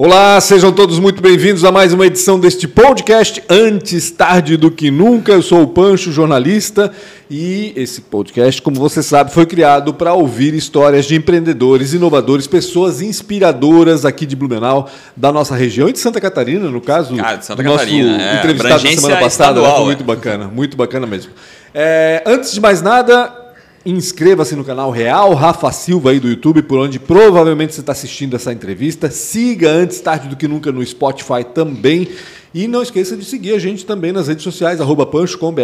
Olá, 0.00 0.40
sejam 0.40 0.70
todos 0.70 1.00
muito 1.00 1.20
bem-vindos 1.20 1.64
a 1.64 1.72
mais 1.72 1.92
uma 1.92 2.06
edição 2.06 2.38
deste 2.38 2.68
podcast 2.68 3.42
Antes 3.50 4.12
Tarde 4.12 4.56
do 4.56 4.70
Que 4.70 4.92
Nunca. 4.92 5.32
Eu 5.32 5.42
sou 5.42 5.60
o 5.62 5.66
Pancho, 5.66 6.12
jornalista, 6.12 6.92
e 7.28 7.72
esse 7.74 8.02
podcast, 8.02 8.62
como 8.62 8.76
você 8.76 9.02
sabe, 9.02 9.32
foi 9.32 9.44
criado 9.44 9.92
para 9.92 10.14
ouvir 10.14 10.54
histórias 10.54 11.04
de 11.04 11.16
empreendedores, 11.16 11.94
inovadores, 11.94 12.46
pessoas 12.46 13.02
inspiradoras 13.02 14.04
aqui 14.04 14.24
de 14.24 14.36
Blumenau, 14.36 14.88
da 15.16 15.32
nossa 15.32 15.56
região 15.56 15.88
e 15.88 15.92
de 15.92 15.98
Santa 15.98 16.20
Catarina, 16.20 16.70
no 16.70 16.80
caso. 16.80 17.16
Cara, 17.16 17.34
de 17.34 17.44
Santa 17.44 17.60
nosso 17.64 17.78
Catarina. 17.78 18.22
É, 18.22 18.38
entrevistado 18.38 18.84
na 18.84 18.90
semana 18.90 19.16
passada. 19.16 19.58
Estadual, 19.58 19.76
foi 19.78 19.84
muito 19.86 20.04
é. 20.04 20.06
bacana, 20.06 20.46
muito 20.46 20.76
bacana 20.76 21.08
mesmo. 21.08 21.32
É, 21.74 22.22
antes 22.24 22.52
de 22.52 22.60
mais 22.60 22.80
nada, 22.80 23.32
Inscreva-se 23.86 24.54
no 24.54 24.64
canal 24.64 24.90
Real 24.90 25.32
Rafa 25.34 25.70
Silva 25.72 26.10
aí 26.10 26.20
do 26.20 26.28
YouTube, 26.28 26.62
por 26.62 26.78
onde 26.78 26.98
provavelmente 26.98 27.74
você 27.74 27.80
está 27.80 27.92
assistindo 27.92 28.36
essa 28.36 28.52
entrevista. 28.52 29.10
Siga 29.10 29.70
antes 29.70 30.00
tarde 30.00 30.28
do 30.28 30.36
que 30.36 30.48
nunca 30.48 30.70
no 30.72 30.84
Spotify 30.84 31.44
também. 31.54 32.08
E 32.52 32.66
não 32.66 32.82
esqueça 32.82 33.16
de 33.16 33.24
seguir 33.24 33.54
a 33.54 33.58
gente 33.58 33.84
também 33.84 34.10
nas 34.10 34.26
redes 34.26 34.42
sociais, 34.42 34.80
arroba 34.80 35.04
pancho.com.br 35.04 35.60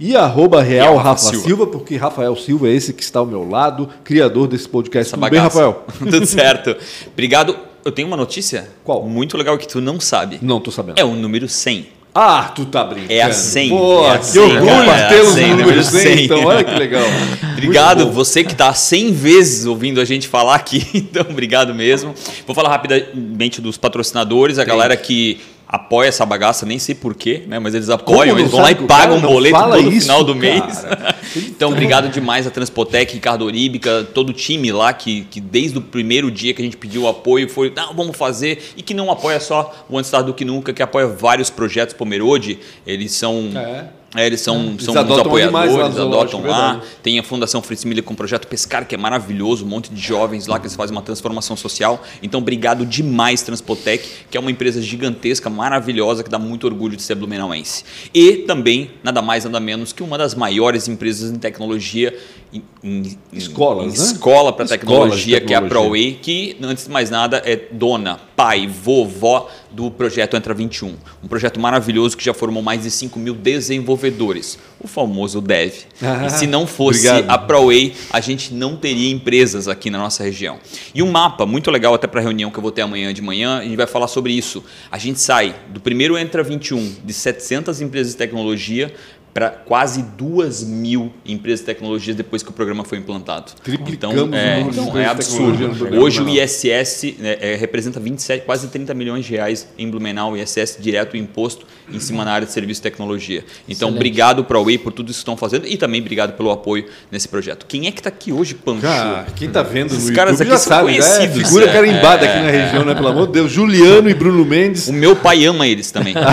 e 0.00 0.16
arroba 0.16 0.62
Real 0.62 0.96
Rafa 0.96 1.30
Silva. 1.30 1.46
Silva. 1.46 1.66
porque 1.66 1.96
Rafael 1.96 2.34
Silva 2.34 2.68
é 2.68 2.72
esse 2.72 2.92
que 2.92 3.02
está 3.02 3.18
ao 3.18 3.26
meu 3.26 3.48
lado, 3.48 3.88
criador 4.02 4.48
desse 4.48 4.68
podcast. 4.68 5.10
Essa 5.10 5.16
Tudo 5.16 5.30
bem, 5.30 5.38
bagaça. 5.38 5.58
Rafael? 5.58 5.84
Tudo 6.10 6.26
certo. 6.26 6.76
Obrigado. 7.12 7.56
Eu 7.84 7.92
tenho 7.92 8.08
uma 8.08 8.16
notícia. 8.16 8.68
Qual? 8.82 9.06
Muito 9.06 9.36
legal 9.36 9.58
que 9.58 9.68
tu 9.68 9.80
não 9.80 10.00
sabe. 10.00 10.38
Não 10.40 10.58
tô 10.58 10.70
sabendo. 10.70 10.98
É 10.98 11.04
o 11.04 11.14
número 11.14 11.46
100. 11.46 11.86
Ah, 12.16 12.52
tu 12.54 12.64
tá 12.64 12.84
brincando. 12.84 13.12
É 13.12 13.22
a 13.22 13.32
100, 13.32 13.68
Pô, 13.70 14.06
é 14.06 14.10
a 14.12 14.18
que 14.18 14.26
100, 14.26 14.42
orgulho 14.42 14.66
cara, 14.66 14.86
é 14.86 15.04
a 15.04 15.08
tê-los 15.08 15.34
100, 15.34 15.42
no 15.42 15.48
número 15.50 15.66
número 15.66 15.84
100, 15.84 16.00
100. 16.00 16.24
então 16.24 16.44
olha 16.44 16.62
que 16.62 16.74
legal. 16.78 17.02
Obrigado, 17.52 18.12
você 18.12 18.44
que 18.44 18.52
está 18.52 18.72
100 18.72 19.12
vezes 19.12 19.66
ouvindo 19.66 20.00
a 20.00 20.04
gente 20.04 20.28
falar 20.28 20.54
aqui, 20.54 20.86
então 20.94 21.26
obrigado 21.28 21.74
mesmo. 21.74 22.14
Vou 22.46 22.54
falar 22.54 22.68
rapidamente 22.68 23.60
dos 23.60 23.76
patrocinadores, 23.76 24.60
a 24.60 24.64
galera 24.64 24.96
que 24.96 25.40
apoia 25.74 26.08
essa 26.08 26.24
bagaça, 26.24 26.64
nem 26.64 26.78
sei 26.78 26.94
porquê, 26.94 27.42
né? 27.48 27.58
mas 27.58 27.74
eles 27.74 27.90
apoiam, 27.90 28.38
eles 28.38 28.52
vão 28.52 28.60
lá 28.60 28.70
e 28.70 28.74
o 28.74 28.86
pagam 28.86 29.16
cara 29.16 29.26
um 29.26 29.32
boleto 29.32 29.58
todo 29.58 29.92
isso, 29.92 30.02
final 30.02 30.22
do 30.22 30.32
mês. 30.32 30.62
cara? 30.62 31.16
então, 31.36 31.72
obrigado 31.72 32.08
demais 32.08 32.46
a 32.46 32.50
Transpotec, 32.50 33.12
Ricardo 33.12 33.44
Oríbica, 33.44 34.06
todo 34.14 34.30
o 34.30 34.32
time 34.32 34.70
lá 34.70 34.92
que, 34.92 35.22
que 35.24 35.40
desde 35.40 35.78
o 35.78 35.80
primeiro 35.80 36.30
dia 36.30 36.54
que 36.54 36.62
a 36.62 36.64
gente 36.64 36.76
pediu 36.76 37.02
o 37.02 37.08
apoio 37.08 37.48
foi, 37.48 37.72
não, 37.74 37.92
vamos 37.92 38.16
fazer, 38.16 38.62
e 38.76 38.82
que 38.82 38.94
não 38.94 39.10
apoia 39.10 39.40
só 39.40 39.84
o 39.88 39.98
Antes 39.98 40.12
Tarde 40.12 40.28
do 40.28 40.34
Que 40.34 40.44
Nunca, 40.44 40.72
que 40.72 40.82
apoia 40.82 41.08
vários 41.08 41.50
projetos 41.50 41.92
Pomerode, 41.92 42.60
eles 42.86 43.10
são... 43.10 43.50
É. 43.56 44.03
É, 44.14 44.26
eles 44.26 44.40
são, 44.40 44.66
Eles 44.66 44.84
são 44.84 44.96
adotam 44.96 45.16
lá 45.16 45.22
apoiadores, 45.22 45.94
zoológico, 45.94 46.02
adotam 46.38 46.40
lá. 46.50 46.70
verdade. 46.72 46.86
Tem 47.02 47.18
a 47.18 47.22
Fundação 47.22 47.60
Fritz 47.60 47.84
Miller 47.84 48.04
com 48.04 48.14
o 48.14 48.16
projeto 48.16 48.46
Pescar, 48.46 48.86
que 48.86 48.94
é 48.94 48.98
maravilhoso, 48.98 49.64
um 49.64 49.68
monte 49.68 49.90
de 49.92 50.00
jovens 50.00 50.46
lá 50.46 50.58
que 50.58 50.66
eles 50.66 50.76
fazem 50.76 50.94
uma 50.94 51.02
transformação 51.02 51.56
social. 51.56 52.02
Então, 52.22 52.40
obrigado 52.40 52.86
demais, 52.86 53.42
Transpotec, 53.42 54.08
que 54.30 54.36
é 54.36 54.40
uma 54.40 54.50
empresa 54.50 54.80
gigantesca, 54.80 55.50
maravilhosa, 55.50 56.22
que 56.22 56.30
dá 56.30 56.38
muito 56.38 56.64
orgulho 56.66 56.96
de 56.96 57.02
ser 57.02 57.14
blumenauense. 57.16 57.84
E 58.14 58.36
também, 58.46 58.90
nada 59.02 59.20
mais, 59.20 59.44
nada 59.44 59.58
menos 59.58 59.92
que 59.92 60.02
uma 60.02 60.16
das 60.16 60.34
maiores 60.34 60.86
empresas 60.88 61.30
em 61.32 61.36
tecnologia, 61.38 62.16
em, 62.52 62.62
em- 62.82 63.18
Escolas, 63.32 63.86
em 63.94 63.98
né? 63.98 64.04
escola 64.04 64.52
para 64.52 64.64
de 64.64 64.70
tecnologia, 64.70 65.40
que 65.40 65.52
é 65.52 65.56
a 65.56 65.60
tecnologia. 65.60 65.68
ProWay, 65.90 66.18
que, 66.22 66.56
antes 66.62 66.84
de 66.84 66.90
mais 66.90 67.10
nada, 67.10 67.42
é 67.44 67.56
dona, 67.72 68.20
pai, 68.36 68.66
vovó 68.66 69.50
do 69.70 69.90
projeto 69.90 70.36
Entra 70.36 70.54
21. 70.54 70.94
Um 71.22 71.28
projeto 71.28 71.58
maravilhoso 71.58 72.16
que 72.16 72.24
já 72.24 72.32
formou 72.32 72.62
mais 72.62 72.82
de 72.82 72.90
5 72.90 73.18
mil 73.18 73.34
desenvolvedores. 73.34 74.58
O 74.80 74.86
famoso 74.86 75.40
Dev. 75.40 75.72
Ah, 76.00 76.26
e 76.26 76.30
se 76.30 76.46
não 76.46 76.66
fosse 76.68 77.08
obrigado. 77.08 77.30
a 77.30 77.38
ProWay, 77.38 77.94
a 78.12 78.20
gente 78.20 78.52
não 78.54 78.76
teria 78.76 79.10
empresas 79.10 79.66
aqui 79.66 79.90
na 79.90 79.98
nossa 79.98 80.22
região. 80.22 80.58
E 80.94 81.02
um 81.02 81.10
mapa 81.10 81.44
muito 81.46 81.70
legal 81.70 81.94
até 81.94 82.06
para 82.06 82.20
a 82.20 82.22
reunião 82.22 82.50
que 82.50 82.58
eu 82.58 82.62
vou 82.62 82.70
ter 82.70 82.82
amanhã 82.82 83.12
de 83.12 83.22
manhã, 83.22 83.58
a 83.58 83.62
gente 83.64 83.76
vai 83.76 83.86
falar 83.86 84.08
sobre 84.08 84.32
isso. 84.32 84.62
A 84.90 84.98
gente 84.98 85.20
sai 85.20 85.54
do 85.70 85.80
primeiro 85.80 86.16
Entra 86.16 86.42
21 86.42 86.96
de 87.04 87.12
700 87.12 87.80
empresas 87.80 88.12
de 88.12 88.18
tecnologia 88.18 88.94
para 89.34 89.50
quase 89.50 90.00
2 90.00 90.62
mil 90.62 91.12
empresas 91.26 91.60
de 91.60 91.66
tecnologia 91.66 92.14
depois 92.14 92.40
que 92.40 92.50
o 92.50 92.52
programa 92.52 92.84
foi 92.84 92.98
implantado. 92.98 93.52
Triplicamos 93.64 94.14
então, 94.16 94.30
o 94.30 94.34
é, 94.34 94.60
então, 94.60 94.96
é 94.98 95.06
absurdo. 95.06 95.98
Hoje 96.00 96.22
o. 96.22 96.28
ISS 96.28 97.18
né, 97.18 97.36
é, 97.40 97.56
representa 97.56 97.98
27, 97.98 98.46
quase 98.46 98.68
30 98.68 98.94
milhões 98.94 99.24
de 99.24 99.32
reais 99.32 99.68
em 99.76 99.90
Blumenau, 99.90 100.36
ISS 100.36 100.78
direto 100.80 101.16
imposto 101.16 101.66
em 101.92 102.00
cima 102.00 102.24
na 102.24 102.32
área 102.32 102.46
de 102.46 102.52
serviço 102.52 102.80
e 102.80 102.82
tecnologia. 102.82 103.44
Então, 103.68 103.88
Excelente. 103.88 103.96
obrigado 103.96 104.44
para 104.44 104.58
a 104.58 104.62
Way 104.62 104.78
por 104.78 104.92
tudo 104.92 105.06
isso 105.10 105.18
que 105.18 105.22
estão 105.22 105.36
fazendo 105.36 105.66
e 105.66 105.76
também 105.76 106.00
obrigado 106.00 106.32
pelo 106.32 106.50
apoio 106.50 106.86
nesse 107.10 107.28
projeto. 107.28 107.66
Quem 107.66 107.86
é 107.86 107.90
que 107.90 108.00
está 108.00 108.08
aqui 108.08 108.32
hoje, 108.32 108.54
Pancho? 108.54 108.82
Cara, 108.82 109.26
quem 109.36 109.48
tá 109.50 109.62
vendo 109.62 109.92
Esses 109.92 110.08
no 110.08 110.14
caras 110.14 110.40
YouTube 110.40 110.46
aqui 110.46 110.50
já 110.52 110.58
são 110.58 110.76
sabe, 110.78 110.92
né? 110.92 110.98
conhecidos, 110.98 111.42
Figura 111.48 111.66
é, 111.68 111.72
carimbada 111.72 112.24
é, 112.26 112.28
aqui 112.30 112.42
na 112.42 112.48
é. 112.50 112.64
região, 112.64 112.84
né? 112.84 112.94
Pelo 112.94 113.08
amor 113.08 113.26
de 113.26 113.32
Deus. 113.34 113.52
Juliano 113.52 114.08
e 114.08 114.14
Bruno 114.14 114.44
Mendes. 114.44 114.88
O 114.88 114.92
meu 114.92 115.14
pai 115.16 115.44
ama 115.44 115.66
eles 115.66 115.90
também. 115.90 116.14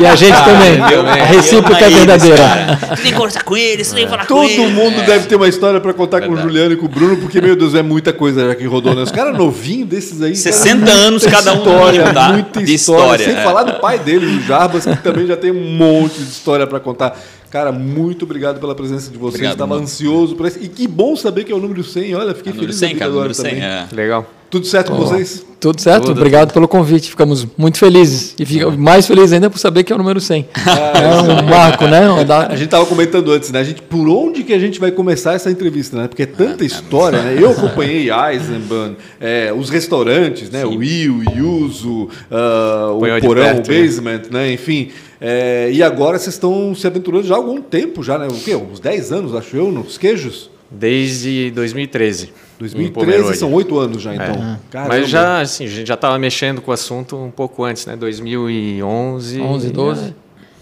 E 0.00 0.06
a 0.06 0.14
gente 0.16 0.36
também. 0.44 0.76
meu, 0.88 1.06
A 1.06 1.14
recíproca 1.14 1.84
é 1.84 1.86
eles, 1.86 1.98
verdadeira. 1.98 2.78
Tu 2.96 3.02
tem 3.02 3.12
que 3.12 3.16
conversar 3.16 3.42
com 3.44 3.56
eles, 3.56 3.88
tu 3.88 3.94
tem 3.94 4.04
que 4.04 4.10
falar 4.10 4.26
com 4.26 4.34
Todo 4.34 4.48
eles. 4.48 4.72
mundo 4.72 5.00
É. 5.00 5.04
deve 5.04 5.26
ter 5.26 5.36
uma 5.36 5.48
história 5.48 5.80
pra 5.80 5.92
contar 5.92 6.20
com 6.20 6.26
o 6.26 6.34
Verdade. 6.34 6.48
Juliano 6.48 6.72
e 6.74 6.76
com 6.76 6.86
o 6.86 6.88
Bruno, 6.88 7.16
porque, 7.18 7.40
meu 7.40 7.54
Deus, 7.56 7.74
é 7.74 7.82
muita 7.82 8.12
coisa 8.12 8.48
já 8.48 8.54
que 8.54 8.64
rodou, 8.66 8.94
né? 8.94 9.02
Os 9.02 9.10
caras 9.12 9.36
novinhos 9.36 9.88
desses 9.88 10.20
aí. 10.22 10.34
60 10.34 10.84
cara, 10.86 10.92
anos 10.98 11.26
cada 11.26 11.52
um 11.52 11.58
história, 11.58 12.12
tá? 12.12 12.28
Muita 12.32 12.62
De 12.62 12.74
história. 12.74 13.02
história, 13.04 13.24
Sem 13.26 13.36
é. 13.36 13.42
falar 13.44 13.62
do 13.64 13.74
pai 13.80 13.98
dele, 13.98 14.26
o 14.26 14.40
Jarbas, 14.42 14.83
que 14.90 15.02
também 15.02 15.26
já 15.26 15.36
tem 15.36 15.50
um 15.50 15.76
monte 15.76 16.16
de 16.18 16.24
história 16.30 16.66
pra 16.66 16.80
contar. 16.80 17.18
Cara, 17.50 17.70
muito 17.70 18.24
obrigado 18.24 18.58
pela 18.58 18.74
presença 18.74 19.10
de 19.10 19.16
vocês. 19.16 19.34
Obrigado, 19.34 19.52
Estava 19.52 19.70
mano. 19.74 19.82
ansioso 19.84 20.34
por 20.34 20.46
isso. 20.46 20.58
E 20.60 20.68
que 20.68 20.88
bom 20.88 21.14
saber 21.14 21.44
que 21.44 21.52
é 21.52 21.54
o 21.54 21.60
número 21.60 21.84
100. 21.84 22.14
Olha, 22.16 22.34
fiquei 22.34 22.50
É 22.50 22.52
o 22.52 22.56
número 22.56 22.72
feliz 22.72 22.76
100, 22.76 22.88
da 22.88 22.92
vida 22.94 22.98
cara, 22.98 23.10
o 23.10 23.14
agora 23.14 23.28
número 23.28 23.34
100, 23.34 23.50
também. 23.50 23.64
é. 23.64 23.86
Legal. 23.92 24.26
Tudo 24.54 24.66
certo 24.68 24.92
com 24.92 24.98
vocês? 24.98 25.44
Tudo 25.58 25.80
certo? 25.80 26.04
Tudo. 26.04 26.16
Obrigado 26.16 26.52
pelo 26.52 26.68
convite. 26.68 27.10
Ficamos 27.10 27.44
muito 27.56 27.76
felizes. 27.76 28.36
E 28.38 28.46
fica 28.46 28.70
mais 28.70 29.04
feliz 29.04 29.32
ainda 29.32 29.50
por 29.50 29.58
saber 29.58 29.82
que 29.82 29.92
é 29.92 29.96
o 29.96 29.98
número 29.98 30.20
100. 30.20 30.46
é 30.54 31.42
um 31.42 31.42
marco, 31.42 31.86
né? 31.88 32.02
A 32.48 32.54
gente 32.54 32.68
tava 32.68 32.86
comentando 32.86 33.32
antes, 33.32 33.50
né? 33.50 33.58
A 33.58 33.64
gente, 33.64 33.82
por 33.82 34.08
onde 34.08 34.44
que 34.44 34.52
a 34.52 34.58
gente 34.60 34.78
vai 34.78 34.92
começar 34.92 35.32
essa 35.32 35.50
entrevista, 35.50 35.96
né? 35.96 36.06
Porque 36.06 36.22
é 36.22 36.26
tanta 36.26 36.64
história, 36.64 37.20
né? 37.20 37.36
Eu 37.36 37.50
acompanhei 37.50 38.12
Eisenbahn, 38.12 38.94
é, 39.20 39.52
os 39.52 39.70
restaurantes, 39.70 40.50
né? 40.50 40.64
O 40.64 40.76
Will, 40.76 41.16
o 41.26 41.36
Yuzu, 41.36 42.08
ah, 42.30 42.92
o 42.92 43.00
Porão, 43.26 43.42
perto, 43.42 43.72
o 43.72 43.74
Basement, 43.74 44.22
né? 44.30 44.52
Enfim. 44.52 44.90
é, 45.20 45.68
e 45.72 45.82
agora 45.82 46.16
vocês 46.16 46.36
estão 46.36 46.72
se 46.76 46.86
aventurando 46.86 47.26
já 47.26 47.34
há 47.34 47.38
algum 47.38 47.60
tempo, 47.60 48.04
já, 48.04 48.16
né? 48.18 48.28
O 48.28 48.34
quê? 48.34 48.54
Uns 48.54 48.78
10 48.78 49.10
anos, 49.10 49.34
acho 49.34 49.56
eu, 49.56 49.72
nos 49.72 49.98
queijos? 49.98 50.53
Desde 50.70 51.50
2013. 51.52 52.26
em 52.26 52.30
2013 52.58 52.92
Pomerode. 52.92 53.38
são 53.38 53.52
oito 53.52 53.78
anos 53.78 54.02
já, 54.02 54.14
então. 54.14 54.58
Caramba. 54.70 54.94
Mas 54.94 55.08
já, 55.08 55.40
assim, 55.40 55.64
a 55.64 55.68
gente 55.68 55.86
já 55.86 55.94
estava 55.94 56.18
mexendo 56.18 56.60
com 56.60 56.70
o 56.70 56.74
assunto 56.74 57.16
um 57.16 57.30
pouco 57.30 57.62
antes, 57.64 57.86
né? 57.86 57.96
2011. 57.96 59.40
11, 59.40 59.70
12. 59.70 60.04
é, 60.08 60.12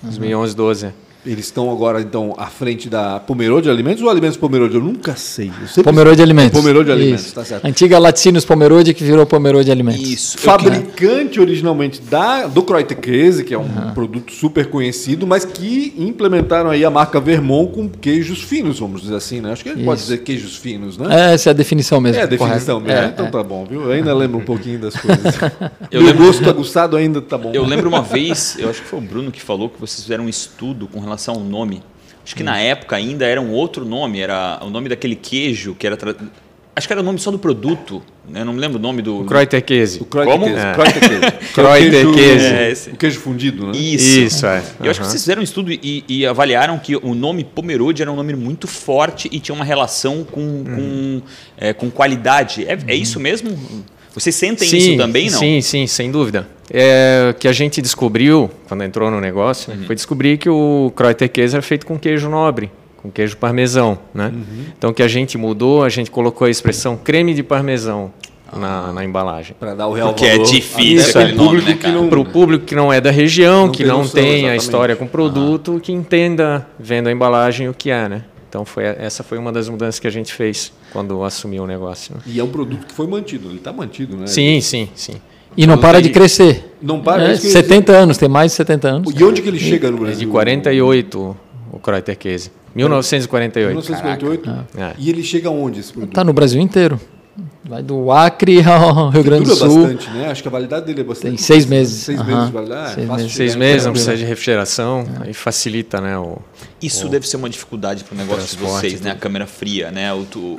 2011, 0.02 0.56
12. 0.56 0.92
É. 1.26 1.30
Eles 1.30 1.44
estão 1.46 1.70
agora, 1.70 2.00
então, 2.00 2.34
à 2.36 2.46
frente 2.46 2.88
da 2.88 3.20
Pomerode 3.20 3.68
Alimentos 3.70 4.02
ou 4.02 4.10
Alimentos 4.10 4.36
Pomerode? 4.36 4.74
Eu 4.74 4.80
nunca 4.82 5.14
sei. 5.16 5.50
Eu 5.60 5.66
sempre- 5.68 5.84
Pomerode 5.84 6.20
Alimentos. 6.22 6.58
Pomerode 6.58 6.90
Alimentos, 6.90 7.26
Isso. 7.26 7.34
tá 7.34 7.44
certo. 7.44 7.64
Antiga 7.64 7.98
Laticínios 7.98 8.44
Pomerode 8.44 8.92
que 8.94 9.04
virou 9.04 9.24
Pomerode 9.26 9.70
Alimentos. 9.70 10.00
Isso. 10.08 10.36
Eu 10.36 10.42
fabricante 10.42 11.40
originalmente 11.40 12.00
da, 12.02 12.46
do 12.46 12.62
Kreuterkäse, 12.62 13.44
que 13.44 13.54
é 13.54 13.58
um 13.58 13.92
produto 13.94 14.32
super 14.32 14.66
conhecido, 14.66 15.26
mas 15.26 15.44
que 15.44 15.94
implementaram 15.96 16.70
aí 16.70 16.84
a 16.84 16.90
marca 16.90 17.20
Vermont 17.20 17.72
com 17.72 17.88
queijos 17.88 18.42
finos, 18.42 18.78
vamos 18.80 19.02
dizer 19.02 19.14
assim, 19.16 19.40
né? 19.40 19.52
Acho 19.52 19.62
que 19.62 19.70
a 19.70 19.74
gente 19.74 19.84
pode 19.84 20.00
Isso. 20.00 20.10
dizer 20.10 20.22
queijos 20.24 20.56
finos, 20.56 20.98
né? 20.98 21.32
Essa 21.34 21.48
é 21.48 21.52
a 21.52 21.54
definição 21.54 22.00
mesmo. 22.00 22.20
É 22.20 22.24
a 22.24 22.26
definição 22.26 22.80
correto. 22.80 22.96
mesmo. 23.00 23.08
É, 23.08 23.12
então 23.12 23.26
é. 23.26 23.30
tá 23.30 23.42
bom, 23.42 23.64
viu? 23.64 23.82
Eu 23.82 23.92
ainda 23.92 24.12
lembro 24.14 24.38
um 24.38 24.44
pouquinho 24.44 24.78
das 24.78 24.94
coisas. 24.96 25.34
Eu 25.90 26.00
Meu 26.00 26.10
lembro- 26.10 26.26
gosto 26.26 26.48
aguçado 26.48 26.96
ainda 26.96 27.20
tá 27.20 27.36
bom. 27.36 27.52
Eu 27.52 27.64
lembro 27.64 27.88
uma 27.88 28.02
vez, 28.02 28.56
eu 28.58 28.70
acho 28.70 28.80
que 28.82 28.88
foi 28.88 28.98
o 28.98 29.02
Bruno 29.02 29.30
que 29.30 29.40
falou 29.40 29.68
que 29.68 29.78
vocês 29.80 30.02
fizeram 30.02 30.24
um 30.24 30.28
estudo 30.28 30.86
com 30.86 30.98
relação 31.00 31.11
ao 31.30 31.40
nome. 31.40 31.82
Acho 32.24 32.36
que 32.36 32.42
na 32.42 32.58
época 32.58 32.94
ainda 32.96 33.26
era 33.26 33.40
um 33.40 33.50
outro 33.50 33.84
nome, 33.84 34.20
era 34.20 34.60
o 34.62 34.70
nome 34.70 34.88
daquele 34.88 35.16
queijo 35.16 35.74
que 35.74 35.86
era. 35.86 35.96
tra- 35.96 36.14
Acho 36.74 36.86
que 36.86 36.92
era 36.94 37.02
o 37.02 37.04
nome 37.04 37.18
só 37.18 37.30
do 37.30 37.38
produto, 37.38 38.00
né? 38.26 38.42
Não 38.44 38.52
me 38.54 38.58
lembro 38.58 38.78
o 38.78 38.80
nome 38.80 39.02
do. 39.02 39.20
O 39.20 39.24
Kreuterkäse. 39.26 40.00
O 40.00 40.06
Kreuterkäse. 40.06 40.50
Como? 40.50 40.58
É. 40.58 40.72
Kreuterkäse. 40.72 41.20
É 41.42 41.50
o 41.50 41.52
Kreuterkäse. 41.52 42.14
queijo- 42.14 42.90
É. 42.90 42.92
O 42.94 42.96
queijo 42.96 43.20
fundido, 43.20 43.66
né? 43.66 43.72
Isso. 43.76 44.18
Isso, 44.20 44.46
é. 44.46 44.62
Eu 44.82 44.90
acho 44.90 45.00
que 45.00 45.06
vocês 45.06 45.20
fizeram 45.22 45.40
um 45.40 45.44
estudo 45.44 45.70
e, 45.70 46.02
e 46.08 46.24
avaliaram 46.24 46.78
que 46.78 46.96
o 46.96 47.14
nome 47.14 47.44
Pomerode 47.44 48.00
era 48.00 48.10
um 48.10 48.16
nome 48.16 48.34
muito 48.34 48.66
forte 48.66 49.28
e 49.30 49.38
tinha 49.38 49.54
uma 49.54 49.64
relação 49.66 50.24
com, 50.24 50.40
Uhum. 50.40 50.64
com, 50.64 51.22
é, 51.58 51.72
com 51.74 51.90
qualidade. 51.90 52.64
É, 52.64 52.78
é 52.86 52.94
isso 52.94 53.20
mesmo? 53.20 53.50
Vocês 54.14 54.34
sentem 54.34 54.68
sim, 54.68 54.76
isso 54.76 54.96
também, 54.96 55.30
não? 55.30 55.38
Sim, 55.38 55.60
sim, 55.60 55.86
sem 55.86 56.10
dúvida. 56.10 56.46
É, 56.70 57.28
o 57.30 57.34
que 57.34 57.48
a 57.48 57.52
gente 57.52 57.80
descobriu 57.82 58.50
quando 58.68 58.82
entrou 58.84 59.10
no 59.10 59.20
negócio 59.20 59.72
Uhum. 59.72 59.84
foi 59.84 59.94
descobrir 59.94 60.38
que 60.38 60.48
o 60.48 60.92
Kreuterkäse 60.94 61.54
era 61.54 61.62
feito 61.62 61.86
com 61.86 61.98
queijo 61.98 62.28
nobre, 62.28 62.70
com 62.98 63.10
queijo 63.10 63.36
parmesão, 63.36 63.98
né? 64.14 64.30
Uhum. 64.34 64.64
Então 64.76 64.90
o 64.90 64.94
que 64.94 65.02
a 65.02 65.08
gente 65.08 65.36
mudou, 65.38 65.82
a 65.82 65.88
gente 65.88 66.10
colocou 66.10 66.46
a 66.46 66.50
expressão 66.50 66.96
creme 66.96 67.34
de 67.34 67.42
parmesão 67.42 68.12
na, 68.54 68.92
na 68.92 69.02
embalagem. 69.04 69.56
Para 69.58 69.74
dar 69.74 69.86
o 69.88 69.92
real 69.94 70.08
Porque 70.10 70.26
é 70.26 70.32
valor. 70.36 70.46
difícil 70.50 71.10
Até 71.10 71.20
aquele 71.22 71.34
pro 71.36 71.44
nome, 71.44 71.58
público 71.60 71.86
né, 71.86 71.92
não- 71.94 72.08
Para 72.08 72.20
o 72.20 72.24
público 72.24 72.64
que 72.66 72.74
não 72.74 72.92
é 72.92 73.00
da 73.00 73.10
região, 73.10 73.64
Não 73.66 73.72
que 73.72 73.78
tem 73.78 73.86
não 73.86 73.98
noção, 73.98 74.22
tem 74.22 74.48
a 74.50 74.54
história 74.56 74.94
com 74.94 75.04
o 75.06 75.08
produto, 75.08 75.80
que 75.82 75.90
entenda, 75.90 76.66
vendo 76.78 77.08
a 77.08 77.12
embalagem, 77.12 77.68
o 77.68 77.74
que 77.74 77.90
é, 77.90 78.08
né? 78.10 78.24
Então 78.52 78.66
foi, 78.66 78.84
essa 78.84 79.22
foi 79.22 79.38
uma 79.38 79.50
das 79.50 79.66
mudanças 79.66 79.98
que 79.98 80.06
a 80.06 80.10
gente 80.10 80.30
fez 80.30 80.74
quando 80.92 81.24
assumiu 81.24 81.62
o 81.62 81.66
negócio. 81.66 82.14
né? 82.14 82.20
E 82.26 82.38
é 82.38 82.44
um 82.44 82.50
produto 82.50 82.84
que 82.86 82.92
foi 82.92 83.06
mantido, 83.06 83.48
ele 83.48 83.56
está 83.56 83.72
mantido, 83.72 84.14
né? 84.14 84.26
Sim, 84.26 84.60
sim, 84.60 84.90
sim. 84.94 85.14
E 85.56 85.66
não 85.66 85.78
para 85.78 86.02
de 86.02 86.10
crescer. 86.10 86.76
Não 86.82 87.00
para, 87.00 87.22
é 87.22 87.32
É, 87.32 87.38
que 87.38 87.46
eu 87.46 87.50
ia 87.50 87.50
70 87.50 87.92
anos, 87.92 88.18
tem 88.18 88.28
mais 88.28 88.52
de 88.52 88.56
70 88.58 88.88
anos. 88.88 89.14
E 89.18 89.24
onde 89.24 89.40
que 89.40 89.48
ele 89.48 89.58
chega 89.58 89.90
no 89.90 89.96
É 89.96 90.00
Brasil? 90.00 90.18
de 90.18 90.26
48 90.26 91.36
o 91.72 91.78
Kreuter 91.78 92.18
Case. 92.18 92.50
1948. 92.74 93.68
1958. 93.70 94.66
É. 94.76 94.94
E 94.98 95.08
ele 95.08 95.22
chega 95.22 95.48
aonde 95.48 95.80
esse 95.80 95.90
produto? 95.90 96.12
Tá 96.12 96.22
no 96.22 96.34
Brasil 96.34 96.60
inteiro. 96.60 97.00
Vai 97.64 97.82
do 97.82 98.10
Acre 98.10 98.60
ao 98.66 99.08
Rio 99.10 99.22
Grande 99.22 99.44
do 99.44 99.54
Dura 99.54 99.70
Sul. 99.70 99.82
bastante, 99.82 100.10
né? 100.10 100.28
Acho 100.30 100.42
que 100.42 100.48
a 100.48 100.50
validade 100.50 100.84
dele 100.86 101.00
é 101.00 101.04
bastante. 101.04 101.28
Tem 101.30 101.36
seis 101.38 101.64
meses. 101.64 102.02
Seis 102.02 102.18
meses 102.24 102.46
de 102.46 102.52
validade. 102.52 102.94
Seis 102.94 103.04
é 103.04 103.06
fácil 103.06 103.22
meses. 103.24 103.36
Seis 103.36 103.54
meses, 103.56 103.84
não 103.86 103.92
precisa 103.92 104.16
de 104.16 104.24
refrigeração, 104.24 105.06
aí 105.20 105.32
facilita 105.32 106.00
né, 106.00 106.18
o, 106.18 106.38
Isso 106.82 107.08
deve 107.08 107.28
ser 107.28 107.36
uma 107.36 107.48
dificuldade 107.48 108.02
para 108.02 108.14
o 108.14 108.18
negócio 108.18 108.56
de 108.56 108.62
vocês, 108.64 109.00
né? 109.00 109.12
A 109.12 109.14
câmera 109.14 109.46
fria, 109.46 109.92
né? 109.92 110.12
O, 110.12 110.26
o- 110.34 110.58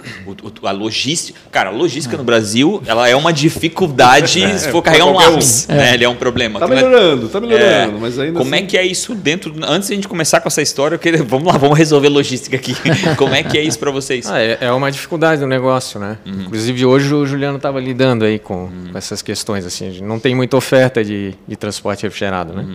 o- 0.61 0.67
a 0.67 0.71
logística. 0.71 1.37
Cara, 1.51 1.69
a 1.69 1.73
logística 1.73 2.15
no 2.15 2.23
Brasil, 2.23 2.81
ela 2.85 3.07
é 3.09 3.15
uma 3.15 3.33
dificuldade 3.33 4.39
se 4.59 4.69
for 4.69 4.81
carregar 4.81 5.05
um 5.05 5.11
qualquer 5.13 5.29
um. 5.29 5.31
lápis, 5.33 5.67
né? 5.67 5.93
Ele 5.95 6.05
é 6.05 6.09
um 6.09 6.15
problema. 6.15 6.59
Tá 6.59 6.65
é- 6.67 6.69
melhorando, 6.69 7.27
tá 7.27 7.41
melhorando, 7.41 7.97
É. 7.97 7.99
mas 7.99 8.17
ainda 8.17 8.37
Como 8.39 8.55
é 8.55 8.59
assim- 8.59 8.67
que 8.67 8.77
é 8.77 8.85
isso 8.85 9.13
dentro. 9.13 9.53
Antes 9.67 9.87
de 9.89 9.93
a 9.93 9.95
gente 9.97 10.07
começar 10.07 10.39
com 10.39 10.47
essa 10.47 10.61
história, 10.61 10.97
queria, 10.97 11.21
vamos 11.23 11.51
lá, 11.51 11.57
vamos 11.57 11.77
resolver 11.77 12.07
logística 12.07 12.55
aqui. 12.55 12.73
Como 13.17 13.35
é 13.35 13.43
que 13.43 13.57
é 13.57 13.61
isso 13.61 13.77
para 13.77 13.91
vocês? 13.91 14.25
Ah, 14.29 14.39
é, 14.39 14.57
é 14.61 14.71
uma 14.71 14.89
dificuldade 14.89 15.41
do 15.41 15.47
negócio, 15.47 15.99
né? 15.99 16.17
Inclusive 16.25 16.85
hoje 16.85 16.92
o 17.01 17.25
Juliano 17.25 17.57
estava 17.57 17.79
lidando 17.79 18.25
aí 18.25 18.37
com, 18.39 18.69
com 18.91 18.97
essas 18.97 19.21
questões, 19.21 19.65
assim, 19.65 20.01
não 20.01 20.19
tem 20.19 20.35
muita 20.35 20.55
oferta 20.57 21.03
de, 21.03 21.33
de 21.47 21.55
transporte 21.55 22.03
refrigerado, 22.03 22.53
né? 22.53 22.65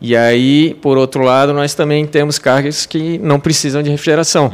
E 0.00 0.14
aí, 0.16 0.74
por 0.82 0.98
outro 0.98 1.22
lado, 1.22 1.52
nós 1.54 1.74
também 1.74 2.04
temos 2.06 2.38
cargas 2.38 2.84
que 2.84 3.18
não 3.18 3.40
precisam 3.40 3.82
de 3.82 3.90
refrigeração. 3.90 4.52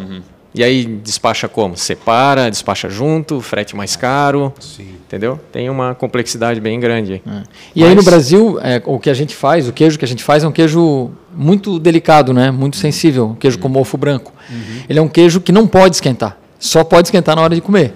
E 0.54 0.64
aí 0.64 0.84
despacha 0.84 1.48
como? 1.48 1.76
Separa, 1.76 2.50
despacha 2.50 2.90
junto, 2.90 3.40
frete 3.40 3.76
mais 3.76 3.94
caro, 3.94 4.52
Sim. 4.58 4.94
entendeu? 5.06 5.38
Tem 5.52 5.70
uma 5.70 5.94
complexidade 5.94 6.60
bem 6.60 6.78
grande. 6.80 7.22
aí. 7.24 7.42
E 7.74 7.84
aí 7.84 7.90
no 7.90 7.96
Mas- 7.96 8.04
Brasil, 8.04 8.58
é, 8.60 8.82
o 8.84 8.98
que 8.98 9.08
a 9.08 9.14
gente 9.14 9.34
faz, 9.34 9.68
o 9.68 9.72
queijo 9.72 9.96
que 9.98 10.04
a 10.04 10.08
gente 10.08 10.24
faz 10.24 10.42
é 10.42 10.48
um 10.48 10.52
queijo 10.52 11.10
muito 11.34 11.78
delicado, 11.78 12.32
né? 12.34 12.50
Muito 12.50 12.76
sensível, 12.76 13.26
um 13.28 13.34
queijo 13.36 13.58
com 13.60 13.68
mofo 13.68 13.96
branco. 13.96 14.32
Ele 14.88 14.98
é 14.98 15.02
um 15.02 15.08
queijo 15.08 15.40
que 15.40 15.52
não 15.52 15.68
pode 15.68 15.94
esquentar, 15.94 16.36
só 16.58 16.82
pode 16.82 17.06
esquentar 17.08 17.36
na 17.36 17.42
hora 17.42 17.54
de 17.54 17.60
comer. 17.60 17.94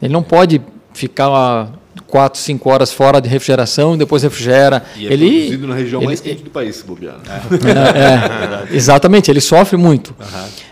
Ele 0.00 0.12
não 0.12 0.22
pode 0.22 0.60
ficar 0.92 1.28
lá 1.28 1.68
4, 2.06 2.38
5 2.38 2.70
horas 2.70 2.92
fora 2.92 3.20
de 3.20 3.28
refrigeração 3.28 3.94
e 3.94 3.98
depois 3.98 4.22
refrigera. 4.22 4.84
E 4.96 5.06
é 5.08 5.12
ele 5.12 5.30
produzido 5.30 5.66
na 5.66 5.74
região 5.74 6.00
ele- 6.00 6.06
mais 6.06 6.20
quente 6.20 6.42
do 6.42 6.50
país, 6.50 6.76
se 6.76 6.84
bobear. 6.84 7.16
é, 7.50 8.72
é, 8.72 8.74
exatamente, 8.76 9.30
ele 9.30 9.40
sofre 9.40 9.76
muito. 9.76 10.14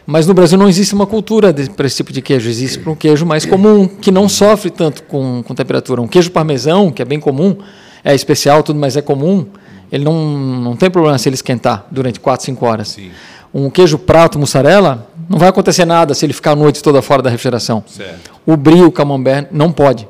Mas 0.07 0.27
no 0.27 0.35
Brasil 0.35 0.59
não 0.59 0.69
existe 0.69 0.95
uma 0.95 1.07
cultura 1.07 1.53
para 1.77 1.87
esse 1.87 1.97
tipo 1.97 2.13
de 2.13 2.21
queijo. 2.21 2.49
Existe 2.49 2.79
para 2.79 2.93
um 2.93 2.95
queijo 2.97 3.25
mais 3.25 3.45
comum, 3.47 3.87
que 3.89 4.11
não 4.11 4.29
sofre 4.29 4.71
tanto 4.71 5.03
com, 5.05 5.43
com 5.43 5.55
temperatura. 5.55 6.01
Um 6.01 6.09
queijo 6.09 6.31
parmesão, 6.31 6.91
que 6.91 7.01
é 7.03 7.05
bem 7.05 7.21
comum, 7.21 7.57
é 8.05 8.15
especial, 8.15 8.63
tudo, 8.63 8.79
mas 8.79 8.97
é 8.97 9.03
comum, 9.03 9.47
ele 9.91 10.05
não, 10.05 10.15
não 10.27 10.77
tem 10.77 10.91
problema 10.91 11.19
se 11.19 11.29
ele 11.29 11.35
esquentar 11.35 11.87
durante 11.91 12.19
4, 12.19 12.47
5 12.47 12.67
horas. 12.67 12.89
Sim. 12.89 13.11
Um 13.55 13.69
queijo 13.69 13.99
prato 13.99 14.39
mussarela, 14.39 15.07
não 15.33 15.39
vai 15.39 15.49
acontecer 15.49 15.87
nada 15.87 16.13
se 16.13 16.27
ele 16.27 16.35
ficar 16.35 16.51
a 16.51 16.57
noite 16.57 16.83
toda 16.83 17.01
fora 17.01 17.23
da 17.23 17.31
refrigeração. 17.31 17.83
Certo. 17.87 18.31
O 18.45 18.55
brie, 18.55 18.85
o 18.85 18.93
camembert, 18.93 19.49
não 19.51 19.73
pode. 19.73 20.07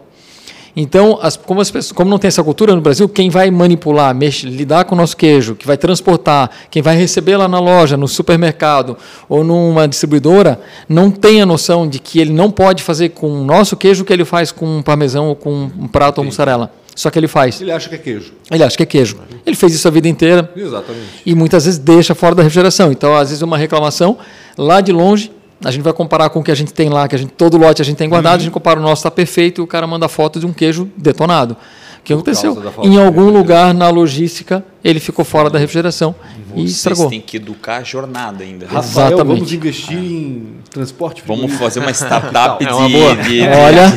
Então, 0.75 1.19
as- 1.21 1.37
como, 1.37 1.61
as 1.61 1.71
pessoas- 1.71 1.93
como 1.93 2.09
não 2.11 2.19
tem 2.19 2.29
essa 2.29 2.43
cultura 2.43 2.75
no 2.75 2.81
Brasil, 2.81 3.07
quem 3.09 3.29
vai 3.29 3.51
manipular, 3.51 4.15
mexe- 4.15 4.47
lidar 4.47 4.85
com 4.87 4.95
o 4.95 4.99
nosso 4.99 5.15
queijo, 5.17 5.55
que 5.55 5.67
vai 5.67 5.77
transportar, 5.77 6.51
quem 6.71 6.81
vai 6.81 6.97
receber 6.97 7.37
lá 7.37 7.47
na 7.47 7.61
loja, 7.61 7.97
no 7.97 8.09
supermercado 8.09 8.97
ou 9.29 9.45
numa 9.45 9.87
distribuidora, 9.87 10.59
não 10.89 11.11
tem 11.11 11.43
a 11.43 11.47
noção 11.47 11.87
de 11.87 11.99
que 11.99 12.19
ele 12.21 12.33
não 12.33 12.51
pode 12.51 12.83
fazer 12.83 13.11
com 13.11 13.29
o 13.31 13.45
nosso 13.45 13.77
queijo 13.77 14.03
o 14.03 14.07
que 14.07 14.13
ele 14.13 14.25
faz 14.25 14.51
com 14.51 14.79
um 14.79 14.83
parmesão 14.83 15.29
ou 15.29 15.37
com 15.37 15.71
um 15.79 15.87
prato 15.89 16.19
ou 16.19 16.25
mussarela. 16.25 16.73
Só 16.95 17.11
que 17.11 17.19
ele 17.19 17.29
faz. 17.29 17.61
Ele 17.61 17.73
acha 17.73 17.89
que 17.89 17.95
é 17.95 17.99
queijo. 17.99 18.33
Ele 18.51 18.63
acha 18.63 18.77
que 18.77 18.83
é 18.83 18.87
queijo. 18.87 19.17
Ele 19.47 19.57
fez 19.57 19.75
isso 19.75 19.89
a 19.89 19.91
vida 19.91 20.09
inteira, 20.09 20.51
Exatamente. 20.55 21.07
e 21.25 21.35
muitas 21.35 21.65
vezes 21.65 21.79
deixa 21.79 22.15
fora 22.15 22.35
da 22.35 22.43
refrigeração. 22.43 22.93
Então, 22.93 23.15
às 23.17 23.29
vezes, 23.31 23.41
uma 23.43 23.57
reclamação 23.57 24.19
lá 24.59 24.81
de 24.83 24.93
longe, 24.93 25.33
a 25.64 25.70
gente 25.70 25.82
vai 25.82 25.93
comparar 25.93 26.29
com 26.31 26.41
o 26.41 26.43
que 26.43 26.50
a 26.50 26.55
gente 26.55 26.73
tem 26.73 26.88
lá, 26.88 27.06
que 27.09 27.14
a 27.14 27.19
gente, 27.19 27.32
todo 27.32 27.56
lote 27.56 27.81
a 27.82 27.85
gente 27.85 27.97
tem 27.97 28.09
guardado, 28.09 28.37
a 28.41 28.43
gente 28.43 28.53
compara 28.53 28.79
o 28.79 28.82
nosso 28.82 29.00
está 29.00 29.11
perfeito 29.11 29.61
e 29.61 29.64
o 29.64 29.67
cara 29.67 29.87
manda 29.87 30.09
foto 30.09 30.38
de 30.41 30.47
um 30.47 30.53
queijo 30.53 30.91
detonado. 30.97 31.56
O 32.00 32.05
que 32.05 32.12
aconteceu? 32.12 32.50
Em 32.50 32.55
de 32.55 32.99
algum 32.99 33.26
refrigeração. 33.26 33.31
lugar 33.32 33.75
na 33.75 33.88
logística, 33.88 34.64
ele 34.82 34.99
ficou 34.99 35.25
fora 35.25 35.49
da 35.49 35.56
refrigeração 35.56 36.12
e 36.53 36.62
Vocês 36.62 36.70
estragou. 36.73 37.09
têm 37.09 37.20
que 37.20 37.37
educar 37.37 37.76
a 37.76 37.82
jornada 37.85 38.43
ainda. 38.43 38.67
Rafael, 38.67 39.06
Exatamente. 39.12 39.37
vamos 39.38 39.53
investir 39.53 39.97
em 39.97 40.47
transporte 40.69 41.23
Vamos 41.25 41.53
fazer 41.55 41.79
uma 41.79 41.91
startup 41.94 42.64
É 42.64 42.73
uma 42.75 42.88
de, 42.88 42.93
boa. 42.93 43.14
de- 43.17 43.23
de- 43.23 43.41
Olha, 43.43 43.93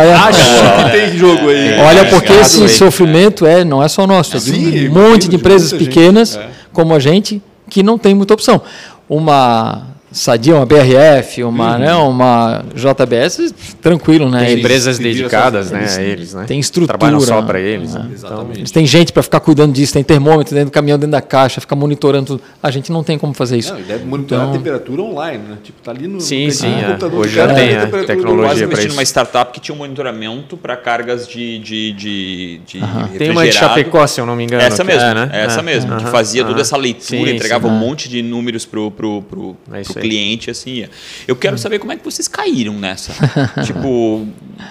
olha, 0.00 0.18
Acho 0.18 0.40
que 0.40 0.98
tem 0.98 1.16
jogo 1.16 1.48
aí. 1.48 1.78
olha 1.78 2.04
porque 2.06 2.16
Obrigado, 2.32 2.40
esse 2.40 2.68
sofrimento 2.70 3.46
é, 3.46 3.62
não 3.64 3.80
é 3.84 3.86
só 3.86 4.04
nosso, 4.04 4.36
é 4.36 4.40
de 4.40 4.50
Sim, 4.50 4.88
um 4.88 4.92
monte 4.94 5.22
de 5.22 5.28
de 5.28 5.36
empresas 5.36 5.70
gente. 5.70 5.84
pequenas 5.84 6.34
É. 6.36 6.48
como 6.72 6.92
a 6.92 6.98
gente 6.98 7.40
que 7.70 7.84
não 7.84 7.96
tem 7.98 8.16
muita 8.16 8.34
opção. 8.34 8.60
Uma 9.08 9.86
Sadia, 10.10 10.56
uma 10.56 10.64
BRF, 10.64 11.44
uma, 11.44 11.72
Uhum. 11.74 11.78
né, 11.78 11.94
uma 11.94 12.64
JBS, 12.74 13.54
tranquilo, 13.80 14.30
né? 14.30 14.46
Tem 14.46 14.58
empresas 14.58 14.98
dedicadas 14.98 15.66
só- 15.68 15.74
né, 15.74 15.80
eles 15.82 15.98
a 15.98 16.02
eles, 16.02 16.34
né? 16.34 16.44
têm 16.46 16.58
estrutura, 16.58 16.96
Trabalham 16.98 17.20
só 17.20 17.42
para 17.42 17.60
eles. 17.60 17.92
né? 17.94 18.00
né? 18.04 18.10
Exatamente. 18.14 18.58
Eles 18.60 18.70
têm 18.70 18.86
gente 18.86 19.12
para 19.12 19.22
ficar 19.22 19.40
cuidando 19.40 19.72
disso, 19.72 19.92
tem 19.92 20.02
termômetro 20.02 20.54
dentro 20.54 20.70
do 20.70 20.72
caminhão, 20.72 20.98
dentro 20.98 21.12
da 21.12 21.20
caixa, 21.20 21.60
fica 21.60 21.76
monitorando 21.76 22.26
tudo. 22.38 22.42
A 22.62 22.70
gente 22.70 22.90
não 22.90 23.04
tem 23.04 23.18
como 23.18 23.34
fazer 23.34 23.58
isso. 23.58 23.74
Não, 23.74 23.82
deve 23.82 24.04
monitorar 24.06 24.44
Então- 24.46 24.54
a 24.54 24.58
temperatura 24.58 25.02
online, 25.02 25.42
né? 25.46 25.58
Tipo, 25.62 25.82
tá 25.82 25.90
ali 25.90 26.08
no, 26.08 26.20
Sim, 26.20 26.50
sim, 26.50 26.68
no 26.70 26.78
é. 26.78 26.84
computador 26.86 27.20
Hoje 27.20 27.36
cara, 27.36 27.48
já 27.50 27.54
tem 27.54 27.76
a 27.76 27.84
do 27.84 28.04
tecnologia 28.06 28.64
investi 28.64 28.86
isso. 28.86 28.94
numa 28.96 29.02
startup 29.02 29.52
que 29.52 29.60
tinha 29.60 29.74
um 29.74 29.78
monitoramento 29.78 30.56
para 30.56 30.76
cargas 30.76 31.28
de, 31.28 31.58
de, 31.58 31.92
de, 31.92 32.60
de 32.66 32.78
Tem 33.18 33.30
uma 33.30 33.42
de 33.42 33.48
refrigerado. 33.48 33.52
Chapecó, 33.52 34.06
se 34.06 34.20
eu 34.20 34.26
não 34.26 34.34
me 34.36 34.44
engano. 34.44 34.62
Essa 34.62 34.82
que 34.84 34.90
mesmo, 34.90 35.02
é, 35.08 35.14
né? 35.14 35.30
essa 35.32 35.60
É. 35.60 35.62
mesmo, 35.62 35.96
que 35.96 36.06
fazia 36.06 36.44
toda 36.44 36.60
essa 36.60 36.76
leitura, 36.76 37.28
Sim, 37.28 37.34
entregava 37.34 37.68
sim. 37.68 37.74
um 37.74 37.76
monte 37.78 38.08
de 38.08 38.22
números 38.22 38.64
pro, 38.64 38.90
pro, 38.90 39.22
pro, 39.22 39.56
É 39.72 39.82
pro 39.82 39.97
aí. 40.00 40.08
cliente, 40.08 40.50
assim. 40.50 40.86
Eu 41.26 41.36
quero 41.36 41.56
saber 41.58 41.78
como 41.78 41.92
é 41.92 41.96
que 41.96 42.04
vocês 42.04 42.26
caíram 42.28 42.74
nessa. 42.74 43.12
tipo, 43.64 44.26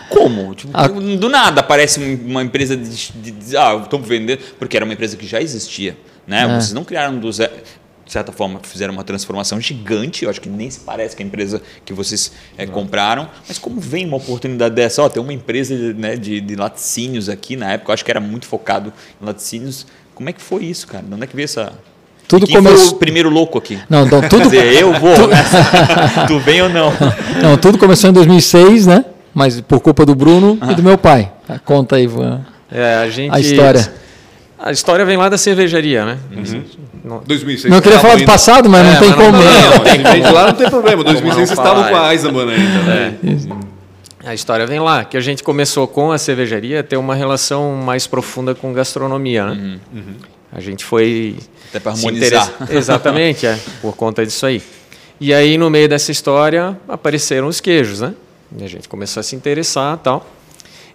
como? 0.09 0.53
Tipo, 0.55 0.71
Ah. 0.73 0.87
Do 0.87 1.29
nada 1.29 1.61
aparece 1.61 1.99
um- 1.99 2.25
uma 2.31 2.43
empresa 2.43 2.75
de, 2.75 3.11
de, 3.13 3.31
de 3.31 3.57
ah, 3.57 3.79
estamos 3.83 4.07
vendendo, 4.07 4.41
porque 4.59 4.75
era 4.75 4.85
uma 4.85 4.93
empresa 4.93 5.15
que 5.17 5.25
já 5.27 5.41
existia, 5.41 5.97
né? 6.25 6.41
É. 6.43 6.47
Vocês 6.47 6.73
não 6.73 6.83
criaram 6.83 7.17
do 7.19 7.31
zero. 7.31 7.53
De 8.05 8.13
certa 8.13 8.31
forma, 8.31 8.61
fizeram 8.63 8.93
uma 8.93 9.03
transformação 9.03 9.59
gigante. 9.59 10.23
Eu 10.23 10.29
acho 10.29 10.39
que 10.39 10.47
nem 10.47 10.69
se 10.71 10.79
parece 10.79 11.13
com 11.13 11.21
a 11.21 11.25
empresa 11.25 11.61
que 11.83 11.91
vocês 11.91 12.31
eh, 12.57 12.65
compraram. 12.65 13.29
Mas 13.49 13.57
como 13.57 13.81
vem 13.81 14.05
uma 14.05 14.15
oportunidade 14.15 14.73
dessa? 14.75 15.03
Ó, 15.03 15.09
tem 15.09 15.21
uma 15.21 15.33
empresa 15.33 15.75
né, 15.93 16.15
de, 16.15 16.39
de 16.39 16.55
laticínios 16.55 17.27
aqui 17.27 17.57
na 17.57 17.73
época. 17.73 17.91
Eu 17.91 17.93
acho 17.93 18.05
que 18.05 18.09
era 18.11 18.21
muito 18.21 18.45
focado 18.45 18.93
em 19.21 19.25
laticínios. 19.25 19.85
Como 20.15 20.29
é 20.29 20.31
que 20.31 20.41
foi 20.41 20.63
isso, 20.63 20.87
cara? 20.87 21.03
De 21.05 21.13
onde 21.13 21.25
é 21.25 21.27
que 21.27 21.35
veio 21.35 21.43
essa. 21.43 21.73
Tudo 22.27 22.43
E 22.43 22.47
quem 22.47 22.55
foi 22.61 22.65
começou. 22.65 22.93
o 22.93 22.95
primeiro 22.97 23.29
louco 23.29 23.57
aqui? 23.57 23.79
Não, 23.89 24.05
então 24.05 24.19
Quer 24.21 24.29
tudo, 24.29 24.43
dizer, 24.43 24.73
eu 24.81 24.93
vou. 24.93 25.27
nessa. 25.27 26.25
tu 26.27 26.39
vem 26.39 26.61
ou 26.61 26.69
não? 26.69 26.91
não, 27.41 27.57
tudo 27.57 27.77
começou 27.77 28.09
em 28.09 28.13
2006, 28.13 28.85
né? 28.87 29.05
Mas 29.33 29.61
por 29.61 29.79
culpa 29.79 30.05
do 30.05 30.13
Bruno 30.15 30.57
e 30.69 30.75
do 30.75 30.83
meu 30.83 30.97
pai. 30.97 31.31
Conta 31.63 31.95
aí, 31.95 32.03
Ivan. 32.03 32.41
É, 32.71 32.95
a 32.95 33.09
gente. 33.09 33.33
A 33.33 33.39
história. 33.39 33.93
A 34.59 34.71
história 34.71 35.05
vem 35.05 35.15
lá 35.15 35.29
da 35.29 35.37
cervejaria, 35.37 36.03
né? 36.03 36.17
Não- 37.05 37.21
2006. 37.25 37.69
Não, 37.69 37.77
eu 37.77 37.81
queria 37.81 37.99
falar 37.99 38.15
do 38.17 38.25
passado, 38.25 38.67
mas 38.67 38.85
É, 38.85 38.91
não 38.91 38.99
tem 38.99 39.09
mas 39.09 39.17
não 39.19 39.25
como. 39.25 39.37
dá, 39.37 39.49
né? 39.49 39.61
Não, 39.69 39.79
tem 39.83 40.05
gente 40.21 40.33
lá 40.33 40.47
não 40.47 40.53
tem 40.53 40.69
problema. 40.69 41.03
2006 41.03 41.35
vocês 41.47 41.57
não 41.59 41.63
estavam 41.65 41.89
com 41.89 41.95
a 41.95 42.09
é. 42.09 42.13
Eisenbahn 42.13 42.49
ainda, 42.49 42.83
né? 42.83 43.13
A 44.25 44.33
história 44.33 44.65
vem 44.67 44.79
lá, 44.79 45.05
que 45.05 45.15
a 45.15 45.21
gente 45.21 45.41
começou 45.43 45.87
com 45.87 46.11
a 46.11 46.17
cervejaria 46.17 46.81
a 46.81 46.83
ter 46.83 46.97
uma 46.97 47.15
relação 47.15 47.75
mais 47.75 48.05
profunda 48.07 48.53
com 48.55 48.73
gastronomia, 48.73 49.45
né? 49.45 49.77
A 50.51 50.59
gente 50.59 50.83
foi 50.85 51.35
Até 51.69 51.79
para 51.79 51.95
se 51.95 52.05
harmonizar. 52.05 52.53
Exatamente, 52.69 53.45
é, 53.45 53.59
por 53.81 53.95
conta 53.95 54.25
disso 54.25 54.45
aí. 54.45 54.61
E 55.19 55.33
aí, 55.33 55.57
no 55.57 55.69
meio 55.69 55.89
dessa 55.89 56.11
história, 56.11 56.77
apareceram 56.87 57.47
os 57.47 57.59
queijos, 57.59 58.01
né? 58.01 58.13
E 58.57 58.63
a 58.63 58.67
gente 58.67 58.87
começou 58.87 59.19
a 59.19 59.23
se 59.23 59.35
interessar 59.35 59.97
tal. 59.97 60.25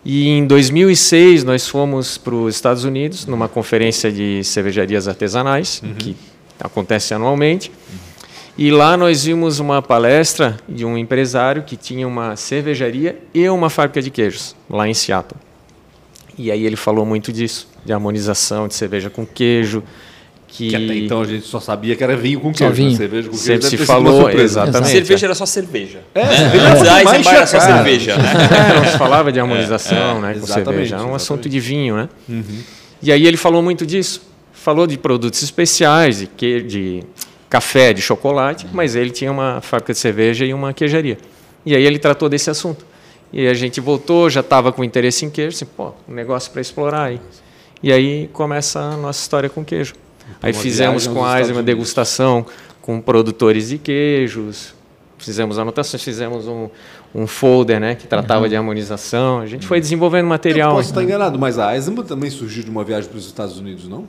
E 0.05 0.29
em 0.29 0.47
2006, 0.47 1.45
nós 1.45 1.69
fomos 1.69 2.19
para 2.19 2.35
os 2.35 2.55
Estados 2.55 2.85
Unidos, 2.85 3.27
numa 3.27 3.49
conferência 3.49 4.11
de 4.11 4.43
cervejarias 4.43 5.07
artesanais, 5.07 5.83
que 5.99 6.17
acontece 6.59 7.15
anualmente. 7.15 7.71
E 8.57 8.71
lá 8.71 8.97
nós 8.97 9.25
vimos 9.25 9.61
uma 9.61 9.81
palestra 9.81 10.59
de 10.69 10.85
um 10.85 10.99
empresário 10.99 11.63
que 11.63 11.77
tinha 11.77 12.07
uma 12.07 12.37
cervejaria 12.37 13.19
e 13.33 13.49
uma 13.49 13.71
fábrica 13.71 14.03
de 14.03 14.11
queijos, 14.11 14.55
lá 14.69 14.87
em 14.89 14.95
Seattle. 14.95 15.41
E 16.37 16.51
aí 16.51 16.67
ele 16.67 16.77
falou 16.77 17.07
muito 17.07 17.33
disso, 17.33 17.69
de 17.85 17.93
harmonização 17.93 18.69
de 18.69 18.75
cerveja 18.75 19.11
com 19.11 19.27
queijo, 19.27 19.83
que, 20.53 20.69
Que 20.69 20.77
até 20.77 20.95
então 20.99 21.23
a 21.23 21.25
gente 21.25 21.47
só 21.47 21.59
sabia 21.59 21.97
que 21.97 22.05
era 22.05 22.15
vinho 22.15 22.39
com 22.39 22.53
Só 22.53 22.67
queijo. 22.67 22.75
vinho. 22.75 22.91
né? 22.91 22.97
Cerveja 22.99 23.29
com 23.31 23.37
queijo 23.39 23.63
Sempre 23.63 23.69
se 23.69 23.87
falou, 23.87 24.31
exatamente. 24.31 24.91
cerveja 24.91 25.27
era 25.27 25.35
só 25.35 25.47
cerveja. 25.47 26.01
É, 26.15 26.25
né? 26.27 26.37
cerveja 26.37 26.69
Antes 26.69 26.83
da 26.83 26.91
mais 26.93 27.09
Eisenbahn 27.09 27.35
era 27.35 27.47
só 27.47 27.61
cerveja, 27.61 28.17
né? 28.19 28.33
É, 28.71 28.75
não 28.77 28.85
se 28.85 28.99
falava 28.99 29.33
de 29.33 29.41
harmonização 29.41 30.21
né, 30.21 30.35
com 30.35 30.47
cerveja, 30.47 30.97
era 30.97 31.07
um 31.07 31.15
assunto 31.15 31.49
de 31.49 31.59
vinho. 31.59 31.97
Né? 31.97 32.09
E 33.03 33.11
aí 33.11 33.27
ele 33.27 33.39
falou 33.39 33.63
muito 33.63 33.87
disso. 33.87 34.31
Falou 34.53 34.87
de 34.87 34.99
produtos 34.99 35.43
especiais, 35.43 36.19
de, 36.19 36.27
que, 36.27 36.61
de 36.61 37.03
café, 37.49 37.95
de 37.95 38.03
chocolate, 38.03 38.67
mas 38.73 38.95
ele 38.95 39.11
tinha 39.11 39.33
uma 39.33 39.61
fábrica 39.63 39.95
de 39.95 39.99
cerveja 39.99 40.45
e 40.45 40.53
uma 40.53 40.75
queijaria. 40.75 41.17
E 41.65 41.75
aí 41.75 41.85
ele 41.85 41.99
tratou 41.99 42.29
desse 42.29 42.51
assunto. 42.51 42.85
E 43.33 43.49
a 43.49 43.55
gente 43.55 43.81
voltou, 43.81 44.29
já 44.29 44.41
estava 44.41 44.71
com 44.71 44.85
interesse 44.85 45.25
em 45.25 45.31
queijo, 45.31 45.57
assim, 45.57 45.65
pô, 45.65 45.93
um 46.07 46.13
negócio 46.13 46.53
para 46.53 46.61
explorar 46.61 47.05
aí. 47.05 47.21
E 47.83 47.93
aí 47.93 48.29
começa 48.33 48.81
a 48.81 48.97
nossa 48.97 49.21
história 49.21 49.51
com 49.51 49.65
queijo. 49.65 49.95
aí 50.41 50.53
uma 50.53 50.61
fizemos 50.61 51.07
com 51.07 51.25
a 51.25 51.41
uma 51.41 51.63
degustação 51.63 52.47
com 52.81 53.01
produtores 53.01 53.69
de 53.69 53.79
queijos, 53.79 54.75
fizemos 55.19 55.59
anotações, 55.59 56.03
fizemos 56.03 56.47
um, 56.49 56.69
um 57.15 57.27
folder 57.27 57.81
né, 57.81 57.95
que 57.95 58.07
tratava 58.07 58.49
de 58.49 58.57
harmonização. 58.57 59.39
A 59.41 59.47
gente 59.47 59.67
foi 59.67 59.81
desenvolvendo 59.81 60.25
Eu 60.25 60.31
material. 60.31 60.75
posso 60.75 60.91
estar 60.91 61.03
enganado, 61.03 61.39
mas 61.39 61.59
a 61.59 61.75
Eisenbahn 61.75 62.05
também 62.05 62.31
surgiu 62.31 62.65
de 62.65 62.71
uma 62.71 62.85
viagem 62.85 63.09
para 63.09 63.19
os 63.19 63.27
Estados 63.27 63.59
Unidos, 63.59 63.89
não? 63.89 64.07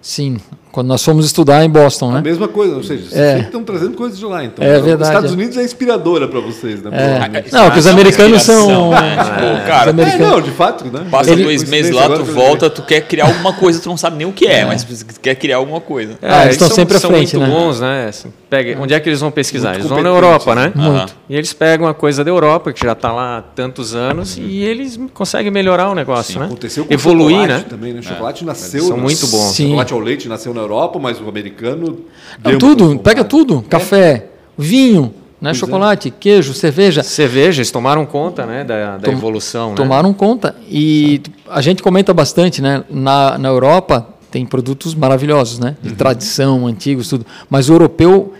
Sim, 0.00 0.38
quando 0.70 0.86
nós 0.86 1.04
fomos 1.04 1.26
estudar 1.26 1.64
em 1.64 1.68
Boston, 1.68 2.10
A 2.10 2.14
né? 2.14 2.20
mesma 2.22 2.46
coisa, 2.46 2.76
ou 2.76 2.82
seja, 2.84 3.02
vocês 3.02 3.20
É. 3.20 3.30
sempre 3.32 3.46
estão 3.46 3.64
trazendo 3.64 3.96
coisas 3.96 4.16
de 4.18 4.24
lá, 4.24 4.44
então. 4.44 4.64
É 4.64 4.78
Os 4.78 4.84
verdade, 4.84 5.10
Estados 5.10 5.30
é. 5.32 5.34
Unidos 5.34 5.56
é 5.56 5.64
inspiradora 5.64 6.28
para 6.28 6.38
vocês, 6.40 6.80
né? 6.82 6.90
É. 6.92 7.44
Não, 7.52 7.70
que 7.70 7.78
os 7.80 7.86
é 7.86 7.90
americanos 7.90 8.42
são- 8.42 8.90
Né? 8.90 9.16
Tipo, 9.16 9.58
Os 9.58 9.66
cara, 9.66 9.86
É, 9.86 9.90
americanos- 9.90 10.28
não, 10.30 10.40
de 10.40 10.50
fato, 10.52 10.84
né? 10.86 11.04
passa 11.10 11.30
Ele- 11.32 11.42
dois 11.44 11.64
meses 11.68 11.90
lá, 11.94 12.08
tu 12.08 12.22
volta, 12.24 12.70
tu 12.70 12.82
quer 12.82 13.00
criar 13.02 13.26
alguma 13.26 13.52
coisa, 13.52 13.80
tu 13.80 13.88
não 13.88 13.96
sabe 13.96 14.16
nem 14.18 14.26
o 14.26 14.32
que 14.32 14.46
é, 14.46 14.64
mas 14.64 14.84
tu 14.84 15.20
quer 15.20 15.34
criar 15.34 15.56
alguma 15.56 15.80
coisa. 15.80 16.12
É, 16.22 16.32
Ah, 16.32 16.42
eles 16.42 16.52
estão 16.54 16.68
são- 16.68 16.76
sempre 16.76 16.96
à 16.96 17.00
são 17.00 17.10
frente, 17.10 17.36
muito 17.36 17.50
né? 17.50 17.54
bons, 17.58 17.80
né? 17.80 18.06
Assim, 18.08 18.32
pega, 18.48 18.80
onde 18.80 18.94
é 18.94 19.00
que 19.00 19.08
eles 19.08 19.20
vão 19.20 19.30
pesquisar? 19.32 19.70
Muito 19.70 19.80
Eles 19.80 19.88
vão 19.90 20.00
na 20.02 20.08
Europa, 20.10 20.54
né? 20.54 20.72
né? 20.74 20.88
Muito. 20.90 21.16
E 21.28 21.34
eles 21.34 21.52
pegam 21.52 21.88
a 21.88 21.92
coisa 21.94 22.22
da 22.22 22.30
Europa, 22.30 22.72
que 22.72 22.80
já 22.84 22.92
está 22.92 23.12
lá 23.12 23.38
há 23.38 23.42
tantos 23.42 23.94
anos, 23.96 24.38
e 24.38 24.62
eles 24.62 24.98
conseguem 25.12 25.50
melhorar 25.50 25.90
o 25.90 25.94
negócio, 25.94 26.38
né? 26.38 26.46
Aconteceu 26.46 26.84
com 26.84 26.94
Evoluir, 26.94 27.36
o 27.36 27.40
né? 27.40 27.46
chocolate 27.46 27.64
também, 27.68 27.92
né? 27.94 28.00
O 28.00 28.02
chocolate 28.02 28.44
nasceu. 28.44 28.84
São 28.84 28.96
muito 28.96 29.26
bons. 29.26 29.54
Sim. 29.54 29.74
Chocolate 29.88 29.92
ao 29.94 30.00
leite 30.00 30.28
nasceu 30.28 30.52
na 30.54 30.60
Europa, 30.60 30.98
mas 30.98 31.20
o 31.20 31.28
americano. 31.28 32.00
Não, 32.42 32.58
tudo, 32.58 32.98
pega 32.98 33.24
tudo. 33.24 33.62
Café, 33.68 34.26
vinho, 34.56 35.14
né? 35.40 35.54
chocolate, 35.54 36.10
queijo, 36.10 36.52
cerveja. 36.54 37.02
Cerveja, 37.02 37.60
eles 37.60 37.70
tomaram 37.70 38.04
conta 38.06 38.44
né, 38.46 38.64
da, 38.64 38.96
da 38.98 39.04
Tom- 39.04 39.12
evolução. 39.12 39.70
né? 39.70 39.76
Tomaram 39.76 40.12
conta. 40.12 40.54
E 40.68 41.20
a 41.48 41.60
gente 41.60 41.82
comenta 41.82 42.12
bastante, 42.12 42.60
né? 42.60 42.84
Na, 42.90 43.38
na 43.38 43.48
Europa 43.48 44.06
tem 44.30 44.44
produtos 44.44 44.94
maravilhosos, 44.94 45.58
né? 45.58 45.76
De 45.82 45.92
tradição, 45.94 46.66
antigos, 46.66 47.08
tudo. 47.08 47.24
Mas 47.48 47.68
o 47.70 47.72
europeu, 47.72 48.34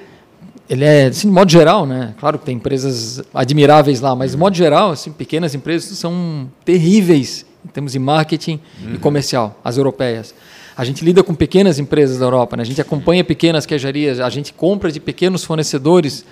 ele 0.68 0.84
é, 0.84 1.06
assim, 1.06 1.28
de 1.28 1.34
modo 1.34 1.50
geral, 1.50 1.86
né? 1.86 2.14
Claro 2.20 2.38
que 2.38 2.44
tem 2.44 2.56
empresas 2.56 3.22
admiráveis 3.32 4.00
lá, 4.00 4.14
mas 4.14 4.32
de 4.32 4.36
modo 4.36 4.54
geral, 4.54 4.90
assim, 4.90 5.10
pequenas 5.10 5.54
empresas 5.54 5.96
são 5.98 6.48
terríveis 6.64 7.46
em 7.64 7.68
termos 7.68 7.92
de 7.92 7.98
marketing 7.98 8.60
e 8.94 8.98
comercial, 8.98 9.58
as 9.64 9.76
europeias. 9.76 10.34
A 10.78 10.85
gente 10.85 11.04
lida 11.04 11.25
com 11.25 11.35
pequenas 11.35 11.80
empresas 11.80 12.18
da 12.18 12.26
Europa, 12.26 12.56
né? 12.56 12.62
a 12.62 12.66
gente 12.66 12.80
acompanha 12.80 13.25
pequenas 13.25 13.66
queijarias, 13.66 14.20
a 14.20 14.30
gente 14.30 14.52
compra 14.52 14.92
de 14.92 15.00
pequenos 15.00 15.42
fornecedores 15.42 16.25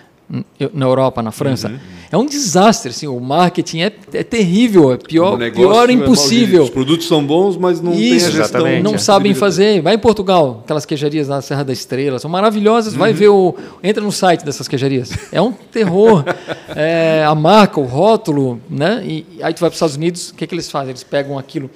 na 0.72 0.86
Europa, 0.86 1.20
na 1.20 1.32
França. 1.32 1.80
É 2.12 2.16
um 2.16 2.24
desastre, 2.24 2.90
assim, 2.90 3.08
o 3.08 3.18
marketing 3.18 3.80
é, 3.80 3.92
é 4.12 4.22
terrível, 4.22 4.92
é 4.92 4.96
pior, 4.96 5.36
pior 5.52 5.90
é 5.90 5.92
impossível. 5.92 6.58
maldito. 6.58 6.62
Os 6.62 6.70
produtos 6.70 7.08
são 7.08 7.26
bons, 7.26 7.56
mas 7.56 7.80
não 7.80 7.90
tem 7.90 8.12
a 8.12 8.16
Isso, 8.16 8.30
gestão. 8.30 8.82
não 8.84 8.94
é. 8.94 8.98
sabem 8.98 9.34
fazer. 9.34 9.82
Vai 9.82 9.94
em 9.94 9.98
Portugal, 9.98 10.62
aquelas 10.64 10.86
queijarias 10.86 11.26
na 11.26 11.42
Serra 11.42 11.64
da 11.64 11.72
Estrela, 11.72 12.20
são 12.20 12.30
maravilhosas. 12.30 12.94
Vai 12.94 13.12
ver 13.12 13.28
o. 13.28 13.52
Entra 13.82 14.02
no 14.02 14.12
site 14.12 14.44
dessas 14.44 14.68
queijarias. 14.68 15.10
É 15.32 15.42
um 15.42 15.52
terror. 15.52 16.24
É, 16.78 17.24
a 17.24 17.34
marca, 17.34 17.80
o 17.80 17.84
rótulo, 17.84 18.60
né? 18.68 19.02
E 19.02 19.24
aí 19.40 19.54
tu 19.54 19.60
vai 19.60 19.70
para 19.70 19.74
os 19.74 19.76
Estados 19.76 19.96
Unidos, 19.96 20.28
o 20.28 20.34
que, 20.34 20.46
que 20.46 20.54
eles 20.54 20.70
fazem? 20.70 20.90
Eles 20.90 21.02
pegam 21.02 21.38
aquilo 21.38 21.70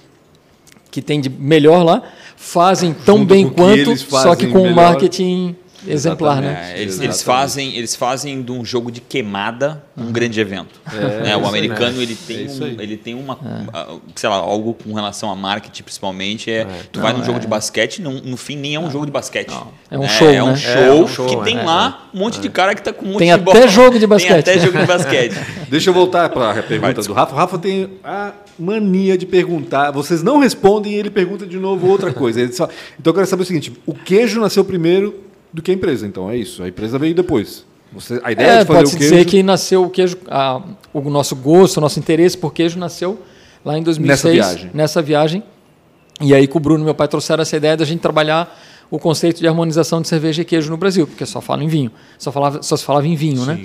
que 0.91 1.00
tem 1.00 1.21
de 1.21 1.31
melhor 1.31 1.83
lá, 1.85 2.03
fazem 2.40 2.94
tão 2.94 3.18
Junto 3.18 3.28
bem 3.28 3.44
o 3.44 3.50
quanto, 3.50 3.97
só 3.99 4.35
que 4.35 4.47
com 4.47 4.62
melhor. 4.62 4.75
marketing 4.75 5.54
exemplar, 5.87 6.41
né? 6.41 6.73
É, 6.77 6.81
eles, 6.83 7.01
eles 7.01 7.23
fazem, 7.23 7.77
eles 7.77 7.95
fazem 7.97 8.43
de 8.43 8.53
um 8.53 8.65
jogo 8.65 8.91
de 8.91 9.01
queimada 9.01 9.83
um 9.97 10.11
grande 10.13 10.41
evento. 10.41 10.81
né? 11.23 11.37
O 11.37 11.47
americano 11.47 12.01
ele 12.01 12.15
É 12.15 12.27
tem, 12.27 12.45
isso 12.47 12.63
um- 12.63 12.67
aí. 12.67 12.77
ele 12.81 12.97
tem 12.97 13.15
uma, 13.15 13.39
ah, 13.73 13.97
sei 14.15 14.29
lá, 14.29 14.37
algo 14.37 14.75
com 14.75 14.93
relação 14.95 15.31
a 15.31 15.37
marketing 15.37 15.83
principalmente. 15.83 16.51
É, 16.51 16.67
tu 16.91 17.01
vai 17.01 17.13
num 17.13 17.25
jogo 17.25 17.39
de 17.39 17.47
basquete, 17.47 18.01
não, 18.01 18.13
no 18.15 18.37
fim 18.37 18.57
nem 18.57 18.75
é 18.75 18.81
um 18.81 18.91
jogo 18.91 19.07
de 19.07 19.13
basquete. 19.13 19.53
É 19.91 19.97
um 19.99 20.03
né? 20.03 20.09
show, 20.09 20.31
É 20.31 20.43
um 20.43 20.47
né? 20.49 20.57
show, 20.57 20.71
É, 20.73 20.87
é 20.89 20.93
um 20.93 21.07
show, 21.09 21.27
que 21.27 21.35
é, 21.37 21.43
tem 21.43 21.59
é, 21.59 21.63
lá 21.63 22.09
um 22.15 22.19
monte 22.19 22.41
de 22.41 22.49
cara 22.49 22.75
que 22.75 22.83
tá 22.83 22.93
com 22.93 23.05
um 23.05 23.09
monte 23.11 23.19
Tem 23.19 23.29
de 23.29 23.33
até 23.35 23.45
bola. 23.45 23.69
jogo 23.69 23.93
de 23.95 24.01
Tem 24.01 24.09
basquete. 24.09 24.39
até 24.39 24.59
jogo 24.59 24.79
de 24.79 24.87
basquete. 24.87 25.35
Deixa 25.71 25.91
eu 25.91 25.95
voltar 25.95 26.29
para 26.31 26.59
a 26.59 26.63
pergunta 26.63 27.03
do 27.03 27.13
Rafa. 27.13 27.33
O 27.33 27.37
Rafa 27.37 27.59
tem 27.59 27.91
a 28.03 28.33
mania 28.59 29.17
de 29.17 29.27
perguntar. 29.27 29.91
Vocês 29.91 30.23
não 30.23 30.39
respondem 30.39 30.93
e 30.93 30.97
ele 30.97 31.11
pergunta 31.11 31.47
de 31.47 31.57
novo 31.59 31.87
outra 31.89 32.13
coisa. 32.13 32.41
Ele 32.41 32.53
só- 32.53 32.69
Então 32.99 33.11
eu 33.11 33.15
quero 33.15 33.27
saber 33.27 33.43
o 33.43 33.47
seguinte: 33.47 33.73
o 33.87 33.95
queijo 33.95 34.41
nasceu 34.41 34.65
primeiro 34.65 35.15
do 35.52 35.61
que 35.62 35.71
a 35.71 35.75
empresa. 35.75 36.07
Então 36.07 36.30
é 36.30 36.37
isso. 36.37 36.62
A 36.62 36.69
empresa 36.69 36.99
veio 36.99 37.14
depois. 37.14 37.64
Você, 37.92 38.21
a 38.23 38.30
ideia 38.30 38.49
É, 38.49 38.59
de 38.61 38.66
fazer 38.66 38.78
o 38.78 38.90
queijo 38.90 38.99
dizer 38.99 39.25
que 39.25 39.42
nasceu 39.42 39.83
o 39.85 39.90
queijo, 39.90 40.16
a- 40.28 40.62
o 40.95 41.00
nosso 41.11 41.35
gosto, 41.35 41.78
o 41.78 41.80
nosso 41.80 41.99
interesse 41.99 42.38
por 42.38 42.52
queijo 42.54 42.78
nasceu 42.78 43.19
lá 43.64 43.76
em 43.76 43.83
2006. 43.83 44.09
Nessa 44.35 44.52
viagem. 44.52 44.71
Nessa 44.73 45.02
viagem. 45.02 45.42
E 46.21 46.33
aí 46.35 46.47
com 46.47 46.59
o 46.59 46.61
Bruno, 46.61 46.85
meu 46.85 46.95
pai, 46.95 47.09
trouxeram 47.09 47.42
essa 47.42 47.57
ideia 47.57 47.76
da 47.76 47.85
gente 47.85 48.00
trabalhar 48.00 48.57
o 48.90 48.99
conceito 48.99 49.40
de 49.40 49.49
harmonização 49.49 50.00
de 50.02 50.09
cerveja 50.09 50.42
e 50.42 50.45
queijo 50.45 50.71
no 50.71 50.76
Brasil, 50.76 51.07
porque 51.07 51.25
só 51.26 51.40
fala 51.40 51.64
em 51.64 51.69
vinho, 51.69 51.90
só, 52.19 52.30
falava, 52.30 52.62
só 52.62 52.76
se 52.76 52.85
falava 52.85 53.07
em 53.09 53.14
vinho, 53.14 53.45
né? 53.47 53.61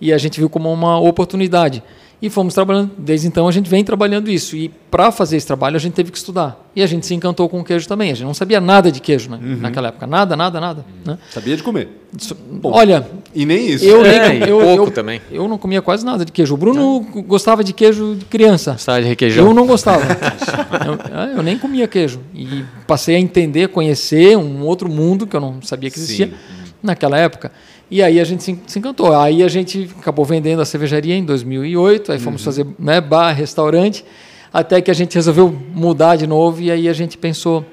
E 0.00 0.12
a 0.12 0.18
gente 0.18 0.38
viu 0.40 0.50
como 0.50 0.70
uma 0.72 0.98
oportunidade. 0.98 1.82
E 2.22 2.30
fomos 2.30 2.54
trabalhando, 2.54 2.92
desde 2.96 3.26
então 3.26 3.48
a 3.48 3.50
gente 3.52 3.68
vem 3.68 3.82
trabalhando 3.82 4.30
isso. 4.30 4.54
E 4.54 4.68
para 4.88 5.10
fazer 5.10 5.36
esse 5.36 5.44
trabalho 5.46 5.74
a 5.74 5.78
gente 5.80 5.94
teve 5.94 6.12
que 6.12 6.16
estudar. 6.16 6.70
E 6.74 6.80
a 6.80 6.86
gente 6.86 7.04
se 7.04 7.12
encantou 7.12 7.48
com 7.48 7.58
o 7.58 7.64
queijo 7.64 7.88
também. 7.88 8.12
A 8.12 8.14
gente 8.14 8.24
não 8.24 8.32
sabia 8.32 8.60
nada 8.60 8.92
de 8.92 9.00
queijo 9.00 9.28
né? 9.28 9.40
Uhum. 9.42 9.56
naquela 9.56 9.88
época. 9.88 10.06
Nada, 10.06 10.36
nada, 10.36 10.60
nada. 10.60 10.84
Né? 11.04 11.18
sabia 11.32 11.56
de 11.56 11.64
comer. 11.64 11.88
Isso- 12.16 12.36
Olha, 12.62 13.04
E 13.34 13.44
nem 13.44 13.66
isso. 13.68 13.84
eu, 13.84 14.04
É, 14.06 14.28
nem, 14.28 14.38
e 14.44 14.48
eu, 14.48 14.60
pouco 14.60 14.84
eu- 14.84 14.90
também. 14.92 15.20
eu 15.32 15.48
não 15.48 15.58
comia 15.58 15.82
quase 15.82 16.04
nada 16.04 16.24
de 16.24 16.30
queijo. 16.30 16.54
O 16.54 16.56
Bruno 16.56 17.00
gostava 17.26 17.64
de 17.64 17.72
queijo 17.72 18.14
de 18.14 18.24
criança. 18.26 18.72
Gostava 18.72 19.02
de 19.02 19.08
requeijão. 19.08 19.44
Eu 19.48 19.52
não 19.52 19.66
gostava. 19.66 20.04
eu, 20.86 21.32
é, 21.34 21.38
eu 21.38 21.42
nem 21.42 21.58
comia 21.58 21.88
queijo. 21.88 22.20
E 22.32 22.62
passei 22.86 23.16
a 23.16 23.18
entender, 23.18 23.66
conhecer 23.70 24.38
um 24.38 24.62
outro 24.62 24.88
mundo 24.88 25.26
que 25.26 25.34
eu 25.34 25.40
não 25.40 25.60
sabia 25.60 25.90
que 25.90 25.98
existia 25.98 26.28
Sim. 26.28 26.34
naquela 26.80 27.18
época. 27.18 27.50
E 27.92 28.02
aí 28.02 28.18
a 28.18 28.24
gente 28.24 28.42
se, 28.42 28.58
se 28.66 28.78
encantou. 28.78 29.14
Aí 29.14 29.42
a 29.42 29.48
gente 29.48 29.90
acabou 30.00 30.24
vendendo 30.24 30.62
a 30.62 30.64
cervejaria 30.64 31.14
em 31.14 31.24
2008. 31.24 32.10
Aí 32.12 32.18
Uhum. 32.18 32.24
fomos 32.24 32.42
fazer 32.44 32.66
né, 32.78 33.00
bar, 33.00 33.32
restaurante. 33.32 34.04
Até 34.52 34.80
que 34.80 34.90
a 34.90 34.94
gente 34.94 35.14
resolveu 35.14 35.54
mudar 35.74 36.16
de 36.16 36.26
novo. 36.26 36.60
E 36.62 36.70
aí 36.70 36.88
a 36.88 36.92
gente 36.94 37.18
pensou 37.18 37.64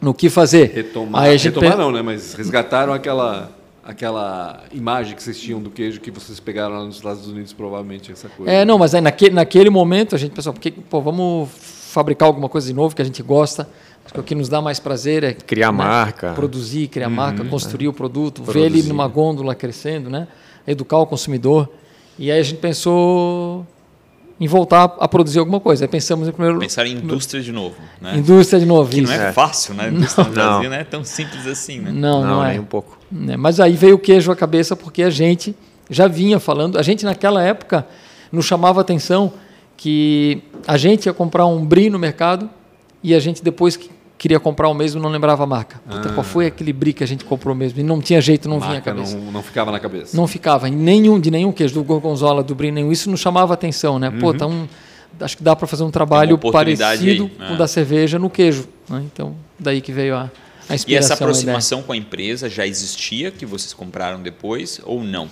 no 0.00 0.12
que 0.12 0.28
fazer. 0.28 0.72
Retomar, 0.74 1.22
aí 1.22 1.34
a 1.34 1.36
gente 1.38 1.54
retomar 1.54 1.72
pe- 1.72 1.78
não, 1.82 1.90
né? 1.90 2.02
Mas 2.02 2.34
resgataram 2.34 2.92
aquela, 2.92 3.50
aquela 3.82 4.62
imagem 4.72 5.16
que 5.16 5.22
vocês 5.22 5.40
tinham 5.40 5.60
do 5.60 5.70
queijo 5.70 6.00
que 6.00 6.10
vocês 6.10 6.38
pegaram 6.38 6.76
lá 6.78 6.84
nos 6.84 6.96
Estados 6.96 7.26
Unidos, 7.26 7.52
provavelmente, 7.54 8.12
essa 8.12 8.28
coisa. 8.28 8.52
É, 8.52 8.64
não, 8.64 8.76
mas 8.78 8.94
aí 8.94 9.00
naquele, 9.00 9.34
naquele 9.34 9.70
momento 9.70 10.14
a 10.14 10.18
gente 10.18 10.32
pensou, 10.32 10.52
porque, 10.52 10.70
pô, 10.70 11.00
vamos 11.00 11.48
fabricar 11.90 12.26
alguma 12.28 12.48
coisa 12.48 12.66
de 12.66 12.74
novo 12.74 12.94
que 12.94 13.00
a 13.00 13.04
gente 13.06 13.22
gosta. 13.22 13.66
Acho 14.06 14.14
que 14.14 14.20
o 14.20 14.22
que 14.22 14.34
nos 14.34 14.48
dá 14.48 14.62
mais 14.62 14.80
prazer 14.80 15.22
é 15.22 15.32
Criar 15.34 15.70
marca. 15.72 16.32
produzir, 16.32 16.88
criar 16.88 17.10
marca, 17.10 17.44
construir 17.44 17.88
o 17.88 17.92
produto, 17.92 18.42
ver 18.42 18.60
ele 18.66 18.82
numa 18.84 19.06
gôndola 19.06 19.54
crescendo, 19.54 20.08
né? 20.08 20.26
Educar 20.66 20.98
o 20.98 21.06
consumidor. 21.06 21.68
E 22.18 22.30
aí 22.30 22.40
a 22.40 22.42
gente 22.42 22.58
pensou 22.58 23.66
em 24.40 24.46
voltar 24.46 24.84
a 25.00 25.08
produzir 25.08 25.38
alguma 25.38 25.58
coisa. 25.60 25.84
Aí 25.84 25.88
pensamos 25.88 26.28
em 26.28 26.32
primeiro 26.32 26.58
Pensar 26.58 26.86
em 26.86 26.92
indústria 26.92 27.42
de 27.42 27.50
novo. 27.52 27.74
Né? 28.00 28.16
indústria 28.16 28.60
de 28.60 28.66
novo. 28.66 28.90
Que 28.90 29.00
não 29.00 29.12
isso. 29.12 29.20
é 29.20 29.32
fácil, 29.32 29.74
né? 29.74 29.84
A 29.86 29.88
indústria 29.88 30.24
no 30.24 30.30
Não. 30.30 30.34
Brasil 30.52 30.70
não 30.70 30.76
é 30.76 30.84
tão 30.84 31.04
simples 31.04 31.46
assim, 31.46 31.80
né? 31.80 31.90
Não, 31.92 32.22
não, 32.22 32.28
Não, 32.28 32.44
é. 32.44 32.50
nem 32.52 32.60
um 32.60 32.64
pouco. 32.64 32.98
né? 33.10 33.36
Mas 33.36 33.58
aí 33.60 33.72
veio 33.72 33.96
o 33.96 33.98
queijo 33.98 34.30
à 34.30 34.36
cabeça 34.36 34.76
porque 34.76 35.02
a 35.02 35.10
gente 35.10 35.54
já 35.90 36.06
vinha 36.06 36.38
falando, 36.38 36.78
a 36.78 36.82
gente 36.82 37.04
naquela 37.04 37.42
época 37.42 37.86
nos 38.30 38.44
chamava 38.44 38.80
a 38.80 38.82
atenção 38.82 39.32
que 39.76 40.42
a 40.66 40.76
gente 40.76 41.06
ia 41.06 41.12
comprar 41.14 41.46
um 41.46 41.64
brie 41.64 41.88
no 41.90 41.98
mercado 41.98 42.48
e 43.02 43.14
a 43.14 43.20
gente 43.20 43.42
depois 43.42 43.76
que 43.76 43.90
queria 44.18 44.40
comprar 44.40 44.68
o 44.68 44.74
mesmo 44.74 45.00
não 45.00 45.10
lembrava 45.10 45.44
a 45.44 45.46
marca. 45.46 45.80
Puta, 45.88 46.08
qual 46.10 46.24
foi 46.24 46.46
aquele 46.46 46.72
brie 46.72 46.92
que 46.92 47.04
a 47.04 47.06
gente 47.06 47.24
comprou 47.24 47.54
mesmo? 47.54 47.80
E 47.80 47.82
não 47.82 48.00
tinha 48.00 48.20
jeito, 48.20 48.48
não 48.48 48.58
vinha 48.58 48.70
à 48.70 48.74
Marca 48.74 48.92
cabeça. 48.92 49.16
não, 49.16 49.32
não 49.32 49.42
ficava 49.42 49.70
na 49.70 49.78
cabeça. 49.78 50.16
Não 50.16 50.26
ficava 50.26 50.68
nenhum 50.68 51.20
de 51.20 51.30
nenhum 51.30 51.52
queijo 51.52 51.74
do 51.74 51.84
gorgonzola, 51.84 52.42
do 52.42 52.54
brie, 52.54 52.70
nenhum. 52.70 52.90
Isso 52.90 53.10
nos 53.10 53.20
chamava 53.20 53.52
a 53.52 53.54
atenção, 53.54 53.98
né? 53.98 54.10
Pô, 54.10 54.32
tá 54.32 54.46
um, 54.46 54.66
acho 55.20 55.36
que 55.36 55.42
dá 55.42 55.54
para 55.54 55.66
fazer 55.66 55.82
um 55.82 55.90
trabalho 55.90 56.38
parecido 56.38 56.84
aí, 56.84 57.18
com 57.18 57.44
o 57.44 57.50
né? 57.50 57.56
da 57.56 57.66
cerveja 57.68 58.18
no 58.18 58.30
queijo. 58.30 58.68
né? 58.88 59.02
Então, 59.04 59.34
daí 59.58 59.80
que 59.80 59.92
veio 59.92 60.14
a, 60.16 60.30
a 60.68 60.74
inspiração. 60.74 60.88
E 60.88 60.96
essa 60.96 61.14
aproximação 61.14 61.82
com 61.82 61.92
a 61.92 61.96
empresa 61.96 62.48
já 62.48 62.66
existia, 62.66 63.30
que 63.30 63.46
vocês 63.46 63.72
compraram 63.72 64.20
depois, 64.20 64.80
ou 64.84 65.02
não? 65.02 65.28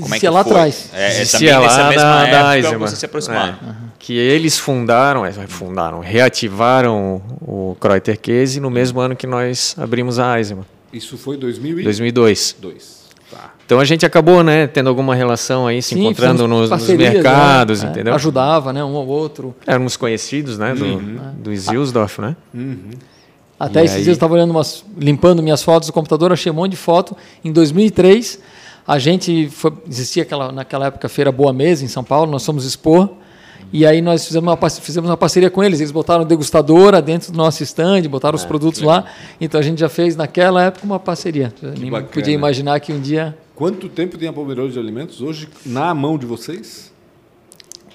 Como 0.00 0.14
é 0.14 0.16
Existia 0.16 0.30
que 0.30 0.34
lá 0.34 0.42
foi? 0.44 0.52
atrás. 0.52 0.90
É, 0.92 1.02
é 1.04 1.20
Existia 1.22 1.52
também 1.54 1.66
nessa 1.66 1.82
lá 1.82 1.88
mesma 1.90 2.02
da- 2.04 2.24
da 2.42 2.58
época 2.58 2.78
vocês 2.78 2.98
se 2.98 3.06
aproximaram. 3.06 3.52
É. 3.54 3.86
Que 3.98 4.16
eles 4.16 4.58
fundaram, 4.58 5.24
é, 5.26 5.32
fundaram, 5.32 6.00
reativaram 6.00 7.20
o 7.40 7.76
Kreuter 7.80 8.18
Case 8.20 8.60
no 8.60 8.70
mesmo 8.70 9.00
ano 9.00 9.16
que 9.16 9.26
nós 9.26 9.74
abrimos 9.78 10.18
a 10.18 10.38
Eisenman, 10.38 10.64
Isso 10.92 11.16
foi 11.18 11.36
2002. 11.36 11.84
2002. 11.84 12.96
Tá. 13.30 13.52
Então 13.64 13.80
a 13.80 13.84
gente 13.84 14.06
acabou, 14.06 14.44
né, 14.44 14.68
tendo 14.68 14.88
alguma 14.88 15.12
relação 15.14 15.66
aí, 15.66 15.82
se 15.82 15.94
Sim, 15.94 16.00
encontrando 16.04 16.46
nos, 16.46 16.60
nos 16.60 16.68
parcerias, 16.70 17.14
mercados, 17.14 17.82
né? 17.82 17.88
É, 17.88 17.90
entendeu? 17.90 18.14
Ajudava, 18.14 18.72
né? 18.72 18.84
Um 18.84 18.92
ou 18.94 19.06
outro. 19.08 19.56
Éramos 19.66 19.96
conhecidos, 19.96 20.56
né, 20.56 20.72
do, 20.74 20.84
Uhum. 20.84 21.18
do 21.42 21.56
Zilsdorf, 21.56 22.20
né? 22.20 22.36
Até 23.58 23.80
E 23.80 23.84
esses 23.86 23.96
aí? 23.96 24.02
dias 24.02 24.08
eu 24.08 24.12
estava 24.12 24.34
olhando 24.34 24.50
umas, 24.50 24.84
limpando 24.98 25.42
minhas 25.42 25.62
fotos 25.62 25.88
do 25.88 25.92
computador, 25.92 26.30
achei 26.32 26.52
um 26.52 26.54
monte 26.54 26.72
de 26.72 26.76
foto. 26.76 27.16
Em 27.44 27.50
2003, 27.50 28.38
a 28.86 28.98
gente 28.98 29.48
foi, 29.48 29.72
existia 29.88 30.22
aquela, 30.22 30.52
naquela 30.52 30.86
época 30.86 31.06
a 31.06 31.10
feira 31.10 31.32
Boa 31.32 31.52
Mesa 31.52 31.84
em 31.84 31.88
São 31.88 32.04
Paulo, 32.04 32.30
nós 32.30 32.44
fomos 32.44 32.64
expor. 32.64 33.10
E 33.72 33.84
aí 33.84 34.00
nós 34.00 34.24
fizemos 34.24 34.52
uma, 34.52 34.70
fizemos 34.70 35.10
uma 35.10 35.16
parceria 35.16 35.50
com 35.50 35.62
eles. 35.62 35.80
Eles 35.80 35.90
botaram 35.90 36.24
degustadora 36.24 37.02
dentro 37.02 37.32
do 37.32 37.36
nosso 37.36 37.62
stand, 37.64 38.02
botaram 38.02 38.36
os 38.36 38.44
produtos 38.44 38.80
lá. 38.80 39.04
Então 39.40 39.58
a 39.58 39.62
gente 39.62 39.80
já 39.80 39.88
fez 39.88 40.14
naquela 40.14 40.62
época 40.62 40.86
uma 40.86 41.00
parceria. 41.00 41.52
Eu 41.60 41.72
nem 41.72 41.90
bacana. 41.90 42.12
podia 42.12 42.32
imaginar 42.32 42.78
que 42.78 42.92
um 42.92 43.00
dia. 43.00 43.36
Quanto 43.56 43.88
tempo 43.88 44.16
tem 44.16 44.28
a 44.28 44.32
Pomerode 44.32 44.72
de 44.74 44.78
Alimentos 44.78 45.20
hoje 45.20 45.48
na 45.64 45.92
mão 45.94 46.16
de 46.16 46.26
vocês? 46.26 46.92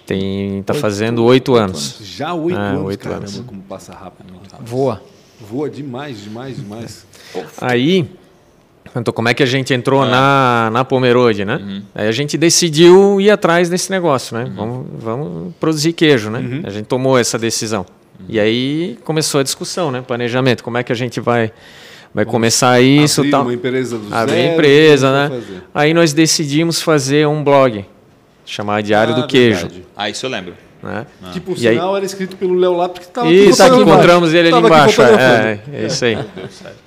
Tem, 0.05 0.61
tá 0.63 0.73
fazendo 0.73 1.23
oito 1.23 1.55
anos. 1.55 1.99
Já 2.01 2.33
oito 2.33 2.57
Ah, 2.59 2.71
anos, 2.71 2.85
oito 2.85 2.99
caramba, 2.99 3.21
anos. 3.23 3.43
como 3.47 3.61
passa 3.61 3.93
rápido. 3.93 4.33
Voa. 4.59 5.01
Voa 5.39 5.69
demais, 5.69 6.21
demais, 6.21 6.57
demais. 6.57 7.05
Aí, 7.61 8.09
então, 8.95 9.13
como 9.13 9.29
é 9.29 9.33
que 9.33 9.41
a 9.41 9.45
gente 9.45 9.73
entrou 9.73 10.05
na, 10.05 10.69
na 10.71 10.83
Pomerode, 10.83 11.45
né? 11.45 11.81
Aí 11.95 12.07
a 12.07 12.11
gente 12.11 12.37
decidiu 12.37 13.21
ir 13.21 13.29
atrás 13.31 13.69
desse 13.69 13.89
negócio, 13.89 14.35
né? 14.37 14.51
Vamos, 14.55 14.85
vamos 14.99 15.53
produzir 15.59 15.93
queijo, 15.93 16.29
né? 16.29 16.61
A 16.65 16.69
gente 16.69 16.85
tomou 16.85 17.17
essa 17.17 17.37
decisão. 17.39 17.85
E 18.27 18.39
aí 18.39 18.97
começou 19.03 19.39
a 19.39 19.43
discussão, 19.43 19.91
né? 19.91 20.01
Planejamento, 20.05 20.63
como 20.63 20.77
é 20.77 20.83
que 20.83 20.91
a 20.91 20.95
gente 20.95 21.19
vai, 21.19 21.51
vai 22.13 22.25
começar 22.25 22.79
isso 22.81 23.21
Abrir 23.21 23.31
tal. 23.31 23.41
uma 23.43 23.53
empresa 23.53 23.97
do 23.97 24.13
Abrir 24.13 24.35
zero, 24.35 24.53
empresa, 24.53 25.11
né? 25.29 25.41
Aí 25.73 25.93
nós 25.93 26.13
decidimos 26.13 26.81
fazer 26.81 27.25
um 27.27 27.43
blog, 27.43 27.85
chamado 28.45 28.83
Diário 28.83 29.13
Ah, 29.15 29.21
do 29.21 29.27
Queijo. 29.27 29.61
verdade. 29.61 29.83
Ah, 29.95 30.09
isso 30.09 30.25
eu 30.25 30.29
lembro. 30.29 30.53
Né? 30.83 31.05
Que 31.31 31.39
por 31.39 31.55
E 31.57 31.67
aí- 31.67 31.75
sinal 31.75 31.95
era 31.95 32.05
escrito 32.05 32.35
pelo 32.35 32.55
Léo 32.55 32.75
Lápis 32.75 32.99
que 33.03 33.05
estava 33.09 33.31
E 33.31 33.55
tá 33.55 33.67
aqui, 33.67 33.75
encontramos 33.81 34.33
ele 34.33 34.47
ali 34.47 34.57
aqui 34.57 34.65
embaixo. 34.65 34.95
fotografando. 34.95 35.47
É, 35.47 35.59
é 35.73 35.85
isso 35.85 36.05
aí. 36.05 36.17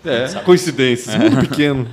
É, 0.05 0.27
coincidência, 0.45 1.17
muito 1.19 1.37
pequeno. 1.49 1.87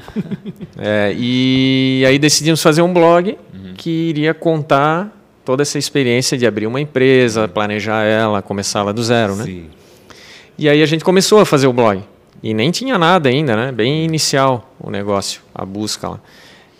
É, 0.80 1.14
e 1.16 2.04
aí 2.08 2.18
decidimos 2.18 2.62
fazer 2.62 2.82
um 2.82 2.92
blog 2.92 3.38
que 3.78 3.90
iria 3.90 4.34
contar 4.34 5.16
toda 5.46 5.62
essa 5.62 5.78
experiência 5.78 6.38
de 6.38 6.46
abrir 6.48 6.66
uma 6.68 6.82
empresa, 6.82 7.48
planejar 7.48 8.04
ela, 8.04 8.42
começar 8.42 8.80
ela 8.80 8.94
do 8.94 9.04
zero, 9.04 9.36
né? 9.36 9.44
Sim. 9.44 9.66
E 10.58 10.68
aí 10.70 10.82
a 10.82 10.86
gente 10.86 11.04
começou 11.04 11.40
a 11.40 11.46
fazer 11.46 11.68
o 11.68 11.74
blog. 11.74 12.02
E 12.44 12.54
nem 12.54 12.72
tinha 12.72 12.98
nada 12.98 13.30
ainda, 13.30 13.56
né? 13.56 13.72
Bem 13.72 14.04
inicial 14.06 14.74
o 14.80 14.90
negócio, 14.90 15.42
a 15.54 15.64
busca 15.64 16.10
lá. 16.10 16.20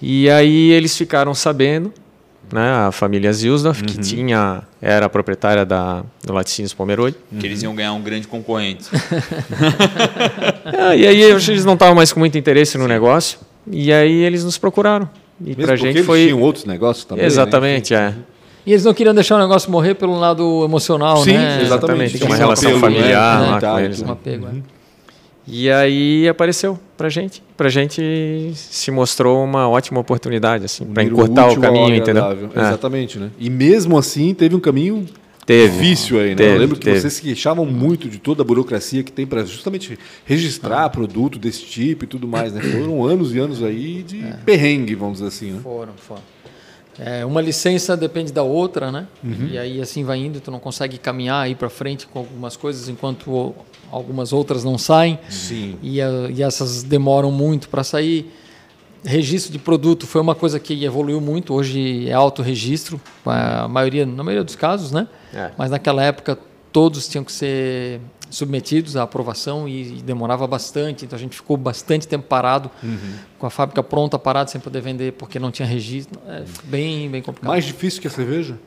E 0.02 0.28
aí 0.32 0.72
eles 0.72 0.98
ficaram 0.98 1.34
sabendo, 1.36 1.94
né? 2.54 2.88
A 2.88 2.92
família 2.92 3.32
Zilsdorf, 3.32 3.84
que 3.84 3.98
tinha, 4.00 4.62
era 4.82 5.06
a 5.06 5.10
proprietária 5.10 5.66
da, 5.66 6.04
do 6.24 6.34
Laticínios 6.34 6.74
Pomerode. 6.74 7.16
Que 7.40 7.46
eles 7.46 7.62
iam 7.64 7.74
ganhar 7.76 7.94
um 7.94 8.02
grande 8.02 8.28
concorrente. 8.28 8.86
Ah, 10.78 10.96
e 10.96 11.08
aí 11.08 11.22
eu 11.22 11.36
acho 11.38 11.46
que 11.46 11.52
eles 11.52 11.66
não 11.66 11.74
estavam 11.74 11.96
mais 11.96 12.12
com 12.12 12.20
muito 12.20 12.38
interesse 12.38 12.78
no 12.78 12.88
negócio. 12.88 13.40
E 13.70 13.92
aí 13.92 14.24
eles 14.24 14.44
nos 14.44 14.58
procuraram. 14.58 15.10
E 15.40 15.50
Mesmo 15.50 15.64
pra 15.64 15.76
gente 15.76 15.98
eles 15.98 16.06
foi... 16.06 16.26
tinham 16.26 16.42
outros 16.42 16.66
negócios 16.66 17.06
também. 17.06 17.24
né? 17.24 17.28
Exatamente, 17.28 17.94
é. 17.94 18.14
E 18.66 18.74
eles 18.74 18.86
não 18.86 18.94
queriam 18.94 19.14
deixar 19.14 19.38
o 19.38 19.40
negócio 19.40 19.72
morrer 19.72 19.96
pelo 19.96 20.20
lado 20.20 20.64
emocional, 20.64 21.18
Sim, 21.24 21.34
né? 21.34 21.62
exatamente. 21.64 22.18
Tinha 22.18 22.30
uma 22.30 22.36
um 22.36 22.38
relação 22.38 22.70
apelo, 22.70 22.80
familiar 22.80 23.42
né, 23.42 23.48
lá 23.48 23.58
e 23.58 23.62
tal, 23.62 23.76
com 23.76 23.80
eles. 23.82 24.02
Um 24.02 24.12
apego, 24.12 24.48
é. 24.48 24.81
E 25.48 25.70
aí 25.72 26.28
apareceu 26.28 26.80
pra 26.96 27.10
gente. 27.10 27.42
Pra 27.58 27.70
gente 27.70 28.52
se 28.56 28.92
mostrou 28.92 29.44
uma 29.44 29.68
ótima 29.68 30.00
oportunidade, 30.00 30.66
assim, 30.66 30.86
pra 30.86 31.02
Unir 31.04 31.14
encurtar 31.14 31.50
o 31.50 31.60
caminho, 31.60 31.96
entendeu? 31.96 32.24
É. 32.56 32.60
Exatamente, 32.60 33.18
né? 33.18 33.32
E 33.40 33.50
mesmo 33.50 33.98
assim 33.98 34.34
teve 34.34 34.56
um 34.56 34.60
caminho 34.60 35.06
Teve. 35.46 35.74
difícil 35.74 36.20
aí, 36.20 36.30
né? 36.30 36.36
Teve, 36.36 36.54
Eu 36.54 36.60
lembro 36.60 36.76
que 36.78 36.86
teve. 36.86 37.00
vocês 37.00 37.14
se 37.14 37.22
queixavam 37.22 37.66
muito 37.66 38.08
de 38.08 38.20
toda 38.20 38.42
a 38.42 38.46
burocracia 38.46 39.04
que 39.04 39.12
tem 39.12 39.26
para 39.26 39.44
justamente 39.44 39.98
registrar 40.26 40.90
produto 40.90 41.40
desse 41.40 41.66
tipo 41.66 42.04
e 42.04 42.08
tudo 42.08 42.28
mais, 42.28 42.54
né? 42.54 42.62
Foram 42.62 43.04
anos 43.04 43.34
e 43.34 43.40
anos 43.40 43.64
aí 43.64 44.04
de 44.04 44.24
perrengue, 44.46 44.96
vamos 44.96 45.16
dizer 45.16 45.28
assim, 45.28 45.52
né? 45.52 45.60
Foram, 45.64 45.94
foram. 45.98 46.22
É, 47.04 47.26
uma 47.26 47.42
licença 47.42 47.98
depende 47.98 48.32
da 48.32 48.44
outra, 48.44 48.92
né? 48.92 49.08
E 49.52 49.58
aí 49.58 49.82
assim 49.82 50.04
vai 50.04 50.20
indo, 50.20 50.40
tu 50.40 50.52
não 50.52 50.60
consegue 50.60 51.00
caminhar 51.00 51.44
aí 51.44 51.56
para 51.56 51.68
frente 51.68 52.06
com 52.06 52.20
algumas 52.20 52.56
coisas 52.56 52.88
enquanto 52.88 53.56
algumas 53.92 54.32
outras 54.32 54.64
não 54.64 54.78
saem. 54.78 55.18
Sim. 55.28 55.80
E, 55.82 55.98
e 55.98 56.44
essas 56.44 56.84
demoram 56.84 57.32
muito 57.32 57.70
para 57.70 57.84
sair. 57.84 58.32
Registro 59.04 59.52
de 59.52 59.58
produto 59.58 60.06
foi 60.06 60.22
uma 60.22 60.36
coisa 60.36 60.60
que 60.60 60.84
evoluiu 60.84 61.20
muito. 61.20 61.56
Hoje 61.56 62.08
é 62.08 62.14
autorregistro, 62.14 63.02
a 63.26 63.68
maioria, 63.68 64.06
na 64.06 64.24
maioria 64.24 64.44
dos 64.44 64.56
casos, 64.56 64.92
né? 64.92 65.08
É. 65.34 65.50
Mas 65.58 65.72
naquela 65.72 66.04
época 66.04 66.38
todos 66.72 67.08
tinham 67.08 67.24
que 67.24 67.32
ser 67.32 68.00
submetidos 68.32 68.96
à 68.96 69.04
aprovação 69.04 69.68
e, 69.70 70.00
e 70.00 70.02
demorava 70.02 70.48
bastante. 70.48 71.06
Então 71.06 71.16
a 71.16 71.20
gente 71.20 71.36
ficou 71.36 71.56
bastante 71.58 72.08
tempo 72.08 72.26
parado, 72.28 72.72
com 73.38 73.46
a 73.46 73.50
fábrica 73.52 73.84
pronta, 73.84 74.18
parado, 74.18 74.50
sem 74.50 74.60
poder 74.60 74.82
vender 74.82 75.14
porque 75.14 75.38
não 75.38 75.52
tinha 75.52 75.68
registro. 75.68 76.20
É 76.28 76.44
bem, 76.64 77.10
bem 77.10 77.22
complicado. 77.22 77.50
Mais 77.52 77.66
difícil 77.66 78.02
que 78.02 78.08
a 78.08 78.12
cerveja? 78.12 78.58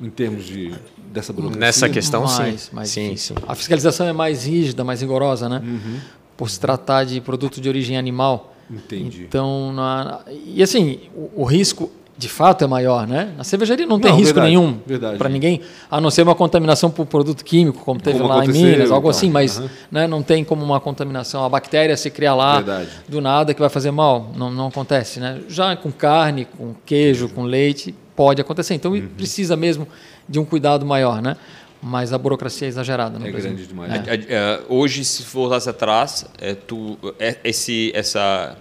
Em 0.00 0.10
termos 0.10 0.44
de 0.44 0.74
dessa 1.12 1.32
burocracia? 1.32 1.60
Nessa 1.60 1.88
questão, 1.88 2.24
mais, 2.24 2.60
sim. 2.62 2.70
mais 2.74 2.88
sim, 2.90 3.04
difícil. 3.04 3.36
sim. 3.36 3.44
A 3.48 3.54
fiscalização 3.54 4.06
é 4.06 4.12
mais 4.12 4.44
rígida, 4.46 4.84
mais 4.84 5.00
rigorosa, 5.00 5.48
né? 5.48 5.62
Uhum. 5.64 5.98
Por 6.36 6.50
se 6.50 6.60
tratar 6.60 7.04
de 7.04 7.20
produto 7.20 7.60
de 7.60 7.68
origem 7.68 7.96
animal. 7.96 8.54
Entendi. 8.70 9.22
Então, 9.22 9.72
na- 9.72 10.20
e 10.44 10.62
assim, 10.62 11.00
o, 11.14 11.42
o 11.42 11.44
risco 11.44 11.90
de 12.18 12.28
fato 12.28 12.64
é 12.64 12.66
maior, 12.66 13.06
né? 13.06 13.32
Na 13.36 13.44
cervejaria 13.44 13.86
não 13.86 14.00
tem 14.00 14.10
Não, 14.10 14.18
risco 14.18 14.34
verdade, 14.34 14.46
nenhum 14.56 14.78
verdade. 14.86 15.18
para 15.18 15.28
ninguém, 15.28 15.60
a 15.90 16.00
não 16.00 16.10
ser 16.10 16.22
uma 16.22 16.34
contaminação 16.34 16.90
por 16.90 17.04
produto 17.06 17.44
químico, 17.44 17.84
como 17.84 18.00
teve 18.00 18.18
Como 18.18 18.30
lá 18.30 18.44
em 18.44 18.48
Minas, 18.48 18.90
algo 18.90 19.08
e 19.08 19.10
tal. 19.10 19.10
assim, 19.10 19.30
mas 19.30 19.58
Aham. 19.58 19.70
né, 19.90 20.06
não 20.06 20.22
tem 20.22 20.42
como 20.42 20.64
uma 20.64 20.80
contaminação, 20.80 21.44
a 21.44 21.48
bactéria 21.48 21.96
se 21.96 22.10
criar 22.10 22.34
lá 22.34 22.56
Verdade. 22.56 22.88
do 23.06 23.20
nada 23.20 23.52
que 23.52 23.60
vai 23.60 23.68
fazer 23.68 23.90
mal, 23.90 24.32
não, 24.34 24.50
não 24.50 24.68
acontece, 24.68 25.20
né? 25.20 25.40
Já 25.48 25.76
com 25.76 25.92
carne, 25.92 26.46
com 26.46 26.74
queijo, 26.86 27.28
com 27.28 27.42
leite, 27.42 27.94
pode 28.14 28.40
acontecer. 28.40 28.72
Então 28.74 28.92
Uhum. 28.92 29.08
precisa 29.16 29.54
mesmo 29.56 29.86
de 30.28 30.38
um 30.38 30.44
cuidado 30.44 30.86
maior, 30.86 31.20
né? 31.20 31.36
Mas 31.82 32.12
a 32.14 32.18
burocracia 32.18 32.66
é 32.66 32.70
exagerada 32.70 33.18
no 33.18 33.26
É 33.26 33.30
Brasil. 33.30 33.50
grande 33.52 33.66
demais. 33.68 33.92
A- 33.92 33.94
a- 33.96 33.98
a- 34.00 34.60
hoje, 34.70 35.04
se 35.04 35.22
voltasse 35.22 35.68
atrás, 35.68 36.24
é, 36.40 36.54
tu, 36.54 36.98
é, 37.18 37.36
esse, 37.44 37.92
essa, 37.94 38.56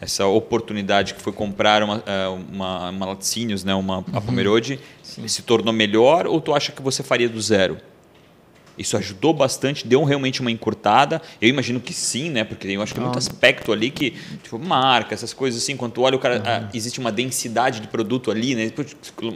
essa 0.00 0.26
oportunidade 0.26 1.14
que 1.14 1.20
foi 1.20 1.32
comprar 1.32 1.82
uma, 1.82 2.02
é, 2.06 2.28
uma, 2.28 2.90
uma 2.90 3.06
laticínios, 3.06 3.64
né, 3.64 3.74
uma 3.74 4.04
a 4.12 4.20
Pomerode, 4.20 4.78
se 5.02 5.42
tornou 5.42 5.72
melhor 5.72 6.26
ou 6.26 6.40
tu 6.40 6.54
acha 6.54 6.70
que 6.72 6.80
você 6.82 7.02
faria 7.02 7.28
do 7.28 7.40
zero? 7.40 7.78
Isso 8.76 8.96
ajudou 8.96 9.34
bastante, 9.34 9.88
deu 9.88 10.04
realmente 10.04 10.40
uma 10.40 10.52
encurtada. 10.52 11.20
Eu 11.42 11.48
imagino 11.48 11.80
que 11.80 11.92
sim, 11.92 12.30
né? 12.30 12.44
Porque 12.44 12.68
eu 12.68 12.80
acho 12.80 12.92
que 12.94 13.00
tem 13.00 13.04
muito 13.04 13.18
aspecto 13.18 13.72
ali 13.72 13.90
que, 13.90 14.12
tipo, 14.40 14.56
marca, 14.56 15.12
essas 15.14 15.34
coisas 15.34 15.60
assim. 15.60 15.76
Quando 15.76 15.94
tu 15.94 16.02
olha 16.02 16.14
o 16.14 16.18
cara, 16.20 16.40
ah, 16.46 16.68
existe 16.72 17.00
uma 17.00 17.10
densidade 17.10 17.80
de 17.80 17.88
produto 17.88 18.30
ali, 18.30 18.54
né? 18.54 18.70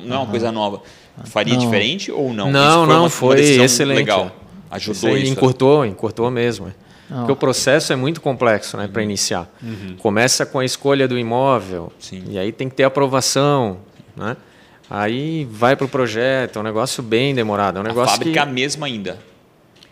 Não 0.07 0.15
é 0.15 0.19
uma 0.21 0.29
coisa 0.29 0.53
nova. 0.53 0.81
Faria 1.25 1.55
Não. 1.55 1.61
diferente 1.61 2.13
ou 2.13 2.33
não? 2.33 2.53
Não, 2.53 2.61
Isso 2.69 2.77
não, 2.77 2.85
uma- 2.85 3.01
uma 3.01 3.11
foi 3.11 3.35
decisão 3.35 3.65
excelente, 3.65 3.97
Legal. 3.97 4.27
é. 4.27 4.77
Ajudou 4.77 4.95
Isso 4.95 5.07
aí 5.09 5.23
isso. 5.25 5.33
encurtou, 5.33 5.85
encurtou 5.85 6.31
mesmo. 6.31 6.73
É. 7.11 7.15
Não. 7.15 7.19
Porque 7.21 7.33
o 7.33 7.37
processo 7.37 7.93
é 7.93 7.97
muito 7.97 8.21
complexo 8.21 8.77
né, 8.77 8.89
para 8.91 9.03
iniciar. 9.03 9.49
Começa 9.99 10.47
com 10.47 10.59
a 10.59 10.65
escolha 10.65 11.07
do 11.07 11.19
imóvel, 11.19 11.93
Sim. 11.99 12.23
e 12.31 12.39
aí 12.39 12.53
tem 12.53 12.69
que 12.69 12.75
ter 12.75 12.85
aprovação. 12.85 13.79
Né? 14.17 14.37
Aí 14.91 15.47
vai 15.51 15.75
para 15.77 15.85
o 15.85 15.89
projeto, 15.89 16.57
é 16.57 16.61
um 16.61 16.65
negócio 16.65 17.03
bem 17.03 17.35
demorado. 17.35 17.77
É 17.77 17.81
um 17.81 17.85
A 17.85 17.89
negócio 17.89 18.13
fábrica 18.13 18.39
é 18.39 18.43
a 18.43 18.47
que 18.47 18.53
mesma 18.53 18.87
ainda. 18.87 19.19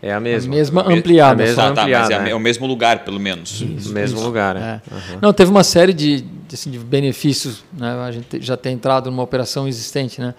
é 0.03 0.12
a 0.12 0.20
mesma. 0.20 0.53
A 0.53 0.57
mesma 0.57 0.83
Me- 0.85 0.94
ampliada. 0.99 1.42
a 1.42 1.46
mesma 1.46 1.55
só. 1.62 1.68
Ah, 1.68 1.73
tá, 1.75 1.75
mas 1.75 1.85
ampliada, 1.85 2.12
é, 2.12 2.16
a- 2.16 2.23
né? 2.23 2.31
é 2.31 2.35
o 2.35 2.40
mesmo 2.40 2.66
lugar, 2.66 3.05
pelo 3.05 3.18
menos. 3.20 3.61
No 3.61 3.92
mesmo 3.92 4.20
lugar. 4.20 4.55
né? 4.55 4.83
É. 4.90 5.18
Não, 5.23 5.33
teve 5.33 5.51
uma 5.51 5.64
série 5.64 5.92
de, 5.94 6.20
de, 6.23 6.55
assim, 6.55 6.70
de 6.70 6.79
benefícios, 6.79 7.64
né? 7.73 7.92
A 8.07 8.11
gente 8.12 8.40
já 8.42 8.57
tem 8.57 8.75
entrado 8.75 9.11
numa 9.11 9.23
operação 9.23 9.66
existente, 9.68 10.20
né? 10.20 10.35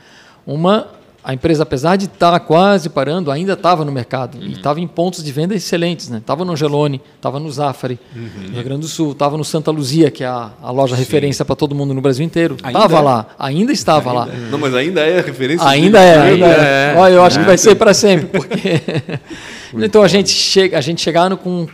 Uma, 0.45 0.87
a 1.23 1.33
empresa, 1.33 1.63
apesar 1.63 1.97
de 1.97 2.05
estar 2.05 2.39
quase 2.41 2.89
parando, 2.89 3.29
ainda 3.29 3.53
estava 3.53 3.85
no 3.85 3.91
mercado 3.91 4.37
Uhum. 4.39 4.45
e 4.47 4.51
estava 4.53 4.79
em 4.79 4.87
pontos 4.87 5.23
de 5.23 5.31
venda 5.31 5.53
excelentes, 5.53 6.09
né? 6.09 6.17
Estava 6.17 6.43
no 6.43 6.51
Angelone, 6.53 6.99
estava 7.15 7.39
no 7.39 7.51
Zafari, 7.51 7.99
Uhum. 8.15 8.47
no 8.47 8.53
Rio 8.55 8.63
Grande 8.63 8.81
do 8.81 8.87
Sul, 8.87 9.11
estava 9.11 9.37
no 9.37 9.43
Santa 9.45 9.69
Luzia, 9.69 10.09
que 10.09 10.23
é 10.23 10.27
a, 10.27 10.51
a 10.61 10.71
loja 10.71 10.95
referência 10.95 11.45
para 11.45 11.55
todo 11.55 11.75
mundo 11.75 11.93
no 11.93 12.01
Brasil 12.01 12.25
inteiro. 12.25 12.57
Ainda 12.63 12.79
Estava 12.79 12.97
é? 12.97 13.01
lá, 13.01 13.27
ainda 13.37 13.71
estava 13.71 14.11
lá. 14.11 14.25
Não, 14.49 14.57
mas 14.57 14.73
ainda 14.73 15.01
é 15.01 15.21
referência. 15.21 15.67
Ainda 15.67 15.99
é, 15.99 16.17
ainda 16.17 16.45
Ainda 16.45 16.47
é. 16.47 16.93
é. 16.95 16.97
Olha, 16.97 17.13
eu 17.13 17.23
acho 17.23 17.39
que 17.39 17.45
vai 17.45 17.57
ser 17.57 17.75
para 17.75 17.93
sempre, 17.93 18.25
porque 18.27 18.81
então 19.85 20.01
a 20.01 20.07
gente 20.07 20.29
chega, 20.29 20.77
a 20.77 20.81
gente 20.81 21.01
chegando 21.01 21.37
com 21.37 21.61
um 21.61 21.67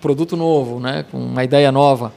produto 0.00 0.36
novo, 0.36 0.78
né, 0.78 1.04
com 1.10 1.16
uma 1.16 1.42
ideia 1.42 1.72
nova 1.72 2.12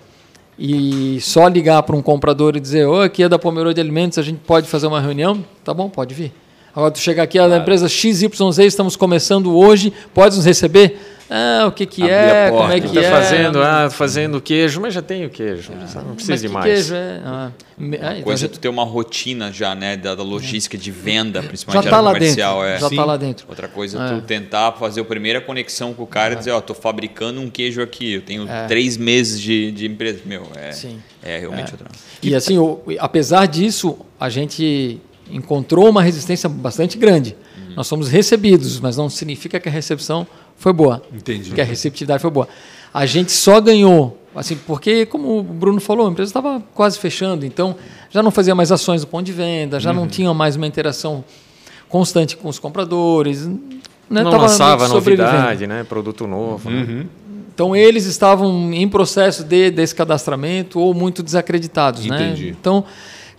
e 0.59 1.17
só 1.21 1.47
ligar 1.47 1.81
para 1.83 1.95
um 1.95 2.01
comprador 2.01 2.55
e 2.55 2.59
dizer, 2.59 2.85
ô, 2.85 3.01
aqui 3.01 3.23
é 3.23 3.29
da 3.29 3.39
Pomerode 3.39 3.79
Alimentos, 3.79 4.17
a 4.17 4.21
gente 4.21 4.39
pode 4.45 4.67
fazer 4.67 4.87
uma 4.87 5.01
reunião, 5.01 5.43
tá 5.63 5.73
bom, 5.73 5.89
pode 5.89 6.13
vir. 6.13 6.31
Agora 6.75 6.91
tu 6.91 6.99
chega 6.99 7.21
aqui 7.21 7.37
é 7.37 7.47
da 7.47 7.57
empresa 7.57 7.87
XYZ, 7.87 8.57
estamos 8.59 8.95
começando 8.95 9.55
hoje, 9.55 9.93
pode 10.13 10.35
nos 10.35 10.45
receber? 10.45 10.97
Ah, 11.29 11.65
o 11.67 11.71
que 11.71 11.85
que 11.85 12.01
Abrir 12.03 12.13
é? 12.13 12.47
a 12.47 12.51
Como 12.51 12.63
é 12.63 12.65
O 12.77 12.81
que 12.81 12.89
que 12.89 12.97
está 12.97 13.01
é? 13.01 13.11
fazendo? 13.11 13.61
Ah, 13.63 13.89
fazendo 13.89 14.41
queijo, 14.41 14.81
mas 14.81 14.93
já 14.93 15.01
tenho 15.01 15.29
queijo. 15.29 15.71
não 15.71 15.79
Mas 15.81 16.15
precisa 16.15 16.37
de 16.37 16.47
que 16.47 16.53
mais. 16.53 16.65
queijo 16.65 16.95
é? 16.95 17.21
Ah, 17.23 17.51
me- 17.77 17.97
ah, 17.97 18.01
Uma 18.01 18.11
então 18.11 18.23
coisa 18.23 18.45
a 18.45 18.47
é 18.47 18.49
tu 18.49 18.59
ter 18.59 18.67
uma 18.69 18.83
rotina 18.83 19.51
já, 19.51 19.73
né, 19.73 19.95
da, 19.95 20.15
da 20.15 20.23
logística 20.23 20.77
de 20.77 20.91
venda, 20.91 21.41
principalmente 21.41 21.89
lá 21.89 22.03
comercial. 22.13 22.61
dentro, 22.61 22.75
é. 22.75 22.79
já 22.79 22.87
está 22.87 23.05
lá 23.05 23.17
dentro. 23.17 23.45
Outra 23.49 23.67
coisa 23.67 23.99
é 23.99 24.05
É. 24.05 24.15
tu 24.15 24.21
tentar 24.21 24.71
fazer 24.73 25.01
a 25.01 25.05
primeira 25.05 25.39
conexão 25.41 25.93
com 25.93 26.03
o 26.03 26.07
cara 26.07 26.33
e 26.33 26.37
dizer, 26.37 26.51
ó, 26.51 26.59
tô 26.61 26.73
fabricando 26.73 27.39
um 27.39 27.49
queijo 27.49 27.81
aqui, 27.81 28.13
eu 28.13 28.21
tenho 28.21 28.47
três 28.67 28.97
meses 28.97 29.39
de, 29.39 29.71
de 29.71 29.85
empresa. 29.87 30.19
Meu, 30.25 30.43
é, 30.55 30.71
Sim. 30.71 30.99
é 31.23 31.37
realmente 31.39 31.71
outra. 31.71 31.87
E 32.21 32.35
assim, 32.35 32.57
o- 32.57 32.81
apesar 32.99 33.47
disso, 33.47 33.97
a 34.19 34.27
gente 34.29 34.99
encontrou 35.31 35.89
uma 35.89 36.01
resistência 36.01 36.47
bastante 36.49 36.97
grande. 36.97 37.35
Nós 37.75 37.89
fomos 37.89 38.07
recebidos, 38.07 38.79
mas 38.79 38.97
não 38.97 39.09
significa 39.09 39.59
que 39.59 39.67
a 39.67 39.71
recepção 39.71 40.27
foi 40.55 40.71
boa. 40.71 41.01
Entendi. 41.11 41.51
Que 41.51 41.61
a 41.61 41.63
receptividade 41.63 42.21
foi 42.21 42.29
boa. 42.29 42.47
A 42.93 43.05
gente 43.05 43.31
só 43.31 43.59
ganhou, 43.59 44.21
assim, 44.35 44.55
porque, 44.55 45.05
como 45.05 45.39
o 45.39 45.43
Bruno 45.43 45.81
falou, 45.81 46.07
a 46.07 46.11
empresa 46.11 46.29
estava 46.29 46.61
quase 46.75 46.99
fechando, 46.99 47.45
então 47.45 47.75
já 48.11 48.21
não 48.21 48.29
fazia 48.29 48.53
mais 48.53 48.71
ações 48.71 49.01
do 49.01 49.07
ponto 49.07 49.25
de 49.25 49.31
venda, 49.31 49.79
já 49.79 49.91
não 49.91 50.07
tinha 50.07 50.31
mais 50.33 50.55
uma 50.55 50.67
interação 50.67 51.23
constante 51.89 52.37
com 52.37 52.47
os 52.47 52.59
compradores. 52.59 53.47
Né? 53.47 54.21
Não 54.21 54.29
Tava 54.29 54.43
lançava 54.43 54.87
novidade, 54.87 55.65
né? 55.65 55.83
Produto 55.83 56.27
novo. 56.27 56.69
né? 56.69 56.81
Uhum. 56.81 57.05
Então 57.53 57.75
eles 57.75 58.05
estavam 58.05 58.73
em 58.73 58.87
processo 58.87 59.43
de 59.43 59.69
descadastramento 59.69 60.79
ou 60.79 60.93
muito 60.93 61.21
desacreditados, 61.21 62.05
né? 62.05 62.27
Entendi. 62.29 62.49
Então, 62.49 62.83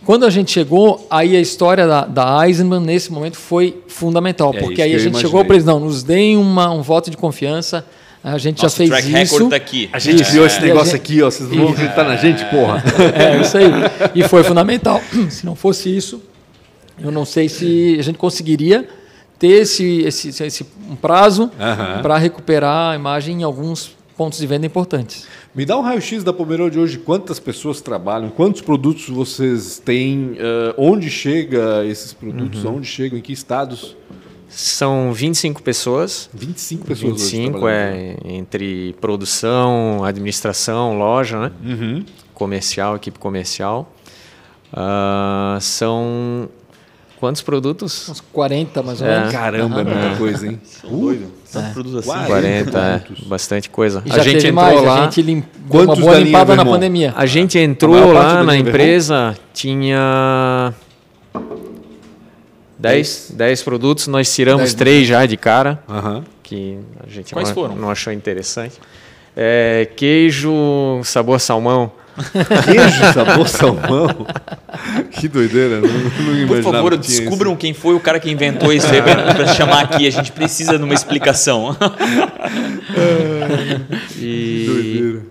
quando 0.05 0.25
a 0.25 0.31
gente 0.31 0.51
chegou, 0.51 1.07
aí 1.11 1.37
a 1.37 1.41
história 1.41 1.87
da, 1.87 2.05
da 2.05 2.47
Eisenman 2.47 2.81
nesse 2.81 3.13
momento 3.13 3.37
foi 3.37 3.83
fundamental, 3.89 4.53
É 4.55 4.61
porque 4.61 4.81
aí 4.83 4.91
a 4.95 4.99
gente 4.99 5.09
imaginei. 5.09 5.31
chegou 5.31 5.45
para 5.45 5.55
eles, 5.55 5.65
não, 5.67 5.81
nos 5.81 6.03
deem 6.03 6.37
uma, 6.37 6.71
um 6.71 6.83
voto 6.83 7.11
de 7.11 7.17
confiança, 7.17 7.85
a 8.23 8.39
gente 8.39 8.63
Nosso 8.63 8.75
já 8.75 8.79
fez 8.79 8.89
track 8.91 9.07
isso. 9.07 9.15
record 9.35 9.51
tá 9.51 9.57
aqui. 9.57 9.91
A 9.93 9.99
gente 9.99 10.23
Isso. 10.23 10.33
viu 10.33 10.47
esse 10.47 10.57
É. 10.59 10.61
negócio 10.63 10.95
a 10.95 10.97
gente- 10.97 11.13
aqui, 11.13 11.23
ó. 11.23 11.31
Vocês 11.31 11.51
não 11.51 11.59
vão 11.65 11.69
acreditar 11.73 12.05
na 12.05 12.17
gente, 12.17 12.43
porra. 12.47 12.83
É, 13.15 13.41
isso 13.41 13.59
aí. 13.59 13.67
E 14.15 14.27
foi 14.27 14.43
fundamental. 14.43 14.99
Se 15.29 15.45
não 15.45 15.55
fosse 15.55 15.95
isso, 15.95 16.23
eu 16.99 17.11
não 17.11 17.27
sei 17.27 17.51
se 17.51 17.97
a 17.99 18.03
gente 18.03 18.17
conseguiria 18.17 18.89
ter 19.39 19.49
esse, 19.49 20.01
esse, 20.07 20.29
esse 20.43 20.67
um 20.91 20.97
prazo 20.97 21.51
Aham. 21.61 22.01
para 22.01 22.17
recuperar 22.17 22.93
a 22.93 22.95
imagem 22.97 23.41
em 23.41 23.43
alguns 23.43 23.91
pontos 24.17 24.39
de 24.39 24.47
venda 24.47 24.65
importantes. 24.67 25.27
Me 25.55 25.65
dá 25.65 25.77
um 25.77 25.83
raio-x 25.83 26.23
da 26.25 26.33
Pomerode 26.33 26.79
hoje. 26.79 26.99
Quantas 26.99 27.39
pessoas 27.39 27.81
trabalham? 27.81 28.31
Quantos 28.31 28.61
produtos 28.61 29.09
vocês 29.09 29.79
têm? 29.85 30.37
eh, 30.39 30.75
onde 30.79 31.11
chega 31.11 31.85
esses 31.85 32.13
produtos? 32.13 32.65
Uhum. 32.65 32.77
Onde 32.77 32.87
chegam? 32.87 33.19
Em 33.19 33.23
que 33.23 33.33
estados? 33.33 33.97
São 34.49 35.13
25 35.13 35.63
pessoas. 35.63 36.31
25 36.33 36.85
pessoas 36.87 37.13
hoje 37.15 37.37
25 37.37 37.59
trabalhando. 37.59 38.19
é 38.27 38.35
entre 38.35 38.95
produção, 39.01 40.05
administração, 40.05 40.97
loja, 40.99 41.41
né? 41.41 41.53
Uhum. 41.65 42.05
Comercial, 42.33 42.95
equipe 42.97 43.19
comercial. 43.19 43.93
Ah, 44.73 45.59
são 45.61 46.49
quantos 47.25 47.41
produtos? 47.41 48.07
Uns 48.11 48.21
40 48.21 48.83
mais 48.83 49.01
ou 49.01 49.07
É. 49.07 49.17
menos. 49.19 49.33
Caramba, 49.33 49.81
é 49.81 49.85
muita 49.85 50.17
coisa, 50.19 50.47
hein? 50.47 50.61
São 50.63 50.91
doido. 50.91 51.33
São 51.43 51.63
produtos 51.73 51.97
assim. 52.01 52.09
Quase. 52.11 52.27
40, 52.27 52.79
é, 52.79 53.03
bastante 53.27 53.71
coisa. 53.71 54.03
E 54.05 54.13
A 54.13 54.17
já 54.17 54.23
gente 54.25 54.35
teve 54.43 54.49
entrou 54.49 54.63
mais, 54.63 54.83
lá. 54.83 54.99
a 55.01 55.05
gente 55.05 55.23
lim... 55.23 55.41
deu 55.41 55.47
uma 55.81 55.87
Quantos 55.87 56.05
boa 56.05 56.19
limpada 56.19 56.55
na 56.55 56.65
pandemia. 56.67 57.15
A 57.17 57.25
gente 57.25 57.59
entrou 57.59 58.13
lá 58.13 58.43
na 58.45 58.55
empresa, 58.59 59.35
tinha 59.55 60.75
10, 62.79 63.33
10 63.35 63.63
produtos, 63.63 64.07
nós 64.07 64.35
tiramos 64.35 64.61
Dez, 64.65 64.75
três 64.75 65.09
já 65.09 65.25
de 65.25 65.39
cara, 65.39 65.83
que 66.43 66.79
a 67.07 67.09
gente 67.11 67.33
Quais 67.33 67.49
não, 67.49 67.55
foram? 67.55 67.75
não 67.75 67.91
achou 67.91 68.13
interessante. 68.13 68.75
É, 69.35 69.89
queijo, 69.97 70.53
sabor 71.05 71.41
salmão. 71.41 71.91
Queijo, 72.65 73.13
sabor 73.13 73.49
salmão. 73.49 74.09
que 75.11 75.29
doideira. 75.29 75.81
Não, 75.81 75.89
não 75.89 76.47
Por 76.49 76.63
favor, 76.63 76.97
descubram 76.97 77.57
quem 77.57 77.75
foi 77.75 77.95
o 77.95 78.01
cara 78.01 78.21
que 78.21 78.31
inventou 78.31 78.73
isso 78.73 78.87
aí 78.87 79.03
para 79.03 79.47
chamar 79.49 79.83
aqui. 79.83 80.07
A 80.07 80.11
gente 80.11 80.33
precisa 80.33 80.79
de 80.79 80.85
uma 80.85 80.95
explicação. 80.95 81.77
isso. 84.11 84.15
E, 84.19 84.65
Doideira. 84.67 85.23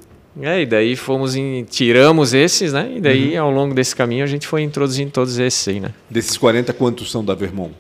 é, 0.42 0.62
e 0.62 0.66
daí 0.66 0.96
fomos 0.96 1.36
em, 1.36 1.64
tiramos 1.64 2.34
esses, 2.34 2.74
né? 2.74 2.92
E 2.96 3.02
daí 3.02 3.36
ao 3.36 3.52
longo 3.52 3.74
desse 3.74 3.96
caminho 3.96 4.24
a 4.24 4.28
gente 4.28 4.48
foi 4.48 4.62
introduzindo 4.62 5.12
todos 5.12 5.40
esses 5.40 5.68
aí, 5.68 5.80
né? 5.80 5.94
Desses 6.10 6.38
40, 6.38 6.74
quantos 6.74 7.12
são 7.12 7.24
da 7.24 7.34
Vermont? 7.34 7.74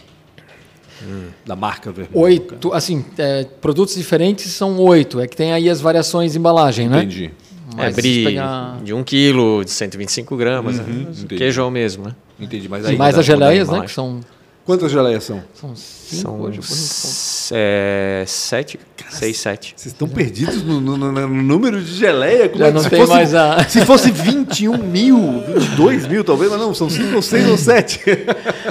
Da 1.45 1.55
marca 1.55 1.91
Vermont. 1.91 2.17
Oito, 2.17 2.73
assim, 2.73 3.03
é, 3.17 3.45
produtos 3.61 3.95
diferentes 3.95 4.51
são 4.51 4.77
oito. 4.79 5.19
É 5.19 5.27
que 5.27 5.35
tem 5.35 5.51
aí 5.51 5.69
as 5.69 5.81
variações 5.81 6.31
de 6.31 6.39
embalagem, 6.39 6.87
né? 6.87 6.99
Entendi. 6.99 7.31
É, 7.73 7.85
Mas 7.85 7.95
brie 7.95 8.19
se 8.19 8.23
pegar- 8.25 8.77
de 8.83 8.93
1 8.93 9.03
quilo, 9.03 9.63
de 9.65 9.71
125 9.71 10.35
gramas. 10.37 10.77
né? 10.77 10.85
entendi. 10.89 11.35
Queijo 11.35 11.61
é 11.61 11.63
o 11.63 11.71
mesmo, 11.71 12.05
né? 12.05 12.15
Entendi. 12.39 12.67
Mas 12.69 12.85
E 12.85 12.89
aí 12.89 12.97
mais 12.97 13.15
dá- 13.15 13.21
as 13.21 13.25
geleias, 13.25 13.69
né? 13.69 13.81
Que 13.81 13.91
são, 13.91 14.19
Quantas 14.65 14.91
geleias 14.91 15.23
são? 15.25 15.43
são 15.53 15.75
cinco 15.75 16.21
São 16.21 16.39
hoje. 16.39 16.59
por 16.59 16.65
enquanto. 16.65 16.71
s- 16.71 17.53
é, 17.53 18.23
sete, 18.25 18.79
seis, 19.09 19.37
sete. 19.37 19.73
Vocês 19.75 19.91
estão 19.93 20.07
perdidos 20.07 20.63
no, 20.63 20.79
no- 20.79 20.95
no- 20.97 21.11
no 21.11 21.27
número 21.43 21.81
de 21.81 21.93
geleia? 21.93 22.47
Como 22.47 22.59
Já 22.59 22.67
é 22.67 22.69
que 22.69 22.75
não 22.75 22.83
se 22.83 22.89
tem 22.89 22.99
fosse, 22.99 23.11
mais 23.11 23.35
a- 23.35 23.63
Se 23.67 23.85
fosse 23.85 24.09
21 24.11 24.77
mil, 24.77 25.17
22 25.47 26.07
mil 26.07 26.23
talvez, 26.23 26.49
mas 26.49 26.59
não, 26.61 26.73
são 26.73 26.89
5 26.89 27.15
ou 27.15 27.21
6 27.21 27.49
ou 27.49 27.57
7. 27.57 27.99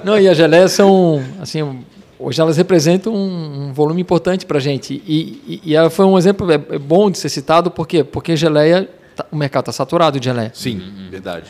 Não, 0.02 0.18
e 0.18 0.26
as 0.28 0.36
geleias 0.36 0.72
são, 0.72 1.22
assim, 1.40 1.60
hoje 2.22 2.40
elas 2.40 2.56
representam 2.56 3.14
um, 3.14 3.68
um 3.68 3.72
volume 3.72 4.00
importante 4.00 4.46
para 4.46 4.58
a 4.58 4.60
gente. 4.60 5.02
E, 5.06 5.42
e, 5.46 5.70
e 5.70 5.76
ela 5.76 5.90
foi 5.90 6.04
um 6.04 6.16
exemplo 6.16 6.50
é, 6.50 6.54
é 6.54 6.78
bom 6.78 7.10
de 7.10 7.18
ser 7.18 7.28
citado, 7.28 7.70
por 7.70 7.86
quê? 7.86 8.02
Porque 8.04 8.36
geleia, 8.36 8.88
tá- 9.16 9.26
o 9.30 9.36
mercado 9.36 9.62
está 9.62 9.72
saturado 9.72 10.18
de 10.18 10.24
geleia. 10.26 10.50
Sim, 10.54 10.80
verdade. 11.10 11.46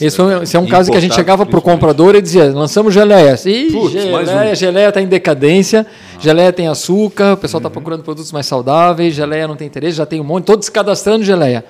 Esse, 0.00 0.16
foi, 0.16 0.42
esse 0.42 0.56
é 0.56 0.60
um 0.60 0.66
caso 0.66 0.90
que 0.90 0.96
a 0.96 1.00
gente 1.00 1.14
chegava 1.14 1.46
para 1.46 1.58
o 1.58 1.62
comprador 1.62 2.14
e 2.14 2.20
dizia: 2.22 2.52
lançamos 2.52 2.92
geleias. 2.92 3.46
Ih, 3.46 3.70
Putz, 3.72 3.92
geleia, 3.92 4.52
um. 4.52 4.54
geleia 4.54 4.88
está 4.88 5.00
em 5.00 5.06
decadência, 5.06 5.86
geleia 6.20 6.52
tem 6.52 6.68
açúcar, 6.68 7.34
o 7.34 7.36
pessoal 7.36 7.58
está 7.60 7.70
procurando 7.70 8.02
produtos 8.02 8.32
mais 8.32 8.46
saudáveis, 8.46 9.14
geleia 9.14 9.46
não 9.46 9.56
tem 9.56 9.66
interesse, 9.66 9.96
já 9.96 10.06
tem 10.06 10.20
um 10.20 10.24
monte, 10.24 10.44
todos 10.44 10.68
cadastrando 10.68 11.24
geleia. 11.24 11.64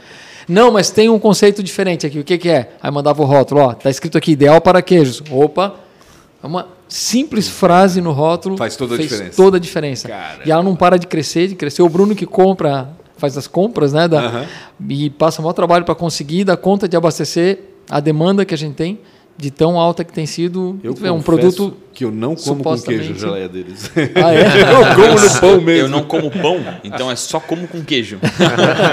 Não, 0.49 0.71
mas 0.71 0.90
tem 0.90 1.09
um 1.09 1.19
conceito 1.19 1.61
diferente 1.61 2.07
aqui. 2.07 2.21
O 2.21 2.25
que, 2.25 2.38
que 2.38 2.49
é? 2.49 2.71
Aí 2.81 2.88
mandava 2.88 3.21
o 3.21 3.25
rótulo, 3.25 3.62
ó, 3.62 3.75
tá 3.75 3.90
escrito 3.90 4.16
aqui, 4.16 4.31
ideal 4.31 4.61
para 4.61 4.81
queijos. 4.81 5.21
Opa, 5.29 5.75
é 6.40 6.47
uma 6.47 6.69
simples 6.88 7.49
frase 7.49 8.01
no 8.01 8.12
rótulo 8.12 8.57
Faz 8.57 8.77
toda 8.77 8.94
a 8.94 8.99
diferença. 8.99 9.37
toda 9.37 9.57
a 9.57 9.61
diferença. 9.61 10.09
Caramba. 10.09 10.42
E 10.44 10.51
ela 10.51 10.62
não 10.62 10.77
para 10.77 10.99
de 10.99 11.07
crescer, 11.07 11.49
de 11.49 11.55
crescer. 11.55 11.83
O 11.83 11.88
Bruno 11.88 12.14
que 12.14 12.27
compra, 12.27 12.90
faz 13.16 13.37
as 13.37 13.46
compras, 13.46 13.92
né? 13.92 14.07
Da. 14.07 14.46
E 14.88 15.11
passa 15.11 15.40
o 15.40 15.44
maior 15.44 15.53
trabalho 15.53 15.85
para 15.85 15.94
conseguir 15.94 16.44
dar 16.44 16.57
conta 16.57 16.88
de 16.88 16.96
abastecer 16.96 17.61
a 17.90 18.01
demanda 18.01 18.44
que 18.44 18.55
a 18.55 18.59
gente 18.59 18.75
tem, 18.75 18.99
de 19.38 19.51
tão 19.51 19.79
alta 19.79 20.03
que 20.03 20.12
tem 20.12 20.25
sido 20.27 20.79
Eu 20.83 20.94
é 21.05 21.12
um 21.12 21.20
produto. 21.20 21.77
que 21.92 22.05
eu 22.05 22.11
não 22.11 22.35
como 22.35 22.62
com 22.64 22.75
queijo 22.75 23.03
a 23.03 23.14
supostamente- 23.14 23.18
geleia 23.20 23.49
deles. 23.49 23.90
Ah, 24.16 24.33
é? 24.35 24.40
eu 24.72 24.94
como 24.94 25.20
no 25.20 25.40
pão 25.40 25.61
mesmo. 25.61 25.70
Eu 25.70 25.88
não 25.88 26.03
como 26.05 26.31
pão, 26.31 26.64
então 26.83 27.11
é 27.11 27.16
só 27.16 27.38
como 27.38 27.68
com 27.68 27.83
queijo. 27.85 28.18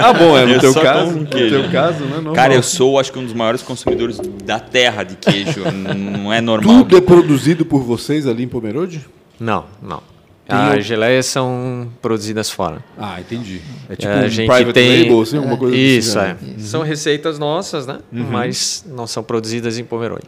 Ah, 0.02 0.12
bom, 0.12 0.36
é 0.36 0.44
no 0.44 0.52
Eu 0.52 0.60
teu 0.60 0.74
caso. 0.74 1.12
No 1.12 1.26
teu 1.26 1.70
caso, 1.70 2.04
né? 2.04 2.14
Normal. 2.16 2.34
Cara, 2.34 2.54
eu 2.54 2.62
sou, 2.62 2.98
acho 2.98 3.12
que 3.12 3.18
um 3.18 3.24
dos 3.24 3.32
maiores 3.34 3.62
consumidores 3.62 4.18
da 4.44 4.58
terra 4.60 5.02
de 5.02 5.16
queijo. 5.16 5.62
Não 5.96 6.32
é 6.32 6.40
normal. 6.40 6.78
Tudo 6.84 6.96
é 6.96 7.00
produzido 7.00 7.64
por 7.64 7.82
vocês 7.82 8.26
ali 8.26 8.44
em 8.44 8.48
Pomerode? 8.48 9.00
Não, 9.40 9.64
não. 9.82 10.00
Tem 10.46 10.58
As 10.58 10.78
o- 10.78 10.80
geleias 10.82 11.24
são 11.26 11.88
produzidas 12.02 12.50
fora. 12.50 12.84
Ah, 12.98 13.18
entendi. 13.20 13.62
É 13.88 13.96
tipo 13.96 14.12
É, 14.12 14.22
a 14.22 14.24
um 14.24 14.28
gente 14.28 14.46
private 14.46 14.72
tem- 14.74 15.02
label, 15.04 15.20
assim, 15.22 15.36
alguma 15.38 15.56
coisa 15.56 15.74
Isso, 15.76 16.18
assim. 16.18 16.28
é. 16.30 16.34
né? 16.34 16.54
São 16.58 16.82
receitas 16.82 17.38
nossas, 17.38 17.86
né? 17.86 17.98
Uhum. 18.12 18.24
Mas 18.30 18.84
não 18.86 19.06
são 19.06 19.22
produzidas 19.22 19.78
em 19.78 19.84
Pomerode. 19.84 20.26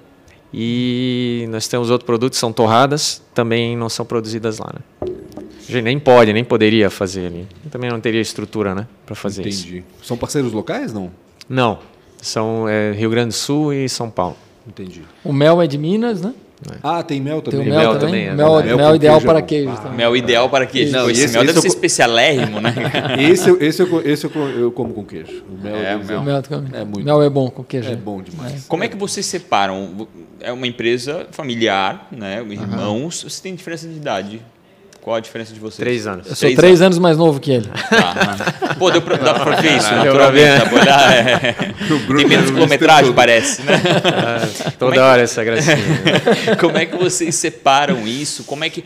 E 0.59 1.46
nós 1.50 1.68
temos 1.68 1.90
outros 1.90 2.07
produtos, 2.07 2.38
são 2.38 2.50
torradas, 2.52 3.22
também 3.35 3.76
não 3.76 3.88
são 3.90 4.07
produzidas 4.07 4.59
lá, 4.59 4.72
né? 4.74 4.81
A 5.68 5.72
gente 5.72 5.83
nem 5.83 5.98
pode, 5.98 6.33
nem 6.33 6.44
poderia 6.44 6.88
fazer 6.88 7.26
ali. 7.26 7.46
Também 7.70 7.90
não 7.90 8.00
teria 8.00 8.20
estrutura, 8.20 8.74
né? 8.74 8.87
Para 9.05 9.14
fazer 9.14 9.46
isso. 9.46 9.66
Entendi. 9.66 9.85
São 10.02 10.16
parceiros 10.16 10.52
locais, 10.52 10.92
não? 10.94 11.11
Não. 11.48 11.79
São 12.22 12.66
é, 12.68 12.92
Rio 12.92 13.11
Grande 13.11 13.29
do 13.29 13.35
Sul 13.35 13.74
e 13.74 13.88
São 13.88 14.09
Paulo. 14.09 14.37
Entendi. 14.66 15.02
O 15.22 15.33
mel 15.33 15.61
é 15.61 15.66
de 15.66 15.76
Minas, 15.76 16.22
né? 16.22 16.33
Ah, 16.82 17.02
tem 17.02 17.20
mel 17.20 17.42
Tem 17.42 17.52
também. 17.52 17.66
o 17.66 17.70
mel, 17.70 17.78
mel 17.80 17.92
também. 17.98 18.06
também, 18.06 18.22
é 18.28 18.34
mel, 18.34 18.36
verdade. 18.54 18.66
mel 18.68 18.76
Mel 18.78 18.88
com 18.90 18.94
ideal 18.96 19.14
queijo 19.16 19.26
é 19.26 19.32
para 19.32 19.42
queijo 19.42 19.70
Ah. 19.70 19.76
também. 19.76 19.96
Mel 19.96 20.16
ideal 20.16 20.48
para 20.50 20.66
queijo. 20.66 20.92
Não, 20.92 21.10
esse, 21.10 21.24
esse- 21.24 21.32
mel 21.34 21.42
esse 21.42 21.46
deve 21.52 21.58
eu 21.58 21.62
ser 21.62 21.68
especialérrimo, 21.68 22.60
né? 22.60 22.74
Esse, 23.20 23.48
eu- 23.50 23.60
esse, 23.60 23.82
eu, 23.82 24.02
esse 24.06 24.24
eu, 24.24 24.48
eu 24.58 24.72
como 24.72 24.94
com 24.94 25.04
queijo. 25.04 25.44
O 25.48 25.62
mel, 25.62 25.76
É, 25.76 25.96
mel. 25.96 26.22
Mel, 26.22 26.42
também. 26.42 26.80
É 26.80 26.84
muito 26.84 27.04
mel 27.04 27.22
é 27.22 27.28
bom 27.28 27.50
com 27.50 27.62
queijo. 27.62 27.90
É 27.90 27.96
bom 27.96 28.22
demais. 28.22 28.64
Como 28.66 28.82
é 28.84 28.88
que 28.88 28.96
vocês 28.96 29.26
separam? 29.26 30.08
É 30.40 30.50
uma 30.52 30.66
empresa 30.66 31.26
familiar, 31.30 32.08
né? 32.10 32.42
Irmãos. 32.48 33.22
Você 33.24 33.42
tem 33.42 33.54
diferença 33.54 33.86
de 33.86 33.96
idade? 33.96 34.40
Qual 35.06 35.14
a 35.14 35.20
diferença 35.20 35.54
de 35.54 35.60
vocês? 35.60 35.76
Três 35.76 36.04
anos. 36.04 36.26
Eu 36.26 36.34
sou 36.34 36.52
três 36.56 36.82
anos 36.82 36.98
mais 36.98 37.16
novo 37.16 37.38
que 37.38 37.52
ele. 37.52 37.68
Tá. 37.68 38.74
Pô, 38.76 38.90
deu 38.90 39.00
pra, 39.00 39.16
dá 39.16 39.34
pra 39.34 39.54
ver 39.60 39.76
isso, 39.76 39.88
naturalmente. 39.88 40.58
Dá 40.58 40.66
pra 40.66 40.80
olhar, 40.80 41.12
é. 41.14 41.52
Tem 42.16 42.26
menos 42.26 42.50
é 42.50 42.52
quilometragem, 42.52 43.12
parece, 43.12 43.62
né? 43.62 43.74
Ah, 44.04 44.66
é 44.66 44.70
toda 44.72 44.94
que- 44.94 44.98
hora 44.98 45.22
essa 45.22 45.44
gracinha. 45.44 45.76
né? 45.76 46.56
Como 46.58 46.76
é 46.76 46.86
que 46.86 46.96
vocês 46.96 47.36
separam 47.36 48.04
isso? 48.04 48.42
Como 48.42 48.64
é 48.64 48.68
que, 48.68 48.82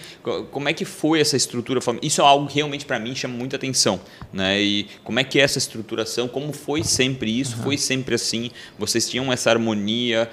como 0.51 0.69
é 0.69 0.75
que 0.75 0.85
foi 0.85 1.23
essa 1.23 1.39
estrutura? 1.39 1.81
Isso 2.03 2.21
é 2.21 2.25
algo 2.25 2.47
que 2.47 2.57
realmente 2.57 2.85
para 2.85 2.99
mim 2.99 3.15
chama 3.15 3.33
muita 3.35 3.57
atenção, 3.57 3.99
né? 4.31 4.61
E 4.61 4.89
como 5.03 5.19
é 5.21 5.25
que 5.25 5.41
é 5.41 5.43
essa 5.43 5.57
estruturação? 5.57 6.29
Como 6.29 6.53
foi 6.53 6.85
sempre 6.85 7.41
isso? 7.41 7.57
Foi 7.63 7.79
sempre 7.79 8.15
assim? 8.17 8.51
Vocês 8.79 9.09
tinham 9.09 9.33
essa 9.33 9.49
harmonia? 9.49 10.29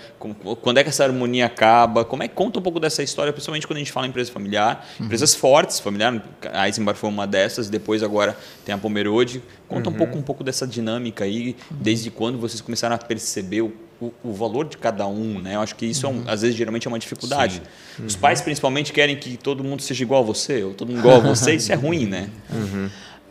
Quando 0.61 0.79
é 0.79 0.83
que 0.83 0.89
essa 0.89 1.05
harmonia 1.05 1.45
acaba? 1.45 2.03
Como 2.03 2.23
é 2.23 2.27
que 2.27 2.35
conta 2.35 2.59
um 2.59 2.61
pouco 2.61 2.77
dessa 2.77 3.01
história, 3.01 3.31
principalmente 3.31 3.65
quando 3.65 3.77
a 3.77 3.79
gente 3.79 3.93
fala 3.93 4.05
em 4.05 4.09
empresa 4.09 4.29
familiar, 4.33 4.85
empresas 4.99 5.33
fortes 5.33 5.76
familiar. 5.81 6.21
A 6.53 6.67
Eisenbar 6.67 6.95
foi 6.95 7.09
uma 7.09 7.25
dessas, 7.27 7.69
depois 7.69 8.01
agora 8.03 8.37
tem 8.65 8.73
a 8.73 8.77
Pomerode. 8.77 9.41
Conta 9.67 9.89
um 9.89 9.91
Uhum. 9.93 9.97
pouco 9.97 10.17
um 10.17 10.21
pouco 10.21 10.43
dessa 10.43 10.65
dinâmica 10.67 11.23
aí, 11.23 11.55
desde 11.71 12.09
quando 12.11 12.37
vocês 12.37 12.61
começaram 12.61 12.95
a 12.95 12.97
perceber 12.97 13.61
o, 13.61 13.73
o, 14.01 14.11
o 14.23 14.33
valor 14.33 14.65
de 14.65 14.77
cada 14.77 15.07
um, 15.07 15.39
né? 15.41 15.55
Eu 15.55 15.61
acho 15.61 15.75
que 15.75 15.85
isso 15.85 16.05
é 16.05 16.09
um- 16.09 16.23
às 16.27 16.41
vezes 16.41 16.55
geralmente 16.55 16.87
é 16.87 16.89
uma 16.89 16.99
dificuldade. 16.99 17.61
Os 18.05 18.15
pais 18.15 18.41
principalmente 18.41 18.93
querem 18.93 19.15
que 19.15 19.37
todo 19.37 19.63
mundo 19.63 19.81
seja 19.81 20.03
igual 20.03 20.21
a 20.21 20.25
você, 20.25 20.63
ou 20.63 20.73
todo 20.73 20.89
mundo 20.89 20.99
igual 20.99 21.17
a 21.17 21.19
você, 21.19 21.55
isso 21.55 21.71
é 21.71 21.75
ruim, 21.75 22.05
né? 22.05 22.29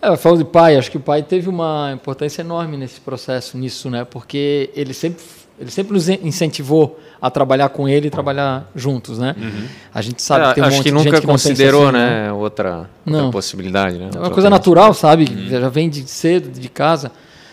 É, 0.02 0.08
eu 0.08 0.16
falo 0.16 0.36
de 0.36 0.44
pai, 0.44 0.76
acho 0.76 0.90
que 0.90 0.96
o 0.98 1.00
pai 1.00 1.22
teve 1.22 1.48
uma 1.48 1.90
importância 1.94 2.42
enorme 2.42 2.76
nesse 2.76 3.00
processo, 3.00 3.56
nisso, 3.56 3.88
né? 3.88 4.04
Porque 4.04 4.70
ele 4.74 4.92
sempre, 4.92 5.22
ele 5.58 5.70
sempre 5.70 5.92
nos 5.94 6.08
incentivou 6.08 6.98
a 7.20 7.30
trabalhar 7.30 7.68
com 7.70 7.88
ele 7.88 8.08
e 8.08 8.10
trabalhar 8.10 8.70
juntos, 8.74 9.18
né? 9.18 9.34
A 9.94 10.02
gente 10.02 10.20
sabe 10.22 10.44
É, 10.44 10.48
que 10.48 10.54
tem 10.54 10.62
um 10.62 10.66
acho 10.66 10.76
monte 10.76 10.84
que 10.84 10.90
de 10.90 10.94
nunca 10.94 11.10
gente 11.10 11.20
que 11.20 11.26
não 11.26 11.34
considerou, 11.34 11.88
assim, 11.88 11.92
né, 11.96 12.32
outra, 12.32 12.70
outra 12.76 12.90
Não. 13.06 13.30
possibilidade, 13.30 13.96
né? 13.96 14.04
É 14.04 14.06
outra 14.06 14.20
uma 14.20 14.30
coisa 14.30 14.50
natural, 14.50 14.92
sabe? 14.92 15.26
Já 15.48 15.68
vem 15.68 15.88
de 15.88 16.06
cedo, 16.08 16.50
de 16.50 16.68
casa. 16.68 17.10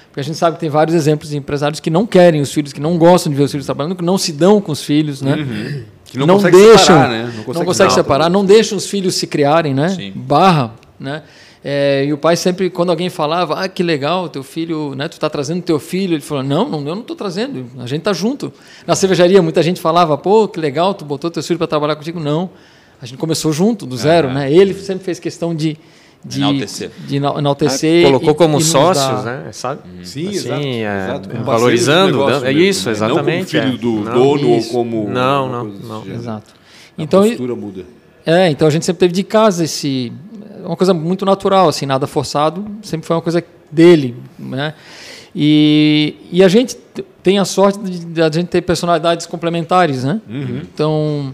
Porque 0.09 0.19
a 0.19 0.23
gente 0.23 0.37
sabe 0.37 0.57
que 0.57 0.59
tem 0.59 0.69
vários 0.69 0.95
exemplos 0.95 1.29
de 1.29 1.37
empresários 1.37 1.79
que 1.79 1.89
não 1.89 2.05
querem 2.05 2.39
os 2.39 2.51
filhos, 2.53 2.71
que 2.71 2.79
não 2.79 2.97
gostam 2.97 3.31
de 3.31 3.37
ver 3.37 3.43
os 3.45 3.51
filhos 3.51 3.65
trabalhando, 3.65 3.95
que 3.95 4.03
não 4.03 4.17
se 4.17 4.31
dão 4.31 4.61
com 4.61 4.71
os 4.71 4.83
filhos, 4.83 5.21
né? 5.21 5.83
Que 6.05 6.19
não 6.19 6.27
consegue 6.27 6.77
separar, 6.77 7.09
né? 7.09 7.33
Não 7.47 7.65
consegue, 7.65 7.93
separar, 7.93 8.29
não 8.29 8.45
deixam 8.45 8.77
os 8.77 8.85
filhos 8.87 9.15
se 9.15 9.25
criarem, 9.25 9.73
né? 9.73 9.89
Sim. 9.89 10.11
Barra, 10.13 10.73
né? 10.99 11.23
É, 11.65 12.04
e 12.06 12.12
o 12.12 12.17
pai 12.17 12.36
sempre, 12.36 12.69
quando 12.69 12.89
alguém 12.89 13.10
falava, 13.10 13.56
ah, 13.63 13.69
que 13.69 13.82
legal, 13.82 14.28
teu 14.28 14.43
filho, 14.43 14.93
né? 14.95 15.08
Tu 15.08 15.17
tá 15.17 15.30
trazendo 15.30 15.62
teu 15.62 15.80
filho, 15.80 16.13
ele 16.13 16.21
falou, 16.21 16.43
não, 16.43 16.67
não 16.69 16.80
eu 16.88 16.95
não 16.95 17.04
tô 17.04 17.15
trazendo, 17.15 17.65
a 17.80 17.88
gente 17.88 18.02
tá 18.02 18.12
junto. 18.12 18.52
Na 18.86 18.95
cervejaria, 18.95 19.41
muita 19.41 19.63
gente 19.63 19.80
falava, 19.80 20.17
pô, 20.17 20.47
que 20.47 20.60
legal, 20.60 20.93
tu 20.93 21.06
botou 21.06 21.32
teu 21.32 21.41
filho 21.41 21.58
para 21.58 21.67
trabalhar 21.67 21.95
contigo. 21.95 22.19
Não, 22.19 22.49
a 23.02 23.06
gente 23.06 23.17
começou 23.17 23.54
junto, 23.54 23.86
do 23.86 23.95
zero, 23.95 24.30
né? 24.30 24.52
Ele 24.52 24.73
sempre 24.73 25.06
fez 25.06 25.19
questão 25.19 25.56
de 25.56 25.78
de 26.26 26.39
Enaltecer. 26.39 26.89
de 27.06 27.17
enal- 27.17 27.38
enaltecer 27.38 28.06
Colocou 28.06 28.30
e- 28.32 28.34
como 28.36 28.58
e 28.58 28.63
sócios, 28.63 29.23
dar- 29.26 29.43
né? 29.43 29.52
Sabe? 29.52 29.82
Sim, 30.04 30.30
Assim, 30.30 30.36
exato. 30.38 30.62
é, 30.63 31.04
exato. 31.04 31.30
Como 31.30 31.43
valorizando, 31.43 32.06
de 32.06 32.12
negócio 32.13 32.34
dando- 32.36 32.45
é 32.45 32.54
mesmo, 32.54 32.69
isso, 32.69 32.86
né? 32.86 32.91
exatamente. 32.93 33.56
Não 33.58 33.62
como 33.63 33.71
filho 33.71 33.76
é. 33.76 33.78
do 33.78 34.10
Não, 34.10 34.13
dono 34.13 34.56
isso. 34.58 34.67
ou 34.69 34.73
como. 34.86 35.10
Não, 35.10 35.49
não, 35.52 35.63
não. 35.65 36.02
gênero. 36.04 36.19
Exato. 36.21 36.54
A 36.97 37.04
Então, 37.04 37.23
postura 37.28 37.56
muda. 37.58 37.84
É, 38.26 38.49
então 38.49 38.65
a 38.65 38.71
gente 38.71 38.86
sempre 38.86 39.02
teve 39.02 39.12
de 39.12 39.23
casa 39.23 39.65
esse 39.65 40.13
é 40.33 40.33
uma 40.63 40.76
coisa 40.78 40.93
muito 40.93 41.26
natural, 41.26 41.67
assim, 41.69 41.86
nada 41.86 42.08
forçado, 42.08 42.65
sempre 42.82 43.06
foi 43.08 43.15
uma 43.15 43.21
coisa 43.21 43.43
dele, 43.71 44.15
né? 44.39 44.73
E, 45.36 46.15
e 46.32 46.43
a 46.43 46.47
gente 46.47 46.76
tem 47.23 47.39
a 47.39 47.45
sorte 47.45 47.80
de, 47.80 48.06
de 48.06 48.21
a 48.21 48.30
gente 48.32 48.47
ter 48.47 48.62
personalidades 48.62 49.26
complementares, 49.26 50.04
né? 50.04 50.21
Então 50.28 51.34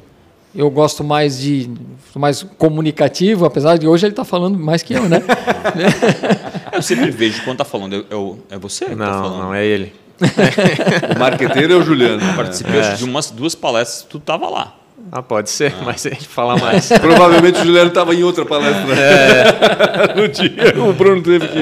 eu 0.56 0.70
gosto 0.72 1.04
mais 1.04 1.38
de 1.40 1.70
mais 2.16 2.44
comunicativo, 2.58 3.46
apesar 3.46 3.78
de 3.78 3.88
hoje 3.88 4.06
ele 4.06 4.14
está 4.14 4.24
falando 4.26 4.58
mais 4.58 4.82
que 4.82 4.94
eu, 4.94 5.08
né? 5.08 5.22
Eu 6.72 6.82
sempre 6.82 7.12
vejo 7.12 7.44
quando 7.44 7.58
tá 7.58 7.66
falando, 7.66 7.94
eu, 7.94 8.06
eu- 8.10 8.40
é 8.50 8.58
você 8.58 8.86
que 8.86 8.96
tá 8.96 9.06
Não, 9.06 9.14
falando? 9.24 9.40
não, 9.44 9.54
é 9.54 9.66
ele. 9.66 9.94
O 11.16 11.20
marqueteiro 11.20 11.74
é 11.74 11.76
o 11.76 11.82
Juliano. 11.84 12.22
Participei 12.36 12.80
acho, 12.80 12.98
de 12.98 13.04
umas 13.04 13.32
duas 13.32 13.54
palestras, 13.56 14.06
tu 14.10 14.20
tava 14.20 14.48
lá. 14.50 14.76
Ah, 15.12 15.22
pode 15.24 15.50
ser, 15.50 15.74
mas 15.84 16.06
ele 16.06 16.16
fala 16.18 16.58
mais. 16.58 16.90
Provavelmente 17.00 17.60
o 17.60 17.66
Juliano 17.66 17.90
estava 17.90 18.14
em 18.14 18.24
outra 18.24 18.46
palestra 18.46 18.86
no 20.16 20.28
dia. 20.28 20.74
O 20.88 20.94
Bruno 20.94 21.22
teve 21.22 21.48
que, 21.48 21.60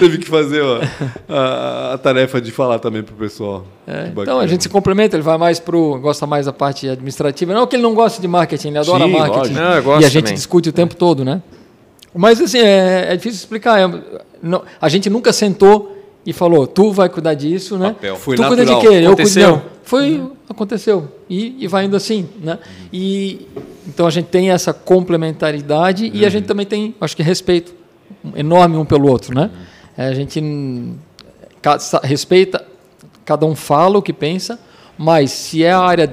teve 0.00 0.18
que 0.18 0.26
fazer 0.28 0.62
ó, 0.62 0.80
a, 1.28 1.94
a 1.94 1.98
tarefa 1.98 2.40
de 2.40 2.50
falar 2.50 2.78
também 2.78 3.02
pro 3.02 3.14
pessoal. 3.14 3.64
É, 3.86 4.10
então 4.14 4.40
a 4.40 4.46
gente 4.46 4.62
se 4.64 4.68
complementa, 4.68 5.16
ele 5.16 5.22
vai 5.22 5.38
mais 5.38 5.58
pro 5.60 5.98
gosta 6.00 6.26
mais 6.26 6.46
da 6.46 6.52
parte 6.52 6.88
administrativa, 6.88 7.54
não 7.54 7.66
que 7.66 7.76
ele 7.76 7.82
não 7.82 7.94
gosta 7.94 8.20
de 8.20 8.28
marketing, 8.28 8.68
ele 8.68 8.78
adora 8.78 9.04
Sim, 9.04 9.12
marketing. 9.12 9.52
Não, 9.54 10.00
e 10.00 10.04
a 10.04 10.08
gente 10.08 10.22
também. 10.24 10.34
discute 10.34 10.68
o 10.68 10.72
tempo 10.72 10.94
todo, 10.94 11.24
né? 11.24 11.40
Mas 12.14 12.40
assim, 12.40 12.58
é, 12.58 13.12
é 13.12 13.16
difícil 13.16 13.38
explicar. 13.38 13.80
é- 13.80 14.02
não- 14.42 14.62
a 14.80 14.88
gente 14.88 15.08
nunca 15.10 15.32
sentou 15.32 15.97
e 16.28 16.32
falou, 16.34 16.66
tu 16.66 16.92
vai 16.92 17.08
cuidar 17.08 17.32
disso, 17.32 17.78
né? 17.78 17.88
Papel. 17.88 18.16
Foi 18.16 18.36
tu 18.36 18.44
cuida 18.46 18.62
de 18.62 18.70
natural. 18.70 18.80
quê? 18.80 18.86
Eu 18.86 18.92
cuido 18.92 19.12
Aconteceu. 19.12 19.50
não. 19.50 19.62
Foi, 19.82 20.22
aconteceu. 20.46 21.08
E, 21.26 21.64
e 21.64 21.66
vai 21.66 21.86
indo 21.86 21.96
assim, 21.96 22.28
né? 22.42 22.58
E 22.92 23.48
então 23.86 24.06
a 24.06 24.10
gente 24.10 24.26
tem 24.26 24.50
essa 24.50 24.74
complementaridade 24.74 26.10
e 26.12 26.26
a 26.26 26.28
gente 26.28 26.44
também 26.44 26.66
tem, 26.66 26.94
acho 27.00 27.16
que 27.16 27.22
respeito 27.22 27.74
enorme 28.36 28.76
um 28.76 28.84
pelo 28.84 29.08
outro, 29.08 29.34
né? 29.34 29.50
É, 29.96 30.08
a 30.08 30.12
gente 30.12 30.38
respeita, 32.02 32.62
cada 33.24 33.46
um 33.46 33.56
fala 33.56 33.96
o 33.96 34.02
que 34.02 34.12
pensa, 34.12 34.60
mas 34.98 35.30
se 35.30 35.64
é 35.64 35.72
a 35.72 35.80
área 35.80 36.12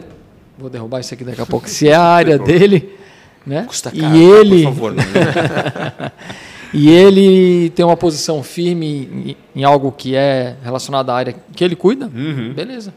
vou 0.58 0.70
derrubar 0.70 1.02
isso 1.02 1.14
aqui 1.14 1.26
daqui 1.26 1.42
a 1.42 1.46
pouco, 1.46 1.70
se 1.70 1.90
é 1.90 1.94
a 1.94 2.02
área 2.02 2.40
dele, 2.40 2.98
né? 3.46 3.66
Custa 3.68 3.92
e 3.94 4.00
caro, 4.00 4.14
tá? 4.14 4.18
ele 4.18 4.64
por 4.64 4.74
favor. 4.74 4.94
E 6.76 6.90
ele 6.90 7.70
tem 7.72 7.86
uma 7.86 7.96
posição 7.98 8.44
firme 8.44 9.36
em, 9.56 9.62
em 9.62 9.64
algo 9.64 9.92
que 9.92 10.16
é 10.16 10.56
relacionado 10.64 11.10
à 11.10 11.16
área 11.16 11.36
que 11.56 11.64
ele 11.64 11.76
cuida, 11.76 12.08
beleza. 12.54 12.94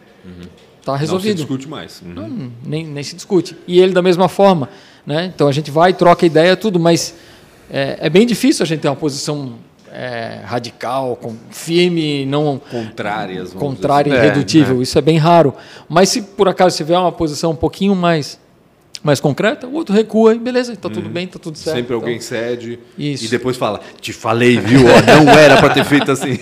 Está 0.80 0.92
Não 0.92 0.98
se 0.98 1.00
resolvido. 1.04 1.36
discute 1.36 1.68
mais. 1.68 2.00
Uhum. 2.02 2.12
Não, 2.14 2.52
nem, 2.64 2.86
nem 2.86 3.02
se 3.04 3.14
discute. 3.14 3.56
E 3.66 3.78
ele 3.80 3.92
da 3.92 4.02
mesma 4.02 4.28
forma. 4.28 4.68
Né? 5.06 5.30
Então 5.34 5.46
a 5.48 5.52
gente 5.52 5.70
vai, 5.70 5.92
troca 5.92 6.24
ideia, 6.26 6.56
tudo, 6.56 6.78
mas 6.80 7.14
é, 7.70 7.98
é 8.00 8.10
bem 8.10 8.26
difícil 8.26 8.62
a 8.62 8.66
gente 8.66 8.80
ter 8.80 8.88
uma 8.88 8.96
posição 8.96 9.54
é, 9.92 10.40
radical, 10.44 11.16
com- 11.16 11.34
firme, 11.50 12.26
não 12.26 12.60
Contrárias. 12.70 13.52
vamos 13.52 13.60
contrária 13.76 14.10
e 14.10 14.12
assim. 14.12 14.20
É, 14.22 14.24
irredutível. 14.26 14.82
Isso 14.82 14.98
é 14.98 15.02
bem 15.02 15.18
raro. 15.18 15.54
Mas 15.88 16.08
se 16.08 16.22
por 16.22 16.48
acaso 16.48 16.76
tiver 16.76 16.98
uma 16.98 17.12
posição 17.12 17.52
um 17.52 17.56
pouquinho 17.56 17.94
mais, 17.94 18.38
mais 19.02 19.20
concreta, 19.20 19.66
o 19.66 19.74
outro 19.74 19.94
recua 19.94 20.34
e 20.34 20.38
beleza, 20.38 20.72
está 20.72 20.88
tudo 20.90 21.08
bem, 21.08 21.24
está 21.24 21.38
tudo 21.38 21.56
certo. 21.56 21.76
Sempre 21.76 21.94
Então, 21.94 22.06
alguém 22.06 22.20
cede 22.20 22.78
Isso. 22.98 23.24
e 23.24 23.28
depois 23.28 23.56
fala: 23.56 23.80
Te 24.00 24.12
falei, 24.12 24.58
viu? 24.58 24.80
Ó, 24.86 25.24
não 25.24 25.32
era 25.32 25.56
para 25.58 25.70
ter 25.74 25.84
feito 25.84 26.10
assim. 26.10 26.38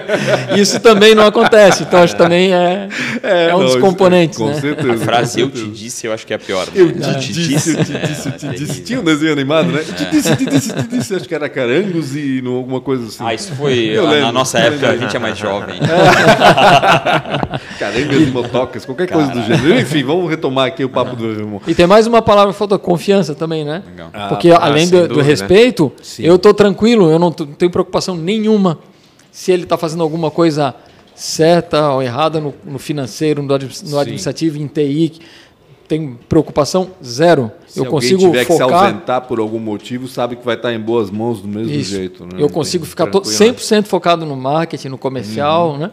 Isso 0.56 0.80
também 0.80 1.14
não 1.14 1.26
acontece. 1.26 1.82
Então 1.82 2.02
acho 2.02 2.14
que 2.16 2.22
também 2.22 2.52
é, 2.54 2.88
é, 3.22 3.54
um 3.54 3.58
não, 3.60 3.66
dos 3.66 3.76
componentes. 3.76 4.38
Com 4.38 4.48
né? 4.48 4.54
certeza. 4.60 4.92
A 4.94 4.96
frase 4.98 5.40
eu 5.40 5.50
te 5.50 5.66
disse, 5.68 6.06
eu 6.06 6.12
acho 6.12 6.26
que 6.26 6.32
é 6.32 6.36
a 6.36 6.38
pior. 6.38 6.66
né? 6.66 6.72
Eu 6.74 6.92
te 7.18 7.32
disse, 7.32 7.76
eu 7.76 7.84
te 7.84 7.92
disse, 7.98 8.28
eu 8.28 8.32
te 8.36 8.48
disse. 8.58 8.80
Tinha 8.82 9.00
um 9.00 9.04
desenho 9.04 9.32
animado, 9.32 9.68
né? 9.70 9.84
Eu 9.86 9.94
te 9.94 10.04
disse, 10.10 10.30
eu 10.30 10.36
te 10.36 10.46
disse, 10.46 10.70
eu 10.70 10.76
te 10.82 10.88
disse. 10.88 11.14
Acho 11.14 11.28
que 11.28 11.34
era 11.34 11.48
Carangos 11.48 12.14
e 12.16 12.40
no- 12.42 12.56
alguma 12.56 12.80
coisa 12.80 13.06
assim. 13.06 13.22
Ah, 13.24 13.34
isso 13.34 13.52
foi. 13.54 13.78
Eu 13.78 14.04
na 14.04 14.10
lembro. 14.12 14.32
nossa 14.32 14.58
época, 14.58 14.88
a 14.90 14.96
gente 14.96 15.14
é 15.14 15.18
mais 15.18 15.36
jovem. 15.38 15.78
Carangas 17.78 18.22
e 18.22 18.26
motocas, 18.26 18.84
qualquer 18.84 19.08
coisa 19.10 19.30
do 19.30 19.42
gênero. 19.42 19.78
Enfim, 19.80 20.02
vamos 20.04 20.28
retomar 20.30 20.66
aqui 20.66 20.84
o 20.84 20.88
papo 20.88 21.16
do 21.16 21.24
meu 21.24 21.32
irmão. 21.32 21.60
E 21.66 21.74
tem 21.74 21.86
mais 21.86 21.97
uma 22.06 22.22
palavra 22.22 22.52
que 22.52 22.58
falta, 22.58 22.78
confiança 22.78 23.34
também, 23.34 23.64
né? 23.64 23.82
Legal. 23.86 24.10
Ah, 24.12 24.28
Porque 24.28 24.50
ah, 24.50 24.58
além 24.60 24.86
sem 24.86 24.96
do, 24.98 25.02
do 25.02 25.08
dúvida. 25.14 25.26
respeito, 25.26 25.92
Sim. 26.02 26.22
eu 26.24 26.36
estou 26.36 26.54
tranquilo, 26.54 27.10
eu 27.10 27.18
não 27.18 27.30
tenho 27.32 27.70
preocupação 27.70 28.14
nenhuma 28.16 28.78
se 29.32 29.50
ele 29.52 29.62
está 29.64 29.76
fazendo 29.76 30.02
alguma 30.02 30.30
coisa 30.30 30.74
certa 31.14 31.90
ou 31.92 32.02
errada 32.02 32.40
no, 32.40 32.54
no 32.64 32.78
financeiro, 32.78 33.42
no, 33.42 33.52
admi- 33.54 33.72
no 33.88 33.98
administrativo, 33.98 34.58
em 34.58 34.66
TI. 34.66 35.12
Tem 35.88 36.18
preocupação 36.28 36.90
zero. 37.02 37.50
Se 37.66 37.80
eu 37.80 37.86
consigo 37.86 38.20
tiver 38.20 38.44
que 38.44 38.52
se 38.52 38.58
focar. 38.58 38.84
ausentar 38.84 39.22
por 39.22 39.38
algum 39.40 39.58
motivo, 39.58 40.06
sabe 40.06 40.36
que 40.36 40.44
vai 40.44 40.54
estar 40.54 40.70
em 40.72 40.78
boas 40.78 41.10
mãos 41.10 41.40
do 41.40 41.48
mesmo 41.48 41.72
Isso. 41.72 41.90
jeito. 41.92 42.24
Né? 42.24 42.32
Eu 42.36 42.50
consigo 42.50 42.84
Tem- 42.84 42.90
ficar 42.90 43.06
to- 43.06 43.20
tranquilo. 43.22 43.54
100% 43.54 43.86
focado 43.86 44.26
no 44.26 44.36
marketing, 44.36 44.88
no 44.88 44.98
comercial, 44.98 45.70
Uhum. 45.70 45.78
né? 45.78 45.90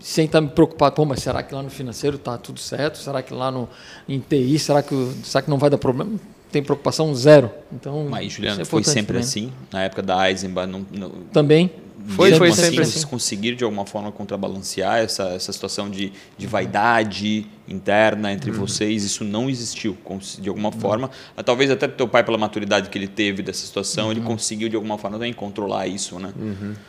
Sem 0.00 0.26
estar 0.26 0.40
me 0.40 0.48
preocupado, 0.48 0.94
pô, 0.94 1.04
mas 1.04 1.20
será 1.20 1.42
que 1.42 1.54
lá 1.54 1.62
no 1.62 1.70
financeiro 1.70 2.16
está 2.16 2.36
tudo 2.38 2.60
certo? 2.60 2.98
Será 2.98 3.22
que 3.22 3.34
lá 3.34 3.50
no 3.50 3.68
em 4.08 4.20
TI, 4.20 4.58
será 4.58 4.82
que, 4.82 5.12
será 5.24 5.42
que 5.42 5.50
não 5.50 5.58
vai 5.58 5.70
dar 5.70 5.78
problema? 5.78 6.12
Tem 6.50 6.62
preocupação 6.62 7.14
zero. 7.14 7.50
Então, 7.72 8.06
Mas, 8.08 8.32
Juliano, 8.32 8.54
isso 8.54 8.62
é 8.62 8.64
foi 8.64 8.82
sempre 8.84 9.06
também, 9.14 9.20
assim? 9.20 9.52
Na 9.72 9.82
época 9.82 10.02
da 10.02 10.30
Eisenbach, 10.30 10.70
não, 10.70 10.86
não, 10.90 11.10
Também. 11.32 11.70
Foi, 12.08 12.32
foi 12.34 12.48
assim, 12.48 12.62
sempre 12.62 12.84
vocês 12.84 13.04
conseguiram 13.04 13.56
de 13.56 13.64
alguma 13.64 13.84
forma 13.84 14.10
contrabalancear 14.10 14.98
essa, 14.98 15.24
essa 15.30 15.52
situação 15.52 15.90
de, 15.90 16.12
de 16.38 16.46
vaidade 16.46 17.46
interna 17.68 18.32
entre 18.32 18.50
vocês? 18.50 19.04
Isso 19.04 19.24
não 19.24 19.48
existiu 19.50 19.96
de 20.40 20.48
alguma 20.48 20.72
forma. 20.72 21.10
Ah, 21.36 21.42
Talvez 21.42 21.70
até 21.70 21.86
teu 21.88 22.08
pai, 22.08 22.24
pela 22.24 22.38
maturidade 22.38 22.88
que 22.88 22.96
ele 22.98 23.08
teve 23.08 23.42
dessa 23.42 23.64
situação, 23.66 24.10
ele 24.10 24.20
conseguiu 24.20 24.68
de 24.68 24.76
alguma 24.76 24.96
forma 24.98 25.16
também 25.18 25.32
controlar 25.32 25.86
isso, 25.86 26.18
né? 26.18 26.32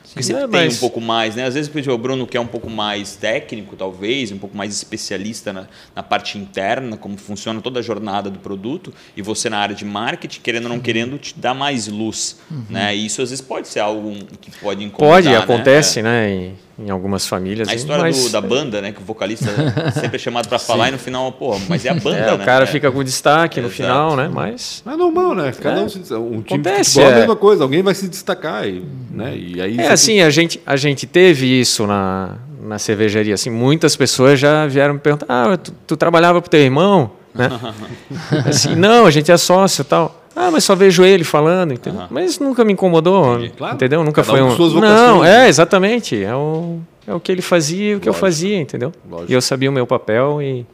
Porque 0.04 0.24
sempre 0.24 0.44
É, 0.44 0.48
tem 0.48 0.62
mas- 0.66 0.78
um 0.78 0.80
pouco 0.80 1.02
mais, 1.02 1.36
né? 1.36 1.46
Às 1.46 1.54
vezes 1.56 1.70
o 1.88 1.98
Bruno 1.98 2.26
que 2.28 2.38
é 2.38 2.40
um 2.42 2.48
pouco 2.48 2.70
mais 2.70 3.16
técnico, 3.16 3.76
talvez, 3.76 4.32
um 4.32 4.38
pouco 4.38 4.56
mais 4.56 4.74
especialista 4.74 5.52
na, 5.54 5.68
na 5.96 6.04
parte 6.04 6.38
interna, 6.38 6.98
como 6.98 7.18
funciona 7.18 7.62
toda 7.62 7.80
a 7.80 7.84
jornada 7.84 8.30
do 8.30 8.40
produto, 8.40 8.94
e 9.16 9.22
você 9.22 9.50
na 9.50 9.58
área 9.58 9.76
de 9.76 9.86
marketing, 9.86 10.42
querendo 10.42 10.64
ou 10.66 10.70
não 10.70 10.80
querendo, 10.80 11.18
te 11.18 11.34
dá 11.38 11.54
mais 11.54 11.88
luz, 11.88 12.38
né? 12.70 12.96
E 12.96 13.06
isso 13.06 13.22
às 13.22 13.30
vezes 13.30 13.44
pode 13.44 13.68
ser 13.68 13.80
algo 13.80 14.14
que 14.42 14.52
pode 14.60 14.84
incomodar, 14.84 15.16
Pode, 15.16 15.30
né? 15.30 15.38
acontece, 15.38 16.02
né? 16.02 16.30
Em, 16.32 16.56
em 16.86 16.90
algumas 16.90 17.28
famílias. 17.28 17.68
A 17.68 17.74
história 17.76 18.04
mas- 18.04 18.24
do- 18.24 18.30
da 18.30 18.40
banda, 18.42 18.82
né? 18.82 18.92
Que 18.92 19.02
o 19.02 19.06
vocalista 19.06 19.46
sempre 19.94 20.16
é 20.16 20.20
chamado 20.20 20.48
pra 20.48 20.60
falar 20.74 20.88
e 20.90 20.92
no 20.92 20.98
final, 21.00 21.32
pô, 21.32 21.58
mas 21.68 21.86
é 21.86 21.90
a 21.90 21.94
banda, 22.00 22.18
É, 22.18 22.26
né? 22.28 22.34
o 22.34 22.40
cara 22.46 22.64
É. 22.64 22.68
fica 22.68 22.92
com 22.92 23.04
destaque 23.04 23.60
no 23.60 23.68
Exato. 23.68 23.76
final, 23.82 24.16
né? 24.16 24.30
Mas. 24.34 24.84
É 24.86 24.96
normal, 24.96 25.36
né? 25.36 25.52
Cada 25.62 25.82
É. 25.82 25.84
um, 25.84 25.90
se, 25.90 26.00
um 26.14 26.42
time 26.42 26.62
Acontece, 26.62 26.82
de 26.82 26.86
futebol 26.92 27.04
é 27.10 27.14
a 27.14 27.16
é. 27.16 27.20
mesma 27.20 27.36
coisa. 27.36 27.64
Alguém 27.64 27.82
vai 27.82 27.94
se 27.96 28.08
destacar. 28.08 28.68
E, 28.68 28.84
né? 29.12 29.36
e 29.36 29.62
aí 29.62 29.80
É 29.80 29.92
assim, 29.92 30.22
a 30.22 30.30
gente, 30.30 30.62
a 30.66 30.76
gente 30.76 31.06
teve 31.08 31.46
isso 31.60 31.86
na, 31.88 32.36
na 32.64 32.78
cervejaria. 32.80 33.34
Assim, 33.34 33.50
muitas 33.50 33.96
pessoas 33.96 34.40
já 34.40 34.66
vieram 34.68 34.94
me 34.96 35.00
perguntar: 35.00 35.26
ah, 35.30 35.58
tu, 35.58 35.72
tu 35.88 35.98
trabalhava 35.98 36.42
pro 36.42 36.50
teu 36.50 36.60
irmão? 36.62 37.12
Né? 37.34 37.48
assim, 38.48 38.76
não, 38.76 39.06
a 39.06 39.12
gente 39.12 39.32
é 39.32 39.38
sócio 39.38 39.82
e 39.82 39.86
tal. 39.86 40.16
Ah, 40.36 40.50
mas 40.52 40.64
só 40.64 40.74
vejo 40.74 41.04
ele 41.04 41.24
falando, 41.26 41.74
entendeu? 41.74 42.04
Mas 42.10 42.40
nunca 42.40 42.64
me 42.64 42.72
incomodou, 42.72 43.40
Claro. 43.58 43.76
entendeu? 43.76 44.04
Nunca 44.04 44.24
Cada 44.24 44.34
um 44.34 44.38
foi 44.38 44.42
um. 44.54 44.56
suas 44.56 44.74
Não, 44.74 44.80
vocações, 44.82 45.30
é 45.30 45.38
né? 45.40 45.50
exatamente. 45.50 46.24
É 46.24 46.34
o, 46.34 46.80
é 47.10 47.14
o 47.16 47.20
que 47.20 47.32
ele 47.32 47.42
fazia 47.42 47.92
e 47.92 47.96
o 47.96 48.00
que 48.00 48.08
eu 48.08 48.14
fazia, 48.14 48.58
entendeu? 48.60 48.92
Lógico. 49.10 49.32
E 49.32 49.36
eu 49.36 49.42
sabia 49.42 49.70
o 49.70 49.74
meu 49.74 49.88
papel 49.88 50.42
e, 50.42 50.66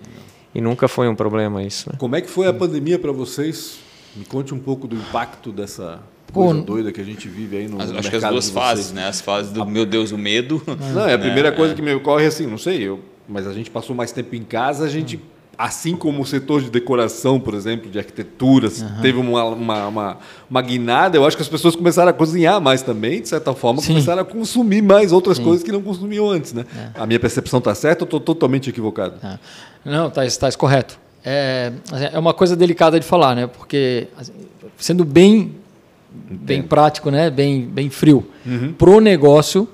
e 0.54 0.62
nunca 0.62 0.88
foi 0.88 1.08
um 1.08 1.16
problema 1.16 1.64
isso. 1.64 1.90
Né? 1.90 1.96
Como 1.98 2.16
é 2.16 2.22
que 2.22 2.30
foi 2.30 2.48
a 2.48 2.54
pandemia 2.54 3.00
para 3.00 3.12
vocês? 3.12 3.78
Me 4.16 4.26
conte 4.26 4.54
um 4.54 4.60
pouco 4.60 4.88
do 4.88 4.96
impacto 4.96 5.52
dessa 5.52 6.00
coisa 6.34 6.56
Pô, 6.56 6.62
doida 6.62 6.92
que 6.92 7.00
a 7.00 7.04
gente 7.04 7.28
vive 7.30 7.58
aí 7.58 7.68
no, 7.68 7.82
As- 7.82 7.92
no 7.92 8.00
acho 8.00 8.10
que 8.10 8.16
as 8.16 8.22
mercado 8.24 8.32
duas 8.34 8.50
fases, 8.50 8.92
né? 8.92 9.08
As 9.08 9.22
fases 9.22 9.52
do 9.52 9.66
meu 9.66 9.86
Deus, 9.86 10.12
o 10.12 10.18
medo. 10.18 10.62
Não, 10.94 11.08
é 11.08 11.14
a 11.14 11.18
primeira 11.20 11.50
É, 11.50 11.52
coisa 11.52 11.74
é. 11.74 11.76
que 11.76 11.82
me 11.82 11.94
ocorre 11.94 12.26
assim, 12.26 12.46
não 12.48 12.58
sei, 12.58 12.82
eu, 12.82 13.00
mas 13.28 13.48
a 13.48 13.54
gente 13.54 13.70
passou 13.72 13.96
mais 13.96 14.12
tempo 14.12 14.36
em 14.36 14.44
casa, 14.44 14.86
a 14.86 14.90
gente, 14.90 15.20
assim 15.58 15.96
como 15.96 16.22
o 16.22 16.26
setor 16.26 16.62
de 16.62 16.70
decoração, 16.70 17.40
por 17.40 17.54
exemplo, 17.54 17.90
de 17.90 17.98
arquitetura, 17.98 18.70
teve 19.02 19.18
uma, 19.20 19.44
uma, 19.46 19.88
uma, 19.88 20.18
uma 20.50 20.62
guinada, 20.62 21.18
eu 21.18 21.26
acho 21.26 21.36
que 21.36 21.44
as 21.44 21.50
pessoas 21.50 21.76
começaram 21.76 22.10
a 22.10 22.14
cozinhar 22.14 22.60
mais 22.62 22.82
também, 22.82 23.22
de 23.22 23.30
certa 23.30 23.54
forma, 23.54 23.82
Sim. 23.82 23.94
começaram 23.94 24.22
a 24.22 24.26
consumir 24.26 24.82
mais 24.82 25.12
outras 25.12 25.40
coisas 25.40 25.64
que 25.64 25.72
não 25.72 25.82
consumiam 25.82 26.30
antes, 26.30 26.54
né? 26.54 26.66
A 26.94 27.06
minha 27.06 27.20
percepção 27.20 27.60
está 27.60 27.74
certa 27.74 28.04
ou 28.04 28.06
estou 28.06 28.20
totalmente 28.20 28.70
equivocado? 28.70 29.20
Tá. 29.20 29.40
Não, 29.84 30.08
está 30.08 30.28
tá 30.28 30.52
correto. 30.58 30.98
É, 31.24 31.72
é 32.14 32.20
uma 32.20 32.34
coisa 32.34 32.56
delicada 32.56 33.00
de 33.00 33.06
falar, 33.06 33.36
né? 33.36 33.48
Porque 33.48 34.08
assim, 34.18 34.34
sendo 34.78 35.04
bem, 35.04 35.56
bem 36.12 36.62
prático, 36.62 37.10
né? 37.10 37.30
Bem, 37.30 37.66
bem 37.66 37.90
frio. 37.90 38.28
Pro 38.78 39.00
negócio 39.00 39.68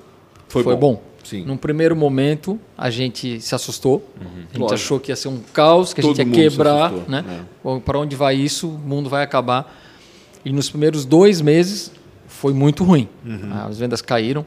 Foi 0.48 0.62
foi, 0.62 0.74
bom. 0.74 0.94
bom. 0.94 1.02
Sim. 1.24 1.44
Num 1.44 1.56
primeiro 1.56 1.94
momento 1.96 2.58
a 2.76 2.90
gente 2.90 3.40
se 3.40 3.54
assustou. 3.54 4.08
A 4.20 4.24
gente 4.24 4.58
Lógico. 4.58 4.74
achou 4.74 5.00
que 5.00 5.12
ia 5.12 5.16
ser 5.16 5.28
um 5.28 5.40
caos, 5.52 5.94
que 5.94 6.00
a 6.00 6.04
Todo 6.04 6.16
gente 6.16 6.28
ia 6.36 6.50
quebrar, 6.50 6.92
né? 7.08 7.24
é. 7.64 7.80
Para 7.80 7.98
onde 7.98 8.16
vai 8.16 8.34
isso? 8.36 8.68
O 8.68 8.72
mundo 8.78 9.08
vai 9.08 9.22
acabar. 9.22 9.80
E 10.44 10.52
nos 10.52 10.68
primeiros 10.68 11.04
dois 11.04 11.40
meses 11.40 11.92
foi 12.26 12.52
muito 12.52 12.82
ruim. 12.84 13.08
Uhum. 13.24 13.50
As 13.68 13.78
vendas 13.78 14.02
caíram. 14.02 14.44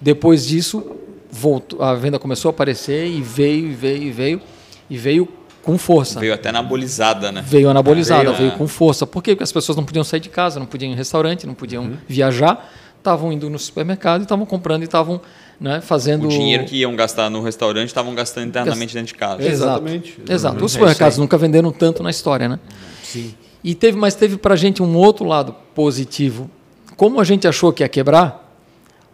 Depois 0.00 0.46
disso, 0.46 0.96
voltou, 1.30 1.82
a 1.82 1.94
venda 1.94 2.18
começou 2.18 2.48
a 2.48 2.52
aparecer 2.52 3.06
e 3.06 3.20
veio, 3.22 3.68
e 3.70 3.74
veio, 3.74 4.02
e 4.02 4.10
veio. 4.10 4.40
E 4.88 4.96
veio 4.98 5.28
com 5.62 5.76
força. 5.78 6.18
Veio 6.18 6.32
até 6.34 6.48
anabolizada, 6.48 7.30
né? 7.30 7.44
Veio 7.46 7.68
anabolizada, 7.68 8.24
Veio, 8.24 8.34
veio, 8.36 8.48
é. 8.52 8.56
com 8.56 8.66
força. 8.66 9.06
Por 9.06 9.22
quê? 9.22 9.32
Porque 9.32 9.44
as 9.44 9.52
pessoas 9.52 9.76
não 9.76 9.84
podiam 9.84 10.02
sair 10.02 10.18
de 10.20 10.30
casa, 10.30 10.58
não 10.58 10.66
podiam 10.66 10.90
ir 10.90 10.94
em 10.94 10.96
restaurante, 10.96 11.46
não 11.46 11.54
podiam 11.54 11.84
Uhum. 11.84 11.96
viajar, 12.08 12.72
estavam 12.98 13.30
indo 13.32 13.48
no 13.50 13.58
supermercado 13.58 14.20
e 14.20 14.24
estavam 14.24 14.44
comprando 14.46 14.82
e 14.82 14.86
estavam 14.86 15.20
né, 15.60 15.80
fazendo. 15.80 16.26
O 16.26 16.28
dinheiro 16.28 16.64
que 16.64 16.76
iam 16.76 16.96
gastar 16.96 17.28
no 17.28 17.42
restaurante 17.42 17.88
estavam 17.88 18.14
gastando 18.14 18.46
internamente 18.46 18.94
dentro 18.94 19.08
de 19.08 19.14
casa. 19.14 19.42
Exato. 19.42 19.52
Exatamente, 19.52 20.10
Exato. 20.12 20.32
exatamente. 20.32 20.64
Os 20.64 20.72
É 20.72 20.74
supermercados 20.74 21.14
aí. 21.16 21.20
nunca 21.20 21.36
venderam 21.38 21.70
tanto 21.70 22.02
na 22.02 22.10
história, 22.10 22.48
né? 22.48 22.58
Sim. 23.02 23.34
E 23.62 23.74
teve, 23.74 23.98
mas 23.98 24.14
teve 24.14 24.36
para 24.38 24.54
a 24.54 24.56
gente 24.56 24.82
um 24.82 24.96
outro 24.96 25.24
lado 25.26 25.54
positivo. 25.74 26.50
Como 26.96 27.20
a 27.20 27.24
gente 27.24 27.46
achou 27.46 27.72
que 27.72 27.82
ia 27.82 27.88
quebrar, 27.88 28.56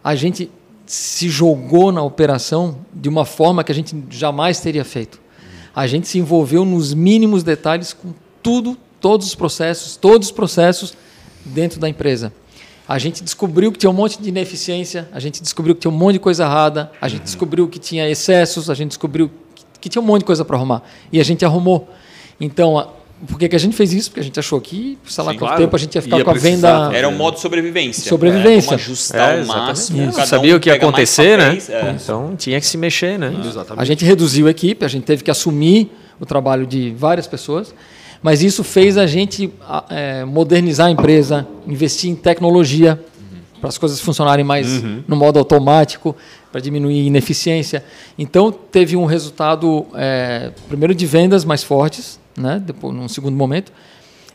a 0.03 0.15
gente 0.15 0.49
se 0.85 1.27
jogou 1.29 1.91
na 1.91 2.01
operação 2.01 2.77
de 2.93 3.09
uma 3.09 3.25
forma 3.25 3.61
que 3.63 3.71
a 3.71 3.75
gente 3.75 3.93
jamais 4.09 4.59
teria 4.61 4.85
feito. 4.85 5.19
A 5.75 5.85
gente 5.85 6.07
se 6.07 6.17
envolveu 6.17 6.63
nos 6.63 6.93
mínimos 6.93 7.43
detalhes 7.43 7.91
com 7.91 8.13
tudo, 8.41 8.77
todos 9.01 9.27
os 9.27 9.35
processos, 9.35 9.97
todos 9.97 10.27
os 10.29 10.31
processos 10.31 10.93
dentro 11.45 11.77
da 11.79 11.89
empresa. 11.89 12.31
A 12.87 12.97
gente 12.97 13.21
descobriu 13.23 13.71
que 13.71 13.77
tinha 13.79 13.89
um 13.89 13.93
monte 13.93 14.21
de 14.21 14.29
ineficiência, 14.29 15.09
a 15.11 15.19
gente 15.19 15.41
descobriu 15.41 15.75
que 15.75 15.81
tinha 15.81 15.91
um 15.91 15.95
monte 15.97 16.13
de 16.13 16.19
coisa 16.19 16.43
errada, 16.43 16.89
a 17.01 17.07
gente 17.09 17.23
descobriu 17.23 17.67
que 17.67 17.79
tinha 17.79 18.09
excessos, 18.09 18.69
a 18.69 18.73
gente 18.73 18.89
descobriu 18.89 19.29
que, 19.53 19.63
que 19.81 19.89
tinha 19.89 20.01
um 20.01 20.05
monte 20.05 20.19
de 20.19 20.25
coisa 20.25 20.45
para 20.45 20.55
arrumar. 20.55 20.81
E 21.11 21.19
a 21.19 21.23
gente 21.23 21.43
arrumou. 21.43 21.89
Então, 22.39 22.77
a- 22.79 22.87
por 23.27 23.37
que, 23.39 23.49
que 23.49 23.55
a 23.55 23.59
gente 23.59 23.75
fez 23.75 23.91
isso? 23.93 24.09
Porque 24.11 24.19
a 24.19 24.23
gente 24.23 24.39
achou 24.39 24.61
que, 24.61 24.97
sei 25.05 25.23
lá 25.23 25.31
Sim, 25.31 25.37
quanto 25.39 25.49
claro. 25.49 25.63
tempo 25.63 25.75
a 25.75 25.79
gente 25.79 25.95
ia 25.95 26.01
ficar 26.03 26.17
Ia 26.19 26.23
com 26.23 26.29
a 26.29 26.33
precisar. 26.33 26.83
venda. 26.85 26.97
Era 26.97 27.09
um 27.09 27.17
modo 27.17 27.33
de 27.33 27.41
sobrevivência. 27.41 28.07
Sobrevivência. 28.07 28.71
É, 28.71 28.75
ajustar 28.75 29.37
É, 29.39 29.41
o 29.41 29.47
máximo. 29.47 30.11
cada 30.13 30.25
Sabia 30.27 30.53
um 30.53 30.57
o 30.57 30.59
que 30.59 30.69
ia 30.69 30.75
acontecer, 30.75 31.35
né? 31.37 31.57
é. 31.69 31.95
Então 32.01 32.35
tinha 32.37 32.59
que 32.59 32.65
se 32.67 32.77
mexer, 32.77 33.17
né? 33.17 33.33
Exatamente. 33.43 33.81
A 33.81 33.85
gente 33.85 34.05
reduziu 34.05 34.45
a 34.47 34.51
equipe, 34.51 34.85
a 34.85 34.87
gente 34.87 35.03
teve 35.03 35.23
que 35.23 35.31
assumir 35.31 35.91
o 36.19 36.25
trabalho 36.27 36.65
de 36.67 36.91
várias 36.95 37.25
pessoas, 37.25 37.73
mas 38.21 38.41
isso 38.41 38.63
fez 38.63 38.97
a 38.97 39.05
gente 39.05 39.51
é, 39.89 40.25
modernizar 40.25 40.87
a 40.87 40.91
empresa, 40.91 41.47
investir 41.67 42.09
em 42.09 42.15
tecnologia 42.15 42.99
para 43.59 43.69
as 43.69 43.77
coisas 43.77 43.99
funcionarem 43.99 44.45
mais 44.45 44.83
no 45.07 45.15
modo 45.15 45.39
automático, 45.39 46.15
para 46.51 46.61
diminuir 46.61 47.01
a 47.01 47.03
ineficiência. 47.03 47.83
Então 48.17 48.51
teve 48.51 48.95
um 48.95 49.05
resultado 49.05 49.85
é, 49.95 50.51
primeiro 50.67 50.93
de 50.93 51.05
vendas 51.05 51.43
mais 51.43 51.63
fortes, 51.63 52.19
né? 52.37 52.61
Depois 52.63 52.95
num 52.95 53.07
segundo 53.07 53.35
momento, 53.35 53.71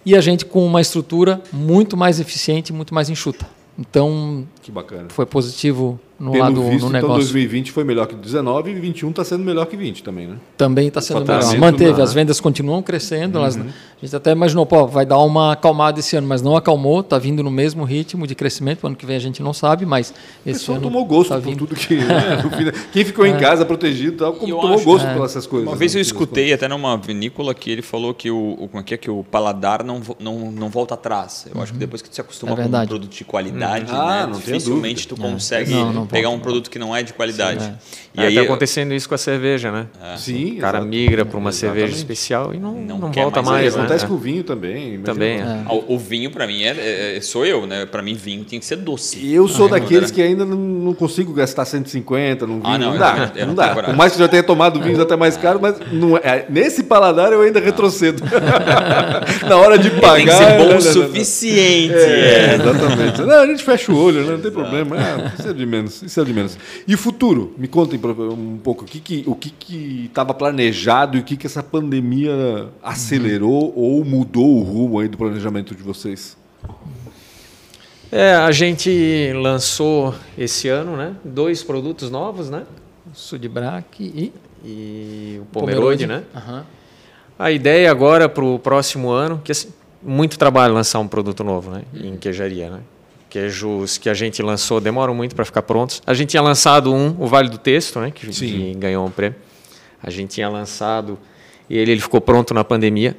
e 0.05 0.17
a 0.17 0.21
gente 0.21 0.45
com 0.45 0.67
uma 0.67 0.81
estrutura 0.81 1.41
muito 1.53 1.97
mais 1.97 2.19
eficiente, 2.19 2.73
muito 2.73 2.95
mais 2.95 3.09
enxuta. 3.09 3.47
Então 3.79 4.47
Que 4.63 4.71
bacana. 4.71 5.07
foi 5.09 5.27
positivo 5.27 5.99
no 6.21 6.31
Pelo 6.31 6.45
lado 6.45 6.63
visto, 6.63 6.83
no 6.83 6.87
então 6.87 6.91
negócio. 6.93 7.17
2020 7.17 7.73
foi 7.73 7.83
melhor 7.83 8.07
que 8.07 8.15
19 8.15 8.71
e 8.71 8.75
21 8.75 9.11
está 9.11 9.25
sendo 9.25 9.43
melhor 9.43 9.67
que 9.67 9.77
20 9.77 10.05
também, 10.05 10.29
né? 10.29 10.37
também 10.57 10.87
está 10.87 11.01
sendo 11.01 11.23
melhor. 11.23 11.41
faturamento 11.43 11.61
Manteve, 11.61 11.99
na- 11.99 12.05
as 12.05 12.13
vendas 12.15 12.39
continuam 12.41 12.81
crescendo. 12.81 13.39
Elas, 13.39 13.57
a 13.57 13.61
gente 14.01 14.15
até 14.15 14.31
imaginou, 14.31 14.65
pô, 14.65 14.87
vai 14.87 15.05
dar 15.05 15.19
uma 15.19 15.55
acalmada 15.55 15.99
esse 15.99 16.15
ano, 16.15 16.29
mas 16.29 16.41
não 16.41 16.57
acalmou, 16.57 17.01
está 17.01 17.19
vindo 17.19 17.43
no 17.43 17.51
mesmo 17.51 17.83
ritmo 17.83 18.25
de 18.25 18.37
crescimento. 18.37 18.85
O 18.85 18.87
ano 18.87 18.95
que 18.95 19.05
vem 19.05 19.17
a 19.17 19.19
gente 19.19 19.43
não 19.43 19.53
sabe, 19.53 19.85
mas 19.85 20.11
O 20.11 20.49
esse 20.49 20.61
pessoal 20.61 20.77
ano 20.79 20.87
tomou 20.87 21.05
gosto 21.05 21.31
tá 21.31 21.35
por 21.37 21.43
vindo. 21.43 21.59
tudo 21.67 21.75
que. 21.75 21.97
né, 21.97 22.73
Quem 22.93 23.05
ficou 23.05 23.27
em 23.27 23.37
casa 23.39 23.65
protegido 23.65 24.19
tal, 24.19 24.33
como 24.35 24.55
tomou 24.61 24.75
acho- 24.77 24.85
gosto 24.85 25.07
pelas 25.09 25.33
essas 25.33 25.47
coisas. 25.47 25.67
Uma 25.69 25.75
vez 25.77 25.93
né, 25.93 25.99
eu 25.99 26.03
escutei 26.03 26.53
até 26.53 26.69
numa 26.69 26.97
vinícola 26.97 27.53
que 27.53 27.69
ele 27.69 27.83
falou 27.83 28.15
que 28.15 28.31
o, 28.31 28.53
o, 28.61 28.69
como 28.69 28.81
é 28.81 28.83
que, 28.85 28.95
é, 28.95 28.97
que 28.97 29.11
o 29.11 29.25
paladar 29.29 29.83
não, 29.83 30.01
não, 30.21 30.53
não 30.53 30.69
volta 30.69 30.95
atrás. 30.95 31.49
Eu 31.53 31.61
acho 31.61 31.73
que 31.73 31.79
depois 31.81 32.01
que 32.01 32.09
tu 32.09 32.15
se 32.15 32.21
acostuma 32.21 32.53
É 32.53 32.57
com 32.69 32.77
um 32.77 32.87
produto 32.87 33.11
de 33.13 33.25
qualidade, 33.25 33.91
Hum. 33.93 33.97
Ah, 33.97 34.27
né, 34.27 34.33
não 34.33 34.41
tenho 34.41 34.52
dificilmente 34.59 35.07
tu 35.09 35.17
consegue 35.17 35.71
Não, 35.73 35.93
não 35.93 36.07
pegar 36.07 36.29
um 36.31 36.39
produto 36.39 36.71
que 36.71 36.79
não 36.79 36.95
é 36.95 37.03
de 37.03 37.13
qualidade. 37.13 37.73
E 38.15 38.21
É, 38.21 38.27
aí 38.27 38.35
tá 38.35 38.43
acontecendo 38.43 38.93
isso 38.93 39.09
com 39.09 39.15
a 39.15 39.19
cerveja, 39.19 39.73
né? 39.73 39.87
Sim, 40.17 40.57
O 40.59 40.61
cara 40.61 40.79
exato. 40.79 40.89
migra 40.91 41.25
para 41.25 41.39
uma 41.39 41.49
Exatamente. 41.51 41.79
cerveja 41.81 41.97
especial 41.97 42.55
e 42.55 42.59
não, 42.59 42.73
Não 42.75 42.99
não, 42.99 43.11
quer 43.11 43.23
volta 43.23 43.41
mais 43.43 43.53
mais, 43.63 43.75
né? 43.75 43.81
acontece 43.81 44.05
É. 44.05 44.09
com 44.09 44.15
o 44.15 44.19
vinho 44.19 44.43
também. 44.45 44.99
Também, 45.01 45.39
é. 45.41 45.43
Ah, 45.67 45.73
O, 45.73 45.95
o 45.95 45.99
vinho 45.99 46.31
pra 46.31 46.47
mim 46.47 46.63
é, 46.63 46.69
é- 46.79 47.17
é- 47.17 47.21
sou 47.21 47.47
eu, 47.47 47.67
né? 47.67 47.87
Para 47.87 48.03
mim 48.03 48.15
vinho 48.15 48.45
tem 48.45 48.59
que 48.59 48.65
ser 48.67 48.77
doce. 48.77 49.33
Eu 49.33 49.49
sou 49.49 49.67
Ah, 49.67 49.71
daqueles 49.71 50.11
que 50.11 50.21
ainda 50.21 50.45
não, 50.45 50.57
não 50.57 50.95
consigo 50.95 51.33
gastar 51.33 51.65
150 51.65 52.47
num 52.47 52.61
vinho. 52.61 52.67
Ah, 52.75 52.79
não, 52.79 52.99
dá. 52.99 53.15
não- 53.15 53.23
eu 53.35 53.41
não 53.41 53.47
não 53.49 53.55
dá. 53.55 53.75
Por 53.75 53.97
mais 53.97 54.13
que 54.13 54.19
eu 54.19 54.25
já 54.25 54.29
tenha 54.29 54.43
tomado 54.43 54.81
vinhos 54.81 55.01
até 55.01 55.17
mais 55.17 55.37
caros, 55.37 55.61
mas 55.63 55.77
não 55.93 56.17
é- 56.17 56.45
nesse 56.51 56.83
paladar 56.83 57.33
eu 57.33 57.41
ainda 57.41 57.61
retrocedo. 57.61 58.23
Na 59.49 59.57
hora 59.57 59.79
de 59.79 59.91
pagar. 59.91 60.17
tem 60.17 60.27
que 60.27 60.33
ser 60.33 60.59
bom 60.59 60.65
né, 60.65 60.65
o 60.65 60.69
né, 60.69 60.75
né, 60.75 60.81
suficiente. 60.81 61.95
É, 61.95 62.51
é. 62.53 62.55
exatamente. 62.55 63.23
Não, 63.23 63.41
a 63.41 63.47
gente 63.47 63.63
fecha 63.65 63.93
o 63.93 63.97
olho, 63.97 64.25
né? 64.25 64.37
Não 64.43 64.51
tem 64.51 64.63
problema. 64.63 64.97
Ah, 64.97 65.33
isso 65.39 65.49
é 65.49 65.53
de 65.53 65.67
menos, 65.67 66.03
isso 66.03 66.21
é 66.21 66.25
de 66.25 66.33
menos. 66.33 66.59
E 66.87 66.95
o 66.95 66.99
futuro? 66.99 67.55
Me 67.57 67.69
contem 67.69 67.99
um 67.99 68.59
pouco 68.59 68.85
o 68.85 68.87
que 68.87 69.01
que 69.01 69.25
o 69.27 69.35
que 69.35 69.51
que 69.51 70.07
estava 70.07 70.35
planejado 70.35 71.17
e 71.17 71.21
o 71.21 71.23
que 71.23 71.37
que 71.37 71.47
essa 71.47 71.63
pandemia 71.63 72.69
acelerou 72.83 73.73
ou 73.77 74.05
mudou 74.05 74.59
o 74.59 74.63
rumo 74.63 74.99
aí 74.99 75.09
do 75.09 75.17
planejamento 75.17 75.75
de 75.75 75.83
vocês? 75.83 76.37
É, 78.11 78.35
a 78.35 78.51
gente 78.51 79.33
lançou 79.35 80.15
esse 80.37 80.69
ano, 80.69 80.97
né? 80.97 81.15
Dois 81.25 81.63
produtos 81.63 82.11
novos, 82.11 82.51
né? 82.51 82.65
Sudibrac 83.15 84.03
e 84.03 84.33
E 84.65 85.41
o 85.43 85.45
Pomerode, 85.47 86.07
né? 86.07 86.23
Aham. 86.35 86.65
A 87.39 87.51
ideia 87.51 87.91
agora 87.91 88.29
para 88.29 88.45
o 88.45 88.59
próximo 88.59 89.11
ano, 89.11 89.41
que 89.43 89.51
assim, 89.51 89.71
muito 90.03 90.39
trabalho 90.39 90.75
lançar 90.75 91.01
um 91.01 91.09
produto 91.09 91.43
novo, 91.43 91.71
né? 91.71 91.83
Em 91.95 92.17
queijaria, 92.17 92.71
né? 92.71 92.81
Queijos 93.33 93.97
que 93.97 94.11
a 94.11 94.15
gente 94.15 94.43
lançou 94.43 94.79
demoram 94.79 95.15
muito 95.15 95.35
para 95.35 95.43
ficar 95.47 95.63
prontos. 95.63 96.03
A 96.07 96.13
gente 96.13 96.29
tinha 96.29 96.43
lançado 96.43 96.93
um, 96.93 97.17
o 97.19 97.27
Vale 97.27 97.49
do 97.49 97.57
Texto, 97.57 97.99
né? 97.99 98.11
Que, 98.11 98.27
que 98.27 98.75
ganhou 98.75 99.07
um 99.07 99.11
prêmio. 99.11 99.39
A 100.03 100.11
gente 100.11 100.35
tinha 100.35 100.51
lançado 100.51 101.19
e 101.71 101.79
ele, 101.79 101.93
ele 101.93 102.01
ficou 102.03 102.21
pronto 102.21 102.53
na 102.53 102.63
pandemia. 102.63 103.17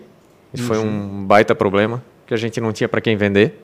E 0.53 0.61
foi 0.61 0.77
um 0.77 1.25
baita 1.25 1.55
problema 1.55 2.03
que 2.27 2.33
a 2.35 2.37
gente 2.37 2.61
não 2.61 2.71
tinha 2.71 2.87
para 2.87 3.01
quem 3.01 3.17
vender. 3.17 3.59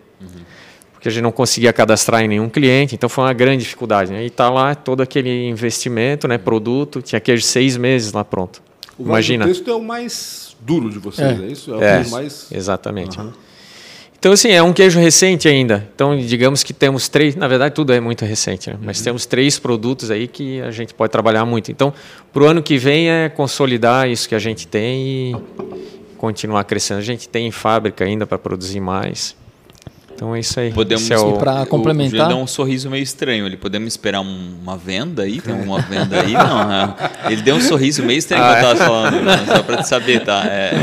Porque 0.92 1.08
a 1.08 1.12
gente 1.12 1.22
não 1.22 1.32
conseguia 1.32 1.72
cadastrar 1.72 2.24
em 2.24 2.28
nenhum 2.28 2.50
cliente, 2.50 2.96
então 2.96 3.08
foi 3.08 3.26
uma 3.26 3.34
grande 3.34 3.64
dificuldade. 3.64 4.12
Né? 4.12 4.24
E 4.24 4.26
está 4.26 4.50
lá 4.50 4.74
todo 4.74 5.02
aquele 5.02 5.48
investimento, 5.48 6.28
né? 6.28 6.40
Produto, 6.40 7.00
tinha 7.00 7.22
queijo 7.22 7.44
seis 7.44 7.78
meses 7.78 8.12
lá 8.12 8.26
pronto. 8.26 8.60
O 8.98 9.04
Vale 9.04 9.10
Imagina. 9.12 9.46
do 9.46 9.50
texto 9.54 9.70
é 9.70 9.76
o 9.76 9.84
mais 9.84 10.58
duro 10.60 10.90
de 10.90 10.98
vocês, 10.98 11.40
é, 11.40 11.44
É. 11.44 11.48
isso? 11.48 11.72
É 11.72 11.78
o 11.78 11.84
É, 11.84 11.96
queijo 11.98 12.10
mais. 12.10 12.48
exatamente. 12.52 13.20
Então, 14.20 14.34
assim, 14.34 14.50
é 14.50 14.62
um 14.62 14.74
queijo 14.74 15.00
recente 15.00 15.48
ainda. 15.48 15.88
Então, 15.96 16.18
digamos 16.18 16.62
que 16.62 16.74
temos 16.74 17.08
três, 17.08 17.38
na 17.38 17.48
verdade, 17.48 17.74
tudo 17.74 17.94
é 17.94 18.02
muito 18.02 18.26
recente, 18.26 18.70
né? 18.70 18.78
mas 18.82 19.02
temos 19.02 19.26
três 19.26 19.58
produtos 19.58 20.12
aí 20.12 20.28
que 20.28 20.60
a 20.60 20.72
gente 20.72 20.94
pode 20.94 21.10
trabalhar 21.10 21.46
muito. 21.46 21.72
Então, 21.72 21.94
para 22.34 22.44
o 22.44 22.46
ano 22.46 22.62
que 22.62 22.78
vem 22.78 23.10
é 23.10 23.30
consolidar 23.30 24.10
isso 24.10 24.28
que 24.28 24.36
a 24.36 24.40
gente 24.40 24.68
tem 24.68 25.08
e 25.08 25.36
continuar 26.18 26.66
crescendo. 26.66 27.00
A 27.00 27.04
gente 27.04 27.30
tem 27.30 27.50
fábrica 27.50 28.04
ainda 28.04 28.28
para 28.28 28.38
produzir 28.38 28.82
mais. 28.82 29.38
Então 30.20 30.36
é 30.36 30.42
isso 30.42 30.60
aí. 30.60 30.74
Podemos 30.74 31.10
é 31.10 31.18
o- 31.18 31.38
pra 31.38 31.62
O- 31.62 31.64
O 31.64 31.66
complementar- 31.66 32.28
dá 32.28 32.36
um 32.36 32.46
sorriso 32.46 32.90
meio 32.90 33.02
estranho. 33.02 33.46
Ele 33.46 33.56
podemos 33.56 33.88
esperar 33.94 34.20
um- 34.20 34.50
uma 34.62 34.76
venda 34.76 35.24
aí? 35.24 35.40
Tem 35.40 35.54
uma 35.54 35.80
venda 35.90 36.20
aí? 36.22 36.34
Não, 36.34 36.68
né? 36.68 36.94
Ele 37.30 37.42
deu 37.42 37.56
um 37.56 37.62
sorriso 37.62 38.04
meio 38.04 38.20
estranho 38.20 38.44
que 38.44 38.50
eu 38.50 38.62
tava 38.62 38.76
falando, 38.76 39.22
né? 39.24 39.40
só 39.48 39.64
pra 39.64 39.78
te 39.78 39.88
saber, 39.88 40.20
tá? 40.26 40.44
É. 40.46 40.74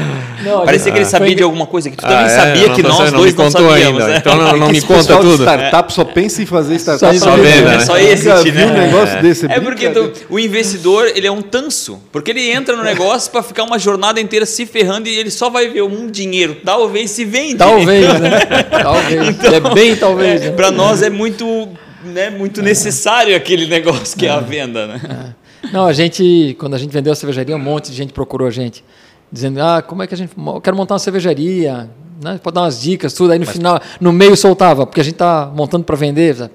Não, 0.43 0.64
Parecia 0.64 0.91
que 0.91 0.97
ele 0.99 1.05
sabia 1.05 1.26
foi- 1.28 1.34
de 1.34 1.43
alguma 1.43 1.66
coisa 1.66 1.91
que 1.91 1.97
tu 1.99 2.07
Ah, 2.07 2.09
também 2.09 2.24
é? 2.24 2.28
sabia 2.30 2.68
Não, 2.68 2.74
que 2.76 2.82
não, 2.82 2.91
nós 2.91 3.12
não 3.12 3.18
dois 3.20 3.34
me 3.34 3.39
não 3.39 3.45
contou 3.53 3.68
sabíamos, 3.70 4.01
ainda, 4.03 4.12
né? 4.12 4.18
então 4.18 4.37
não- 4.37 4.57
não 4.57 4.68
me 4.68 4.80
conta 4.80 5.16
tudo. 5.18 5.43
startup 5.43 5.93
só 5.93 6.05
pensa 6.05 6.43
em 6.43 6.47
fazer 6.47 6.74
startup 6.76 7.18
pra 7.18 7.37
mesmo, 7.37 7.43
venda, 7.43 7.72
é 7.72 7.76
né? 7.78 7.80
só 7.84 7.99
esse, 7.99 8.26
né? 8.53 8.66
um 8.66 8.72
negócio 8.72 9.20
desse. 9.22 9.47
É 9.53 9.61
porque 9.61 9.91
o 10.30 10.39
investidor 10.39 11.11
ele 11.14 11.26
é 11.26 11.30
um 11.32 11.43
tanso, 11.43 12.01
porque 12.11 12.30
ele 12.30 12.51
entra 12.51 12.74
no 12.74 12.82
negócio 12.84 13.30
pra 13.30 13.43
ficar 13.43 13.64
uma 13.64 13.78
jornada 13.78 14.18
inteira 14.18 14.47
se 14.47 14.64
ferrando 14.64 15.09
e 15.09 15.14
ele 15.18 15.30
só 15.30 15.51
vai 15.51 15.68
ver 15.68 15.82
um 15.82 16.11
dinheiro, 16.11 16.57
talvez 16.64 17.11
se 17.11 17.24
vende. 17.26 17.57
Talvez, 17.57 18.07
né? 18.20 18.41
Talvez. 18.82 19.26
É 19.29 19.74
bem 19.74 19.97
talvez. 19.97 20.43
É, 20.43 20.47
né? 20.47 20.53
para 20.53 20.70
nós 20.70 21.03
é 21.03 21.11
muito, 21.11 21.68
né, 22.05 22.31
muito 22.31 22.62
necessário 22.62 23.35
aquele 23.37 23.66
negócio 23.66 24.16
que 24.16 24.27
é 24.27 24.31
a 24.31 24.41
venda, 24.41 24.87
né? 24.87 25.35
Não, 25.72 25.87
a 25.87 25.93
gente, 25.93 26.55
quando 26.59 26.74
a 26.74 26.79
gente 26.79 26.91
vendeu 26.93 27.12
a 27.12 27.16
cervejaria, 27.16 27.57
um 27.57 27.59
monte 27.59 27.91
de 27.91 27.97
gente 27.97 28.12
procurou 28.12 28.47
a 28.47 28.51
gente. 28.51 28.85
Dizendo, 29.33 29.61
ah, 29.61 29.83
como 29.83 30.03
é 30.03 30.07
que 30.07 30.14
a 30.14 30.16
gente. 30.16 30.33
Eu 30.37 30.61
quero 30.61 30.77
montar 30.77 30.95
uma 30.95 31.01
cervejaria, 31.01 31.91
né? 32.22 32.39
Pode 32.43 32.55
dar 32.55 32.62
umas 32.62 32.81
dicas, 32.81 33.12
tudo. 33.12 33.33
Aí 33.33 33.39
no 33.39 33.47
final, 33.47 33.81
no 34.01 34.12
meio 34.12 34.37
soltava, 34.37 34.87
porque 34.87 35.01
a 35.01 35.05
gente 35.05 35.16
tá 35.16 35.51
montando 35.55 35.85
para 35.85 35.97
vender. 35.97 36.35
Já 36.37 36.51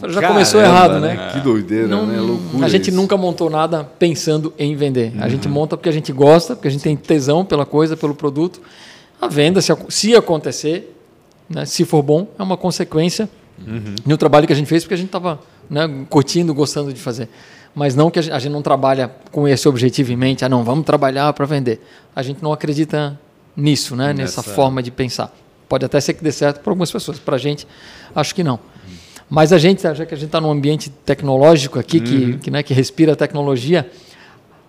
Caramba, 0.00 0.28
começou 0.28 0.60
errado, 0.60 0.98
né? 1.00 1.30
Que 1.32 1.40
doideira, 1.40 1.86
Não- 1.88 2.06
né? 2.06 2.20
Loucura. 2.20 2.66
a 2.66 2.68
gente 2.68 2.88
isso. 2.88 2.96
nunca 2.96 3.16
montou 3.16 3.48
nada 3.48 3.84
pensando 3.98 4.52
em 4.58 4.74
vender. 4.76 5.12
A 5.18 5.24
Uhum. 5.24 5.30
gente 5.30 5.48
monta 5.48 5.76
porque 5.76 5.88
a 5.88 5.92
gente 5.92 6.12
gosta, 6.12 6.54
porque 6.54 6.68
a 6.68 6.70
gente 6.70 6.82
tem 6.82 6.96
tesão 6.96 7.44
pela 7.44 7.64
coisa, 7.64 7.96
pelo 7.96 8.14
produto. 8.14 8.60
A 9.20 9.28
venda, 9.28 9.60
se, 9.60 9.72
se 9.88 10.14
acontecer, 10.14 10.95
né, 11.48 11.64
se 11.64 11.84
for 11.84 12.02
bom, 12.02 12.26
é 12.38 12.42
uma 12.42 12.56
consequência 12.56 13.28
Uhum. 13.66 13.94
do 14.04 14.18
trabalho 14.18 14.46
que 14.46 14.52
a 14.52 14.56
gente 14.56 14.66
fez, 14.66 14.82
porque 14.84 14.92
a 14.92 14.98
gente 14.98 15.06
estava 15.06 15.40
né, 15.70 15.88
curtindo, 16.10 16.52
gostando 16.52 16.92
de 16.92 17.00
fazer. 17.00 17.26
Mas 17.74 17.94
não 17.94 18.10
que 18.10 18.18
a 18.18 18.22
gente, 18.22 18.32
a 18.34 18.38
gente 18.38 18.52
não 18.52 18.60
trabalha 18.60 19.10
com 19.32 19.48
esse 19.48 19.66
objetivo 19.66 20.12
em 20.12 20.16
mente, 20.16 20.44
ah, 20.44 20.48
não, 20.48 20.62
vamos 20.62 20.84
trabalhar 20.84 21.32
para 21.32 21.46
vender. 21.46 21.80
A 22.14 22.22
gente 22.22 22.42
não 22.42 22.52
acredita 22.52 23.18
nisso, 23.56 23.96
né, 23.96 24.12
nessa 24.12 24.42
Nessa- 24.42 24.54
forma 24.54 24.82
de 24.82 24.90
pensar. 24.90 25.34
Pode 25.68 25.86
até 25.86 25.98
ser 26.00 26.12
que 26.12 26.22
dê 26.22 26.30
certo 26.30 26.60
para 26.60 26.70
algumas 26.70 26.92
pessoas, 26.92 27.18
para 27.18 27.36
a 27.36 27.38
gente, 27.38 27.66
acho 28.14 28.34
que 28.34 28.44
não. 28.44 28.58
Mas 29.28 29.52
a 29.54 29.58
gente, 29.58 29.82
já 29.82 30.04
que 30.04 30.12
a 30.14 30.16
gente 30.18 30.26
está 30.26 30.40
num 30.40 30.50
ambiente 30.50 30.90
tecnológico 30.90 31.78
aqui, 31.78 31.98
que, 31.98 32.36
que, 32.36 32.50
né, 32.50 32.62
que 32.62 32.74
respira 32.74 33.16
tecnologia, 33.16 33.90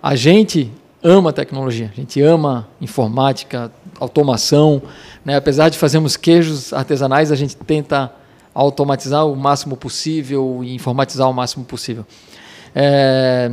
a 0.02 0.16
gente 0.16 0.72
ama 1.04 1.32
tecnologia, 1.34 1.92
a 1.94 1.96
gente 1.96 2.22
ama 2.22 2.68
informática, 2.80 3.70
automação. 4.00 4.82
Né? 5.24 5.36
Apesar 5.36 5.70
de 5.70 5.78
fazermos 5.78 6.18
queijos 6.18 6.74
artesanais, 6.74 7.32
a 7.32 7.36
gente 7.36 7.56
tenta 7.56 8.12
automatizar 8.54 9.28
o 9.28 9.36
máximo 9.36 9.78
possível 9.78 10.62
e 10.64 10.74
informatizar 10.74 11.30
o 11.30 11.34
máximo 11.34 11.64
possível. 11.64 12.06
É, 12.74 13.52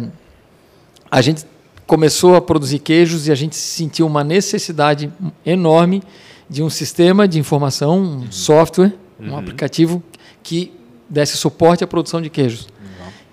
a 1.11 1.21
gente 1.21 1.45
começou 1.87 2.35
a 2.35 2.41
produzir 2.41 2.79
queijos 2.79 3.29
e 3.29 3.33
a 3.33 3.35
gente 3.35 3.57
sentiu 3.57 4.07
uma 4.07 4.25
necessidade 4.25 5.13
enorme 5.45 6.03
de 6.49 6.63
um 6.63 6.71
sistema 6.71 7.29
de 7.29 7.39
informação, 7.39 8.01
um 8.01 8.33
software, 8.33 8.95
um 9.21 9.37
aplicativo 9.37 10.03
que 10.43 10.73
desse 11.09 11.37
suporte 11.37 11.85
à 11.85 11.87
produção 11.87 12.21
de 12.21 12.31
queijos. 12.31 12.69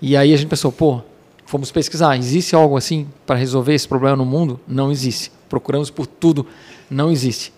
E 0.00 0.16
aí 0.16 0.32
a 0.34 0.36
gente 0.36 0.48
pensou, 0.48 0.72
pô, 0.72 1.00
fomos 1.46 1.70
pesquisar, 1.70 2.16
existe 2.16 2.54
algo 2.54 2.76
assim 2.76 3.06
para 3.26 3.36
resolver 3.36 3.74
esse 3.74 3.86
problema 3.86 4.16
no 4.16 4.24
mundo? 4.24 4.58
Não 4.66 4.90
existe. 4.90 5.30
Procuramos 5.48 5.90
por 5.90 6.06
tudo, 6.06 6.46
não 6.92 7.10
existe. 7.10 7.52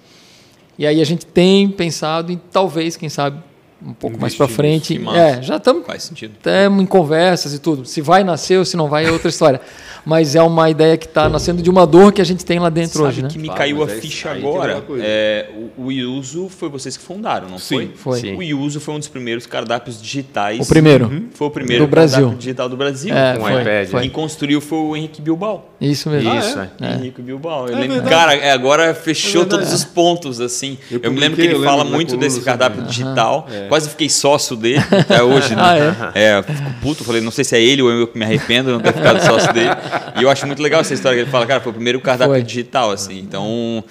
E 0.78 0.86
aí 0.86 1.00
a 1.00 1.04
gente 1.04 1.26
tem 1.26 1.68
pensado 1.68 2.32
em 2.32 2.40
talvez, 2.50 2.96
quem 2.96 3.08
sabe, 3.08 3.42
um 3.86 3.92
pouco 3.92 4.18
mais 4.20 4.34
para 4.34 4.48
frente. 4.48 4.96
É, 4.96 4.98
massa. 4.98 5.42
já 5.42 5.56
estamos 5.56 5.86
Faz 5.86 6.02
sentido. 6.04 6.34
Estamos 6.36 6.82
em 6.82 6.86
conversas 6.86 7.52
e 7.52 7.58
tudo. 7.58 7.84
Se 7.84 8.00
vai 8.00 8.24
nascer 8.24 8.58
ou 8.58 8.64
se 8.64 8.76
não 8.76 8.88
vai 8.88 9.06
é 9.06 9.10
outra 9.10 9.28
história. 9.28 9.60
Mas 10.04 10.34
é 10.34 10.42
uma 10.42 10.68
ideia 10.68 10.98
que 10.98 11.06
está 11.06 11.28
nascendo 11.30 11.62
de 11.62 11.70
uma 11.70 11.86
dor 11.86 12.12
que 12.12 12.20
a 12.20 12.24
gente 12.24 12.44
tem 12.44 12.58
lá 12.58 12.68
dentro 12.68 12.98
Sabe 12.98 13.08
hoje, 13.08 13.22
né? 13.22 13.28
que 13.30 13.38
me 13.38 13.46
Claro, 13.46 13.58
caiu 13.58 13.82
a 13.82 13.86
é 13.86 13.88
ficha 13.88 14.30
agora. 14.30 14.84
É, 15.00 15.48
o, 15.78 15.84
o 15.84 15.92
Iuso 15.92 16.48
foi 16.50 16.68
vocês 16.68 16.96
que 16.96 17.02
fundaram, 17.02 17.48
não 17.48 17.58
Sim, 17.58 17.74
foi? 17.74 17.92
Foi. 17.94 18.20
Sim. 18.20 18.36
O 18.36 18.42
Iuso 18.42 18.80
foi 18.80 18.94
um 18.94 18.98
dos 18.98 19.08
primeiros 19.08 19.46
cardápios 19.46 20.00
digitais. 20.00 20.60
O 20.60 20.68
primeiro. 20.68 21.28
Foi 21.32 21.46
o 21.46 21.50
primeiro 21.50 21.84
Do 21.84 21.90
Brasil. 21.90 22.18
cardápio 22.18 22.38
digital 22.38 22.68
do 22.68 22.76
Brasil. 22.76 23.14
É, 23.14 23.36
Com 23.36 23.44
foi, 23.44 23.60
iPad, 23.62 23.88
foi. 23.88 24.00
Quem 24.02 24.10
construiu 24.10 24.60
foi 24.60 24.78
o 24.78 24.96
Henrique 24.96 25.22
Bilbao. 25.22 25.70
Isso 25.80 26.10
mesmo. 26.10 26.34
Isso, 26.34 26.58
é? 26.58 26.70
é. 26.82 26.94
Henrique 26.96 27.22
Bilbao. 27.22 27.68
Eu 27.68 27.78
É 27.78 28.00
cara, 28.02 28.34
é, 28.34 28.52
agora 28.52 28.94
fechou 28.94 29.42
É 29.42 29.46
todos 29.46 29.72
os 29.72 29.84
pontos, 29.84 30.38
assim. 30.38 30.76
Eu 30.90 31.00
Eu, 31.02 31.12
me 31.12 31.18
lembro 31.18 31.36
que 31.36 31.46
ele 31.46 31.64
fala 31.64 31.82
muito 31.82 32.16
desse 32.16 32.42
cardápio 32.42 32.82
digital. 32.82 33.46
É. 33.74 33.74
Quase 33.74 33.90
fiquei 33.90 34.08
sócio 34.08 34.56
dele 34.56 34.82
até 34.90 35.22
hoje. 35.22 35.54
Né? 35.54 35.62
Ah, 35.64 36.12
é? 36.14 36.42
fico 36.42 36.74
puto. 36.82 37.04
Falei, 37.04 37.20
não 37.20 37.30
sei 37.30 37.44
se 37.44 37.56
é 37.56 37.60
ele 37.62 37.82
ou 37.82 37.90
eu 37.90 38.06
que 38.06 38.18
me 38.18 38.24
arrependo 38.24 38.68
de 38.68 38.72
não 38.74 38.80
ter 38.80 38.92
ficado 38.92 39.24
sócio 39.24 39.52
dele. 39.52 39.70
E 40.18 40.22
eu 40.22 40.30
acho 40.30 40.46
muito 40.46 40.62
legal 40.62 40.80
essa 40.80 40.92
história 40.92 41.16
que 41.16 41.22
ele 41.22 41.30
fala, 41.30 41.46
cara, 41.46 41.60
foi 41.60 41.70
o 41.70 41.74
primeiro 41.74 42.00
cardápio 42.00 42.34
Foi. 42.34 42.42
digital, 42.42 42.90
assim. 42.90 43.18
Então, 43.18 43.82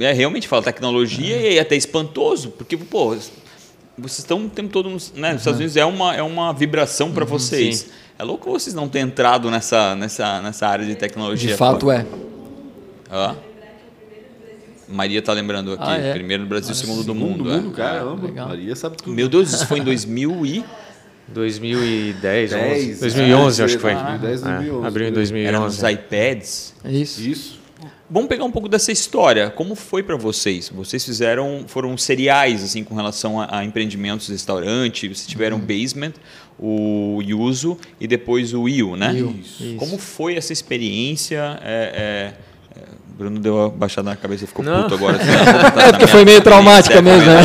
é 0.00 0.12
realmente 0.12 0.46
fala 0.46 0.62
tecnologia 0.62 1.36
e 1.36 1.56
é 1.56 1.60
até 1.60 1.74
espantoso, 1.74 2.50
porque, 2.50 2.76
pô, 2.76 3.16
vocês 3.98 4.18
estão 4.18 4.44
o 4.44 4.48
tempo 4.48 4.68
todo 4.70 4.90
nos, 4.90 5.12
né, 5.14 5.32
nos 5.32 5.40
Estados 5.40 5.58
Unidos, 5.58 5.76
é 5.76 5.84
uma, 5.84 6.14
é 6.14 6.22
uma 6.22 6.52
vibração 6.52 7.10
para 7.12 7.24
vocês. 7.24 7.78
sim. 7.78 7.88
É 8.18 8.24
louco 8.24 8.50
vocês 8.50 8.74
não 8.74 8.88
terem 8.88 9.08
entrado 9.08 9.50
nessa, 9.50 9.96
nessa, 9.96 10.40
nessa 10.42 10.68
área 10.68 10.86
de 10.86 10.94
tecnologia. 10.94 11.52
De 11.52 11.56
fato 11.56 11.90
é. 11.90 12.06
Ó. 13.10 13.34
Maria 14.92 15.20
tá 15.22 15.32
lembrando 15.32 15.72
aqui. 15.72 15.82
Ah, 15.86 15.96
é? 15.96 16.12
Primeiro 16.12 16.42
no 16.44 16.48
Brasil, 16.48 16.74
segundo 16.74 17.02
do 17.04 17.14
Mundo, 17.14 17.44
mundo. 17.44 17.62
mundo, 17.62 17.72
é. 17.72 17.76
caramba. 17.76 18.26
legal. 18.26 18.48
Maria 18.48 18.76
sabe 18.76 18.96
tudo. 18.96 19.12
Meu 19.14 19.28
Deus, 19.28 19.52
isso 19.52 19.66
foi 19.66 19.78
em 19.80 19.84
2000 19.84 20.46
e... 20.46 20.64
2010, 21.28 22.50
10, 22.50 22.90
11, 22.92 23.00
2011 23.00 23.60
é, 23.60 23.64
acho 23.64 23.76
que 23.76 23.80
foi. 23.80 23.94
2010, 23.94 24.42
É, 24.42 24.44
2011, 24.44 24.86
abriu 24.86 25.08
em 25.08 25.12
por 25.12 25.18
aí. 25.36 25.44
Era 25.44 25.60
nos 25.60 25.78
2011. 25.78 25.92
iPads. 25.94 26.74
É 26.84 26.92
isso. 26.92 27.20
Isso. 27.22 27.62
Vamos 28.10 28.28
pegar 28.28 28.44
um 28.44 28.50
pouco 28.50 28.68
dessa 28.68 28.92
história. 28.92 29.48
Como 29.48 29.74
foi 29.74 30.02
para 30.02 30.16
vocês? 30.16 30.68
Vocês 30.68 31.02
fizeram, 31.02 31.64
foram 31.66 31.96
seriais 31.96 32.62
assim 32.62 32.84
com 32.84 32.94
relação 32.94 33.40
a, 33.40 33.58
a 33.60 33.64
empreendimentos 33.64 34.28
restaurante. 34.28 35.08
Vocês 35.08 35.26
tiveram 35.26 35.56
Uhum. 35.56 35.62
o 35.62 35.66
Basement, 35.66 36.12
o 36.58 37.22
Yuzu 37.22 37.78
e 37.98 38.06
depois 38.06 38.52
o 38.52 38.68
Iu, 38.68 38.96
né? 38.96 39.14
Isso. 39.40 39.74
Como 39.78 39.96
foi 39.96 40.34
essa 40.36 40.52
experiência? 40.52 41.58
É, 41.62 41.72
é, 41.72 42.02
é, 42.02 42.34
Bruno 43.16 43.38
deu 43.38 43.54
uma 43.56 43.68
baixada 43.68 44.10
na 44.10 44.16
cabeça 44.16 44.44
e 44.44 44.46
ficou 44.46 44.64
Não. 44.64 44.82
puto 44.82 44.94
agora. 44.94 45.18
É, 45.82 45.90
porque 45.92 46.06
foi 46.06 46.24
meio 46.24 46.40
traumática 46.40 47.00
mesmo, 47.02 47.26
né? 47.26 47.42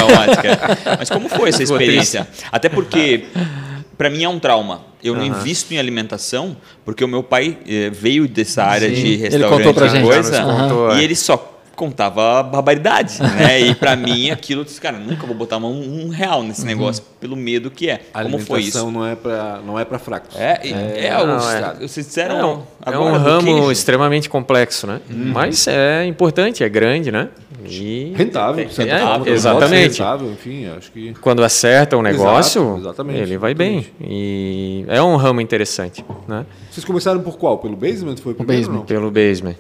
Mas 0.98 1.10
como 1.10 1.30
foi 1.30 1.50
essa 1.50 1.62
experiência? 1.64 2.28
Até 2.52 2.70
porque, 2.70 3.26
para 3.98 4.10
mim, 4.10 4.24
é 4.24 4.30
um 4.30 4.40
trauma. 4.40 4.82
Eu 5.04 5.14
não 5.14 5.22
Aham. 5.22 5.40
invisto 5.40 5.74
em 5.74 5.78
alimentação 5.78 6.58
porque 6.84 7.04
o 7.04 7.08
meu 7.08 7.22
pai 7.22 7.58
eh, 7.68 7.90
veio 7.92 8.28
dessa 8.28 8.64
área 8.64 8.90
Sim. 8.90 8.96
de 8.96 9.08
Ele 9.14 9.18
restaurante 9.18 9.58
contou 9.58 9.74
pra 9.74 9.86
e 9.86 9.90
gente. 9.90 10.04
coisa, 10.04 10.44
contou, 10.44 10.96
e 10.98 11.04
ele 11.04 11.16
só 11.16 11.57
contava 11.78 12.44
barbaridade, 12.44 13.22
né? 13.24 13.62
E 13.62 13.76
para 13.76 13.96
mim 13.96 14.30
aquilo, 14.32 14.62
eu 14.62 14.66
disse, 14.66 14.82
cara, 14.82 14.98
nunca 14.98 15.26
vou 15.26 15.36
botar 15.36 15.60
mão 15.60 15.72
um 15.72 16.10
real 16.10 16.44
nesse 16.44 16.66
negócio 16.66 17.04
pelo 17.22 17.36
medo 17.36 17.72
que 17.72 17.90
é. 17.90 18.02
A 18.14 18.24
Como 18.24 18.40
foi 18.40 18.58
alimentação 18.58 18.88
isso? 18.90 18.92
não 19.00 19.06
é 19.06 19.16
para 19.16 19.62
não 19.66 19.80
é 19.80 19.86
para 19.86 20.00
fracos. 20.00 20.36
É, 20.36 20.60
e- 20.64 20.74
é, 20.74 21.26
não, 21.26 21.38
os- 21.38 21.46
é. 21.54 21.74
vocês 21.88 22.06
disseram 22.08 22.38
É 22.40 22.46
um, 22.46 22.58
é 22.58 22.62
agora 22.86 23.04
um 23.04 23.12
do 23.14 23.20
ramo 23.30 23.44
queijo. 23.56 23.72
extremamente 23.72 24.30
complexo, 24.30 24.88
né? 24.88 25.00
Mas 25.10 25.68
é 25.68 26.06
importante, 26.06 26.64
é 26.64 26.70
grande, 26.70 27.12
né? 27.12 27.30
E 27.70 28.14
Rentável, 28.16 28.62
É, 28.62 28.64
pode 28.64 29.24
ser 29.26 29.30
exatamente. 29.32 29.92
rentável, 30.00 30.32
enfim, 30.32 30.68
acho 30.78 30.92
que 30.92 31.14
quando 31.22 31.44
acerta 31.44 31.98
o 31.98 32.02
negócio, 32.02 32.62
Exato, 32.62 32.80
exatamente, 32.80 33.20
ele 33.20 33.38
vai 33.38 33.54
bem. 33.54 33.86
E 34.02 34.86
é 34.88 35.02
um 35.02 35.16
ramo 35.16 35.42
interessante, 35.42 36.04
né? 36.28 36.46
Vocês 36.72 36.86
começaram 36.86 37.20
por 37.22 37.38
qual? 37.38 37.58
Pelo 37.58 37.76
basement 37.76 38.16
foi 38.18 38.32
o 38.32 38.36
primeiro? 38.36 38.62
basement. 38.64 38.78
não? 38.80 38.86
Pelo 38.86 39.12
basement. 39.12 39.56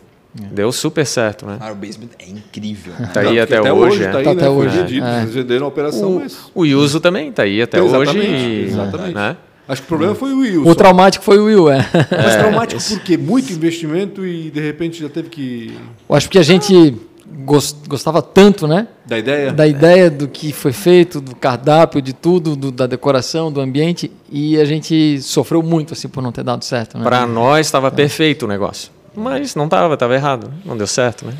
Deu 0.51 0.71
super 0.71 1.05
certo, 1.05 1.45
né? 1.45 1.57
Cara, 1.59 1.73
o 1.73 1.75
basement 1.75 2.09
é 2.19 2.29
incrível. 2.29 2.93
né? 2.99 3.09
Tá 3.13 3.21
Não, 3.23 3.29
aí 3.31 3.37
porque 3.39 3.53
até, 3.55 3.73
hoje, 3.73 3.99
tá 3.99 4.03
é. 4.05 4.17
aí, 4.17 4.23
Tá 4.23 4.33
né? 4.33 4.41
até 4.41 4.49
hoje, 4.49 4.77
vendido, 4.77 5.05
é. 5.05 5.25
Venderam 5.25 5.65
a 5.65 5.69
operação, 5.69 6.11
O, 6.17 6.19
mas... 6.19 6.37
o 6.53 6.65
Yuzu 6.65 6.99
também 6.99 7.31
tá 7.31 7.43
aí 7.43 7.61
até 7.61 7.79
Exatamente, 7.79 8.19
hoje. 8.19 8.35
e- 8.35 8.63
exatamente. 8.65 9.13
Né? 9.15 9.37
Acho 9.67 9.81
que 9.81 9.85
o 9.85 9.89
problema 9.89 10.15
foi 10.15 10.31
o 10.33 10.39
Will. 10.39 10.65
O 10.65 10.73
traumático 10.75 11.25
foi 11.25 11.37
o 11.39 11.45
Will, 11.45 11.69
é. 11.69 11.77
Mas 12.23 12.35
traumático 12.37 12.81
por 12.81 12.99
quê? 13.01 13.17
Muito 13.17 13.51
investimento 13.51 14.25
e 14.25 14.49
de 14.49 14.61
repente 14.61 15.01
já 15.01 15.09
teve 15.09 15.29
que... 15.29 15.77
Eu 16.09 16.15
acho 16.15 16.29
que 16.29 16.39
a 16.39 16.43
gente 16.43 16.95
gos- 17.43 17.75
gostava 17.85 18.21
tanto, 18.21 18.65
né? 18.65 18.87
Da 19.05 19.17
ideia? 19.19 19.51
Da 19.51 19.67
ideia 19.67 20.09
do 20.09 20.27
que 20.27 20.53
foi 20.53 20.71
feito, 20.71 21.19
do 21.19 21.35
cardápio, 21.35 22.01
de 22.01 22.13
tudo, 22.13 22.55
do- 22.55 22.71
da 22.71 22.87
decoração, 22.87 23.51
do 23.51 23.59
ambiente, 23.59 24.09
e 24.31 24.57
a 24.57 24.63
gente 24.63 25.21
sofreu 25.21 25.61
muito 25.61 25.93
assim 25.93 26.07
por 26.07 26.23
não 26.23 26.31
ter 26.31 26.43
dado 26.45 26.63
certo, 26.63 26.97
né? 26.97 27.03
Para 27.03 27.27
nós 27.27 27.67
estava 27.67 27.91
perfeito 27.91 28.43
o 28.45 28.47
negócio. 28.47 28.89
Mas 29.17 29.55
não 29.55 29.65
estava, 29.65 29.93
estava 29.95 30.13
errado. 30.15 30.51
Não 30.63 30.77
deu 30.77 30.87
certo, 30.87 31.25
né? 31.25 31.33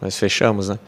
Nós 0.00 0.18
fechamos, 0.18 0.68
né? 0.68 0.78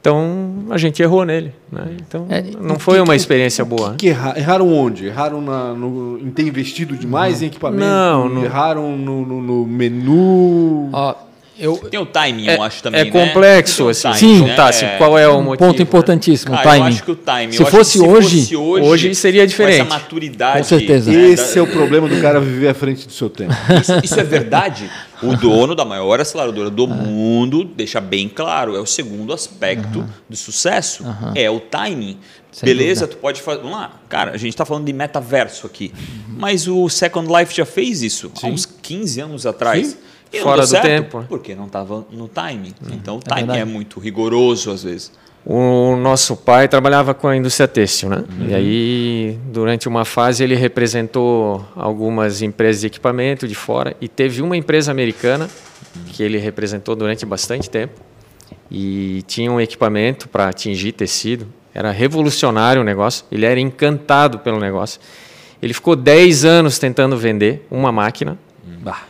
Então 0.00 0.64
a 0.70 0.78
gente 0.78 1.02
errou 1.02 1.24
nele. 1.24 1.52
Né? 1.70 1.82
Então 2.00 2.26
É, 2.30 2.42
não 2.60 2.78
foi 2.78 2.94
que- 2.94 3.00
uma 3.00 3.16
experiência 3.16 3.64
que 3.64 3.70
boa. 3.70 3.90
né? 3.90 3.96
que 3.98 4.08
erra- 4.08 4.34
erraram 4.36 4.72
onde? 4.72 5.06
Erraram 5.06 5.40
na- 5.40 5.74
no- 5.74 6.18
em 6.18 6.30
ter 6.30 6.42
investido 6.44 6.96
demais 6.96 7.42
em 7.42 7.46
equipamento? 7.46 7.84
Não, 7.84 8.28
não. 8.28 8.44
Erraram 8.44 8.96
no, 8.96 9.26
no- 9.26 9.42
no 9.42 9.66
menu? 9.66 10.90
Ó, 10.92 11.14
Eu, 11.58 11.74
Tem 11.78 11.98
o 11.98 12.04
timing, 12.04 12.48
É, 12.48 12.56
eu 12.58 12.62
acho 12.62 12.82
também. 12.82 13.00
é 13.00 13.04
né? 13.04 13.10
complexo, 13.10 13.84
o 13.86 13.88
assim, 13.88 14.02
timing, 14.02 14.18
Sim. 14.18 14.42
né? 14.42 14.48
juntar, 14.50 14.68
assim, 14.68 14.84
É. 14.84 14.98
qual 14.98 15.16
é 15.18 15.26
o 15.26 15.38
um 15.38 15.42
motivo. 15.42 15.66
ponto 15.70 15.80
importantíssimo, 15.80 16.50
Cara, 16.50 16.62
o 16.62 16.68
eu 16.68 16.70
timing. 16.74 16.88
acho 16.94 17.02
que 17.02 17.10
o 17.10 17.16
timing. 17.16 17.52
Se 17.52 17.64
fosse 17.64 17.98
que 17.98 18.04
hoje- 18.04 18.40
fosse 18.42 18.56
hoje, 18.56 18.84
hoje 18.84 19.14
seria 19.14 19.40
Com 19.40 19.46
diferente. 19.46 19.80
essa 19.80 19.88
maturidade. 19.88 20.58
Com 20.58 20.64
certeza. 20.64 21.10
né, 21.10 21.28
Esse 21.30 21.58
é 21.58 21.62
o 21.62 21.66
problema 21.66 22.06
do 22.10 22.20
cara 22.20 22.40
viver 22.40 22.68
à 22.68 22.74
frente 22.74 23.06
do 23.06 23.12
seu 23.14 23.30
tempo. 23.30 23.54
Isso, 23.80 24.00
isso 24.04 24.20
é 24.20 24.22
verdade. 24.22 24.90
O 25.22 25.36
dono 25.36 25.74
da 25.74 25.84
maior 25.84 26.20
aceleradora 26.20 26.68
do 26.70 26.86
mundo 26.86 27.64
deixa 27.64 28.00
bem 28.00 28.28
claro, 28.28 28.76
é 28.76 28.80
o 28.80 28.86
segundo 28.86 29.32
aspecto 29.32 30.04
do 30.28 30.36
sucesso, 30.36 31.04
é 31.34 31.50
o 31.50 31.58
timing. 31.60 32.18
Sem 32.52 32.66
Beleza, 32.66 33.02
dúvida. 33.02 33.16
tu 33.18 33.20
pode 33.20 33.42
fazer. 33.42 33.60
Vamos 33.62 33.76
lá, 33.76 33.92
cara, 34.08 34.30
a 34.32 34.36
gente 34.36 34.50
está 34.50 34.64
falando 34.64 34.86
de 34.86 34.92
metaverso 34.92 35.66
aqui. 35.66 35.92
Mas 36.28 36.66
o 36.66 36.88
Second 36.88 37.28
Life 37.32 37.54
já 37.54 37.66
fez 37.66 38.02
isso 38.02 38.30
há 38.42 38.46
uns 38.46 38.64
15 38.66 39.20
anos 39.20 39.46
atrás. 39.46 39.88
Sim. 39.88 39.96
E 40.32 40.38
não 40.38 40.44
Fora 40.44 40.56
deu 40.58 40.66
do 40.66 40.70
certo, 40.70 40.84
tempo. 40.86 41.24
Porque 41.28 41.54
não 41.54 41.66
estava 41.66 42.04
no 42.10 42.26
timing. 42.28 42.74
Então 42.90 43.16
o 43.16 43.18
É 43.18 43.22
timing 43.22 43.42
é, 43.42 43.46
verdade. 43.46 43.70
muito 43.70 44.00
rigoroso 44.00 44.70
às 44.70 44.82
vezes. 44.82 45.12
O 45.48 45.94
nosso 45.94 46.36
pai 46.36 46.66
trabalhava 46.66 47.14
com 47.14 47.28
a 47.28 47.36
indústria 47.36 47.68
têxtil, 47.68 48.08
né? 48.08 48.24
E 48.48 48.52
aí, 48.52 49.38
durante 49.44 49.86
uma 49.86 50.04
fase, 50.04 50.42
ele 50.42 50.56
representou 50.56 51.64
algumas 51.76 52.42
empresas 52.42 52.80
de 52.80 52.88
equipamento 52.88 53.46
de 53.46 53.54
fora 53.54 53.96
e 54.00 54.08
teve 54.08 54.42
uma 54.42 54.56
empresa 54.56 54.90
americana 54.90 55.48
que 56.08 56.20
ele 56.20 56.36
representou 56.36 56.96
durante 56.96 57.24
bastante 57.24 57.70
tempo 57.70 57.94
e 58.68 59.22
tinha 59.28 59.52
um 59.52 59.60
equipamento 59.60 60.28
para 60.28 60.48
atingir 60.48 60.90
tecido. 60.90 61.46
Era 61.72 61.92
revolucionário 61.92 62.82
o 62.82 62.84
negócio, 62.84 63.24
ele 63.30 63.46
era 63.46 63.60
encantado 63.60 64.40
pelo 64.40 64.58
negócio. 64.58 65.00
Ele 65.62 65.72
ficou 65.72 65.94
10 65.94 66.44
anos 66.44 66.76
tentando 66.76 67.16
vender 67.16 67.64
uma 67.70 67.92
máquina. 67.92 68.36
Bah. 68.80 69.04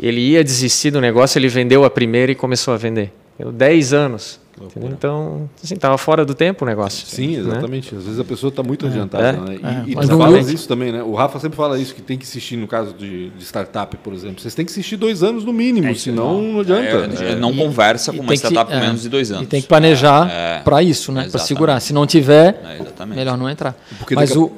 Ele 0.00 0.20
ia 0.22 0.42
desistir 0.42 0.90
do 0.90 1.02
negócio, 1.02 1.38
ele 1.38 1.48
vendeu 1.48 1.84
a 1.84 1.90
primeira 1.90 2.32
e 2.32 2.34
começou 2.34 2.72
a 2.72 2.78
vender. 2.78 3.12
Deu 3.38 3.52
10 3.52 3.92
anos. 3.92 4.47
Entendeu? 4.66 4.90
Então, 4.90 5.50
assim, 5.62 5.74
estava 5.74 5.96
fora 5.98 6.24
do 6.24 6.34
tempo 6.34 6.64
o 6.64 6.68
negócio. 6.68 7.06
Sim, 7.06 7.28
né? 7.36 7.38
exatamente. 7.40 7.94
Às 7.94 8.04
vezes 8.04 8.20
a 8.20 8.24
pessoa 8.24 8.48
está 8.48 8.62
muito 8.62 8.86
adiantada. 8.86 9.28
É. 9.28 9.32
Né? 9.32 9.58
E, 9.62 9.66
É, 9.66 9.82
e 9.86 9.94
tu 10.06 10.08
não 10.08 10.18
falas 10.18 10.44
muito. 10.44 10.54
isso 10.54 10.68
também, 10.68 10.92
né? 10.92 11.02
O 11.02 11.14
Rafa 11.14 11.38
sempre 11.38 11.56
fala 11.56 11.78
isso, 11.78 11.94
que 11.94 12.02
tem 12.02 12.16
que 12.18 12.24
insistir 12.24 12.56
no 12.56 12.66
caso 12.66 12.92
de, 12.94 13.30
de 13.30 13.44
startup, 13.44 13.96
por 13.98 14.12
exemplo. 14.12 14.40
Vocês 14.40 14.54
têm 14.54 14.64
que 14.64 14.70
insistir 14.70 14.96
dois 14.96 15.22
anos 15.22 15.44
no 15.44 15.52
mínimo, 15.52 15.94
senão 15.94 16.40
não, 16.42 16.60
adianta. 16.60 17.22
É, 17.24 17.32
É. 17.32 17.34
não 17.36 17.54
conversa 17.54 18.10
com 18.12 18.18
E 18.18 18.20
uma 18.20 18.28
tem 18.28 18.38
que- 18.38 18.46
startup 18.46 18.70
com 18.72 18.78
é, 18.78 18.80
menos 18.86 19.02
de 19.02 19.08
dois 19.08 19.30
anos. 19.30 19.44
E 19.44 19.46
tem 19.46 19.60
que 19.62 19.68
planejar 19.68 20.28
É, 20.30 20.60
para 20.60 20.82
isso, 20.82 21.12
né? 21.12 21.28
Para 21.30 21.40
segurar. 21.40 21.80
Se 21.80 21.92
não 21.92 22.06
tiver, 22.06 22.60
É, 23.00 23.06
melhor 23.06 23.36
não 23.38 23.48
entrar. 23.48 23.76
Porque 23.98 24.14
Mas 24.14 24.34
o, 24.36 24.50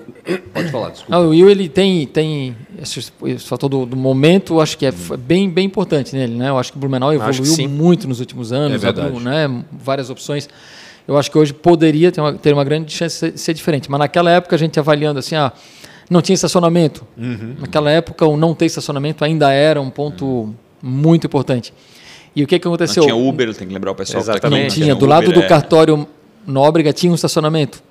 Pode 0.52 0.70
falar, 0.70 0.90
desculpa. 0.90 1.16
Ah, 1.16 1.20
o 1.20 1.30
Will 1.30 1.48
ele 1.50 1.68
tem 1.68 2.06
tem 2.06 2.54
esse, 2.80 3.00
esse 3.24 3.44
fator 3.46 3.68
do, 3.68 3.86
do 3.86 3.96
momento, 3.96 4.54
eu 4.54 4.60
acho 4.60 4.76
que 4.76 4.84
é 4.86 4.90
f- 4.90 5.16
bem 5.16 5.48
bem 5.50 5.64
importante 5.64 6.14
nele, 6.14 6.34
né? 6.34 6.50
Eu 6.50 6.58
acho 6.58 6.70
que 6.70 6.76
o 6.76 6.80
Blumenau 6.80 7.08
que 7.10 7.16
evoluiu 7.16 7.68
muito 7.68 8.06
nos 8.06 8.20
últimos 8.20 8.52
anos, 8.52 8.74
É 8.74 8.78
verdade. 8.78 9.08
abriu, 9.08 9.20
né, 9.24 9.64
várias 9.90 10.10
opções. 10.10 10.48
Eu 11.06 11.18
acho 11.18 11.30
que 11.30 11.36
hoje 11.36 11.52
poderia 11.52 12.12
ter 12.12 12.20
uma, 12.20 12.32
ter 12.32 12.52
uma 12.52 12.62
grande 12.64 12.92
chance 12.92 13.32
de 13.32 13.38
ser, 13.38 13.52
diferente, 13.54 13.90
mas 13.90 13.98
naquela 13.98 14.30
época 14.30 14.54
a 14.54 14.58
gente 14.58 14.78
avaliando 14.78 15.18
assim, 15.18 15.34
ah, 15.34 15.52
não 16.08 16.22
tinha 16.22 16.34
estacionamento. 16.34 17.04
Uhum. 17.16 17.56
Naquela 17.60 17.90
época 17.90 18.24
o 18.26 18.36
não 18.36 18.54
ter 18.54 18.66
estacionamento 18.66 19.24
ainda 19.24 19.52
era 19.52 19.80
um 19.80 19.90
ponto 19.90 20.54
muito 20.80 21.26
importante. 21.26 21.72
E 22.34 22.44
o 22.44 22.46
que 22.46 22.58
que 22.58 22.64
Não 22.66 22.74
aconteceu? 22.74 23.02
tinha 23.02 23.16
Uber, 23.16 23.52
tem 23.54 23.66
que 23.66 23.74
lembrar 23.74 23.90
o 23.90 23.94
pessoal 23.94 24.22
que 24.22 24.30
aqui, 24.30 24.40
Não 24.42 24.56
Exatamente. 24.56 24.74
tinha. 24.80 24.94
Do 24.94 25.06
lado 25.06 25.24
Uber, 25.24 25.34
do 25.40 25.42
é. 25.42 25.48
cartório 25.48 26.06
Nóbrega 26.46 26.92
tinha 26.92 27.10
um 27.10 27.14
estacionamento. 27.14 27.82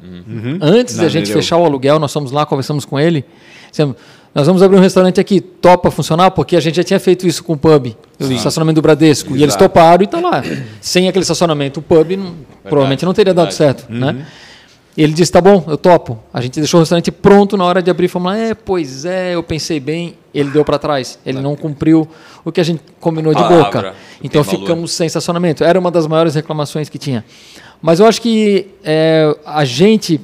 Antes 0.62 0.96
Na 0.96 1.04
da 1.04 1.10
gente 1.10 1.32
fechar 1.32 1.58
o 1.58 1.66
aluguel, 1.66 2.00
nós 2.00 2.12
fomos 2.12 2.32
lá, 2.32 2.46
conversamos 2.46 2.86
com 2.86 3.00
ele. 3.00 3.26
Dissemos, 3.70 3.96
nós 4.34 4.46
vamos 4.48 4.62
abrir 4.62 4.78
um 4.78 4.82
restaurante 4.82 5.20
aqui, 5.20 5.42
topa 5.42 5.90
funcionar? 5.90 6.32
Porque 6.32 6.56
a 6.56 6.60
gente 6.60 6.76
já 6.76 6.84
tinha 6.84 7.00
feito 7.00 7.26
isso 7.28 7.44
com 7.44 7.54
o 7.54 7.58
pub, 7.58 7.96
o 8.20 8.24
estacionamento 8.32 8.76
do 8.76 8.82
Bradesco. 8.82 9.32
E 9.32 9.42
eles 9.44 9.56
Exato. 9.56 9.64
toparam 9.66 10.04
e 10.04 10.06
está 10.06 10.20
lá. 10.20 10.44
Sem 10.80 11.08
aquele 11.10 11.24
estacionamento, 11.24 11.80
o 11.80 11.84
pub 11.84 12.12
não- 12.16 12.36
provavelmente 12.64 13.04
não 13.06 13.14
teria 13.14 13.34
dado 13.34 13.52
verdade. 13.52 13.56
certo. 13.80 13.92
Né? 13.92 14.26
E 14.98 15.04
ele 15.04 15.14
disse, 15.14 15.32
tá 15.32 15.40
bom, 15.40 15.64
eu 15.68 15.78
topo. 15.78 16.20
A 16.34 16.42
gente 16.42 16.60
deixou 16.60 16.80
o 16.80 16.82
restaurante 16.82 17.12
pronto 17.12 17.56
na 17.56 17.64
hora 17.64 17.82
de 17.82 17.90
abrir. 17.90 18.08
Fomos 18.10 18.32
lá, 18.34 18.38
é, 18.38 18.54
pois 18.54 19.06
é, 19.06 19.34
eu 19.34 19.42
pensei 19.42 19.80
bem. 19.80 20.16
Ele 20.34 20.50
deu 20.52 20.66
para 20.66 20.78
trás. 20.78 21.18
Ele 21.26 21.40
não 21.40 21.56
cumpriu 21.56 22.08
o 22.44 22.52
que 22.52 22.60
a 22.60 22.64
gente 22.64 22.82
combinou 23.00 23.34
de 23.34 23.42
Palavra, 23.42 23.64
boca. 23.66 23.94
Então 24.22 24.44
valor. 24.44 24.60
ficamos 24.60 24.92
sem 24.92 25.08
estacionamento. 25.08 25.64
Era 25.64 25.80
uma 25.80 25.90
das 25.90 26.06
maiores 26.06 26.36
reclamações 26.36 26.90
que 26.90 26.98
tinha. 26.98 27.24
Mas 27.82 28.00
eu 28.02 28.06
acho 28.08 28.22
que 28.22 28.68
é, 28.84 29.34
a 29.46 29.64
gente, 29.64 30.20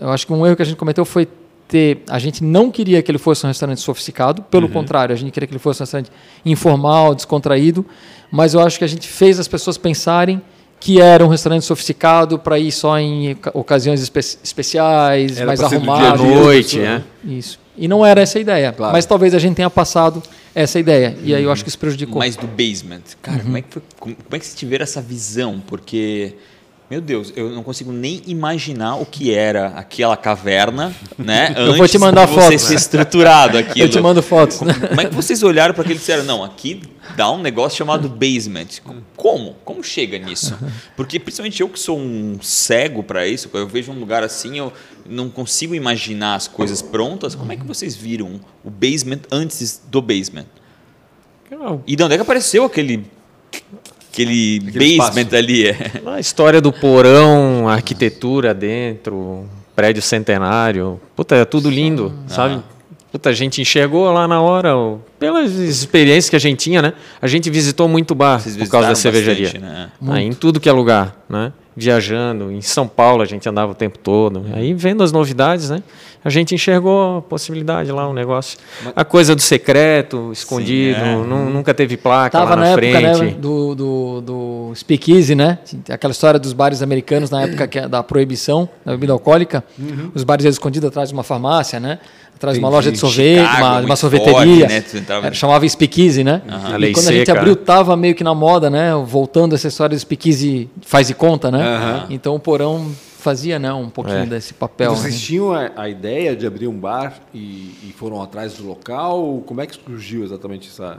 eu 0.00 0.10
acho 0.10 0.26
que 0.26 0.32
um 0.32 0.46
erro 0.46 0.54
que 0.54 0.62
a 0.62 0.64
gente 0.66 0.76
cometeu 0.76 1.04
foi 1.04 1.26
ter, 1.70 2.02
a 2.08 2.18
gente 2.18 2.42
não 2.42 2.70
queria 2.70 3.00
que 3.02 3.10
ele 3.10 3.18
fosse 3.18 3.46
um 3.46 3.48
restaurante 3.48 3.80
sofisticado, 3.80 4.42
pelo 4.42 4.68
contrário, 4.68 5.14
a 5.14 5.16
gente 5.16 5.30
queria 5.30 5.46
que 5.46 5.52
ele 5.52 5.58
fosse 5.58 5.80
um 5.80 5.84
restaurante 5.84 6.10
informal, 6.44 7.14
descontraído, 7.14 7.86
mas 8.30 8.54
eu 8.54 8.60
acho 8.60 8.78
que 8.78 8.84
a 8.84 8.88
gente 8.88 9.06
fez 9.08 9.38
as 9.38 9.46
pessoas 9.48 9.78
pensarem 9.78 10.42
que 10.80 11.00
era 11.00 11.24
um 11.24 11.28
restaurante 11.28 11.64
sofisticado 11.64 12.38
para 12.38 12.58
ir 12.58 12.72
só 12.72 12.98
em 12.98 13.32
oca- 13.32 13.50
ocasiões 13.54 14.00
espe- 14.00 14.18
especiais, 14.20 15.36
Era 15.36 15.46
mais 15.46 15.60
dia 15.60 15.68
arrumado. 15.68 16.22
dia, 16.22 16.34
noite, 16.40 16.78
pessoa, 16.78 16.98
né? 16.98 17.04
Isso. 17.24 17.60
E 17.76 17.86
não 17.86 18.04
era 18.04 18.20
essa 18.22 18.38
a 18.38 18.40
ideia. 18.40 18.72
Claro. 18.72 18.92
Mas 18.92 19.04
talvez 19.06 19.34
a 19.34 19.38
gente 19.38 19.56
tenha 19.56 19.68
passado 19.70 20.22
essa 20.54 20.78
ideia. 20.78 21.16
E 21.22 21.34
aí 21.34 21.42
eu 21.44 21.52
acho 21.52 21.62
que 21.62 21.68
isso 21.68 21.78
prejudicou. 21.78 22.18
Mas 22.18 22.34
do 22.36 22.46
basement. 22.46 23.02
Cara, 23.22 23.38
Uhum. 23.38 23.44
como, 23.44 23.56
é 23.58 23.62
que 23.62 23.68
foi, 23.70 23.82
como, 23.98 24.14
como 24.16 24.36
é 24.36 24.38
que 24.38 24.44
vocês 24.46 24.58
tiveram 24.58 24.82
essa 24.82 25.00
visão? 25.02 25.62
Porque, 25.66 26.34
meu 26.90 27.00
Deus, 27.00 27.32
eu 27.36 27.50
não 27.50 27.62
consigo 27.62 27.92
nem 27.92 28.20
imaginar 28.26 28.96
o 28.96 29.06
que 29.06 29.32
era 29.32 29.68
aquela 29.68 30.16
caverna, 30.16 30.92
né? 31.16 31.54
Eu 31.56 31.66
vou 31.66 31.76
te 31.76 31.82
antes 31.82 32.00
mandar 32.00 32.26
de 32.26 32.34
foto. 32.34 32.46
você 32.46 32.58
ser 32.58 32.74
estruturado 32.74 33.56
aquilo. 33.58 33.86
eu 33.86 33.88
te 33.88 34.00
mando 34.00 34.20
fotos. 34.20 34.60
né? 34.60 34.74
Como 34.74 35.00
é 35.00 35.04
que 35.04 35.14
vocês 35.14 35.40
olharam 35.44 35.72
para 35.72 35.82
aquilo 35.82 35.96
e 35.96 35.98
disseram, 36.00 36.24
não, 36.24 36.42
aqui 36.42 36.82
dá 37.16 37.30
um 37.30 37.40
negócio 37.40 37.78
chamado 37.78 38.08
basement. 38.08 38.66
Como? 39.16 39.54
Como 39.64 39.84
chega 39.84 40.18
nisso? 40.18 40.58
Porque 40.96 41.20
principalmente 41.20 41.60
eu 41.60 41.68
que 41.68 41.78
sou 41.78 41.96
um 41.96 42.38
cego 42.42 43.04
para 43.04 43.24
isso, 43.24 43.48
quando 43.50 43.62
eu 43.62 43.68
vejo 43.68 43.92
um 43.92 43.98
lugar 44.00 44.24
assim, 44.24 44.58
eu 44.58 44.72
não 45.06 45.30
consigo 45.30 45.76
imaginar 45.76 46.34
as 46.34 46.48
coisas 46.48 46.82
prontas. 46.82 47.36
Como 47.36 47.52
é 47.52 47.56
que 47.56 47.64
vocês 47.64 47.94
viram 47.94 48.40
o 48.64 48.70
basement 48.70 49.20
antes 49.30 49.80
do 49.88 50.02
basement? 50.02 50.46
E 51.86 51.94
de 51.94 52.02
onde 52.02 52.14
é 52.14 52.16
que 52.16 52.22
apareceu 52.22 52.64
aquele 52.64 53.04
aquele, 54.12 54.60
Aquele 54.68 54.96
basement 54.96 55.20
espaço. 55.22 55.36
ali? 55.36 55.66
É. 55.68 55.76
A 56.06 56.20
história 56.20 56.60
do 56.60 56.72
porão, 56.72 57.68
a 57.68 57.74
arquitetura 57.74 58.52
dentro, 58.54 59.44
prédio 59.74 60.02
centenário. 60.02 61.00
Puta, 61.16 61.34
é 61.36 61.44
tudo 61.44 61.70
lindo, 61.70 62.12
sabe? 62.26 62.60
Puta, 63.12 63.30
a 63.30 63.32
gente 63.32 63.60
enxergou 63.60 64.10
lá 64.12 64.28
na 64.28 64.40
hora, 64.40 64.70
pelas 65.18 65.52
experiências 65.54 66.30
que 66.30 66.36
a 66.36 66.38
gente 66.38 66.58
tinha, 66.58 66.80
né? 66.80 66.92
A 67.20 67.26
gente 67.26 67.50
visitou 67.50 67.88
muito 67.88 68.14
bar 68.14 68.38
Vocês 68.40 68.56
por 68.56 68.68
causa 68.68 68.86
da 68.88 68.92
visitaram 68.94 69.14
cervejaria. 69.16 69.44
bastante, 69.60 69.64
né? 69.64 69.90
Aí, 70.14 70.24
em 70.26 70.32
tudo 70.32 70.60
que 70.60 70.68
é 70.68 70.72
lugar, 70.72 71.16
né? 71.28 71.52
Viajando, 71.76 72.50
em 72.50 72.60
São 72.60 72.86
Paulo 72.88 73.22
a 73.22 73.24
gente 73.24 73.48
andava 73.48 73.72
o 73.72 73.74
tempo 73.74 73.98
todo. 73.98 74.44
Aí 74.52 74.74
vendo 74.74 75.02
as 75.02 75.12
novidades, 75.12 75.70
né? 75.70 75.82
A 76.22 76.28
gente 76.28 76.54
enxergou 76.54 77.18
a 77.18 77.22
possibilidade 77.22 77.90
lá, 77.90 78.06
um 78.06 78.12
negócio. 78.12 78.58
A 78.94 79.04
coisa 79.04 79.34
do 79.34 79.40
secreto, 79.40 80.30
escondido, 80.32 80.98
é. 81.00 81.14
nu- 81.14 81.48
nunca 81.48 81.72
teve 81.72 81.96
placa 81.96 82.36
Tava 82.38 82.50
lá 82.50 82.56
na, 82.56 82.62
na, 82.62 82.68
época 82.72 82.86
frente. 82.86 83.22
né, 83.22 83.30
do, 83.38 83.74
do, 83.74 84.20
do 84.20 84.72
Speakeasy, 84.74 85.34
né? 85.34 85.58
Aquela 85.88 86.10
história 86.12 86.38
dos 86.38 86.52
bares 86.52 86.82
americanos 86.82 87.30
na 87.30 87.42
época 87.44 87.66
que 87.66 87.78
é 87.78 87.88
da 87.88 88.02
proibição 88.02 88.68
da 88.84 88.92
bebida 88.92 89.12
alcoólica. 89.14 89.64
Os 90.14 90.22
bares 90.24 90.44
eram 90.44 90.52
escondidos 90.52 90.88
atrás 90.88 91.08
de 91.08 91.14
uma 91.14 91.22
farmácia, 91.22 91.80
né? 91.80 91.98
Atrás 92.36 92.56
de 92.56 92.62
uma 92.64 92.70
loja 92.70 92.90
de 92.90 92.96
sorvete, 92.96 93.38
Chicago, 93.46 93.64
uma, 93.66 93.80
uma 93.80 93.96
sorveteria. 93.96 94.34
forte, 94.68 94.94
né? 94.94 95.00
Entrava- 95.00 95.32
chamava 95.34 95.68
Speakeasy, 95.68 96.24
né? 96.24 96.40
A 96.48 96.78
E 96.80 96.92
quando 96.92 97.08
a 97.08 97.12
gente 97.12 97.30
abriu, 97.30 97.54
tava 97.54 97.94
meio 97.98 98.14
que 98.14 98.24
na 98.24 98.34
moda, 98.34 98.70
né? 98.70 98.92
Voltando 99.06 99.54
essa 99.54 99.68
história 99.68 99.94
do 99.94 100.00
Speakeasy 100.00 100.70
faz 100.80 101.10
e 101.10 101.14
conta, 101.14 101.50
né? 101.50 101.59
Aham. 101.62 102.06
Então 102.10 102.34
o 102.34 102.40
porão 102.40 102.90
fazia, 103.18 103.58
né? 103.58 103.72
Um 103.72 103.90
pouquinho 103.90 104.18
É. 104.18 104.26
desse 104.26 104.54
papel. 104.54 104.94
Vocês 104.94 105.14
né? 105.14 105.20
tinham 105.20 105.52
a, 105.52 105.70
a 105.76 105.88
ideia 105.88 106.34
de 106.34 106.46
abrir 106.46 106.66
um 106.66 106.78
bar 106.78 107.20
e, 107.34 107.74
e 107.88 107.94
foram 107.96 108.22
atrás 108.22 108.54
do 108.54 108.66
local? 108.66 109.42
Como 109.46 109.60
é 109.60 109.66
que 109.66 109.74
surgiu 109.74 110.24
exatamente 110.24 110.68
essa... 110.68 110.98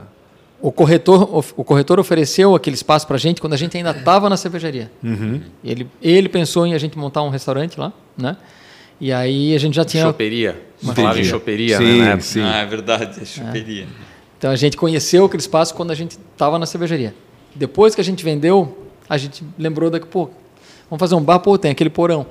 O 0.60 0.70
corretor, 0.70 1.28
o 1.56 1.64
corretor 1.64 1.98
ofereceu 1.98 2.54
aquele 2.54 2.76
espaço 2.76 3.04
para 3.04 3.16
a 3.16 3.18
gente 3.18 3.40
quando 3.40 3.52
a 3.54 3.56
gente 3.56 3.76
ainda 3.76 3.90
estava 3.90 4.30
na 4.30 4.36
cervejaria. 4.36 4.88
Ele, 5.64 5.88
ele 6.00 6.28
pensou 6.28 6.64
em 6.64 6.72
a 6.72 6.78
gente 6.78 6.96
montar 6.96 7.22
um 7.24 7.30
restaurante 7.30 7.80
lá, 7.80 7.92
né? 8.16 8.36
E 9.00 9.12
aí 9.12 9.56
a 9.56 9.58
gente 9.58 9.74
já 9.74 9.84
tinha. 9.84 10.04
Choperia. 10.04 10.62
Falava 10.94 11.18
em 11.18 11.24
choperia, 11.24 11.78
Sim, 11.78 11.84
né? 11.84 11.98
na 11.98 12.04
época. 12.10 12.22
sim. 12.22 12.42
Ah, 12.42 12.58
é 12.58 12.66
verdade, 12.66 13.20
é 13.20 13.24
choperia. 13.24 13.88
Então 14.38 14.52
a 14.52 14.56
gente 14.56 14.76
conheceu 14.76 15.24
aquele 15.24 15.40
espaço 15.40 15.74
quando 15.74 15.90
a 15.90 15.94
gente 15.96 16.12
estava 16.32 16.56
na 16.60 16.66
cervejaria. 16.66 17.12
Depois 17.56 17.96
que 17.96 18.00
a 18.00 18.04
gente 18.04 18.22
vendeu, 18.24 18.86
a 19.08 19.18
gente 19.18 19.42
lembrou 19.58 19.90
daqui, 19.90 20.06
pô, 20.06 20.30
vamos 20.92 21.00
fazer 21.00 21.14
um 21.14 21.22
bar, 21.22 21.38
pô, 21.38 21.56
tem 21.56 21.70
aquele 21.70 21.88
porão. 21.88 22.26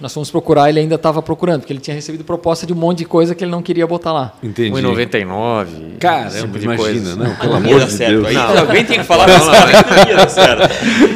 Nós 0.00 0.12
fomos 0.12 0.30
procurar, 0.30 0.68
ele 0.68 0.80
ainda 0.80 0.94
estava 0.96 1.20
procurando, 1.22 1.60
porque 1.60 1.72
ele 1.72 1.80
tinha 1.80 1.94
recebido 1.94 2.24
proposta 2.24 2.66
de 2.66 2.72
um 2.72 2.76
monte 2.76 2.98
de 2.98 3.04
coisa 3.04 3.34
que 3.34 3.42
ele 3.44 3.50
não 3.50 3.62
queria 3.62 3.86
botar 3.86 4.12
lá. 4.12 4.32
Entendi. 4.42 4.70
1,99. 4.70 5.66
Caramba, 5.98 6.28
esse 6.28 6.40
tipo 6.40 6.58
de 6.58 6.64
imagina, 6.64 6.84
coisa. 6.84 7.16
não, 7.16 7.34
pelo 7.36 7.52
Não 7.52 7.60
ia 7.60 7.66
amor 7.68 7.78
dar 7.80 7.86
de 7.86 7.92
certo. 7.92 8.10
Deus. 8.22 8.26
Aí 8.26 8.58
alguém 8.58 8.84
tem 8.84 8.98
que 8.98 9.04
falar 9.04 9.26
cara 9.26 9.84
que 9.84 9.90
não 9.90 10.08
ia 10.08 10.16
dar 10.16 10.28
certo. 10.30 10.62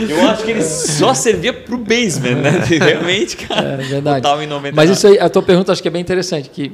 Eu 0.09 0.29
acho 0.29 0.45
que 0.45 0.51
ele 0.53 0.63
só 0.63 1.13
servia 1.15 1.53
pro 1.53 1.77
basement, 1.79 2.37
né? 2.37 2.63
Realmente, 2.67 3.37
cara. 3.37 3.81
É 3.81 3.85
verdade. 3.85 4.23
Botava 4.23 4.45
em 4.45 4.47
99. 4.47 4.77
Mas 4.77 4.91
isso 4.97 5.07
aí, 5.09 5.19
a 5.19 5.29
tua 5.29 5.43
pergunta 5.43 5.73
acho 5.73 5.83
que 5.83 5.89
é 5.89 5.91
bem 5.91 6.01
interessante, 6.03 6.49
que 6.49 6.73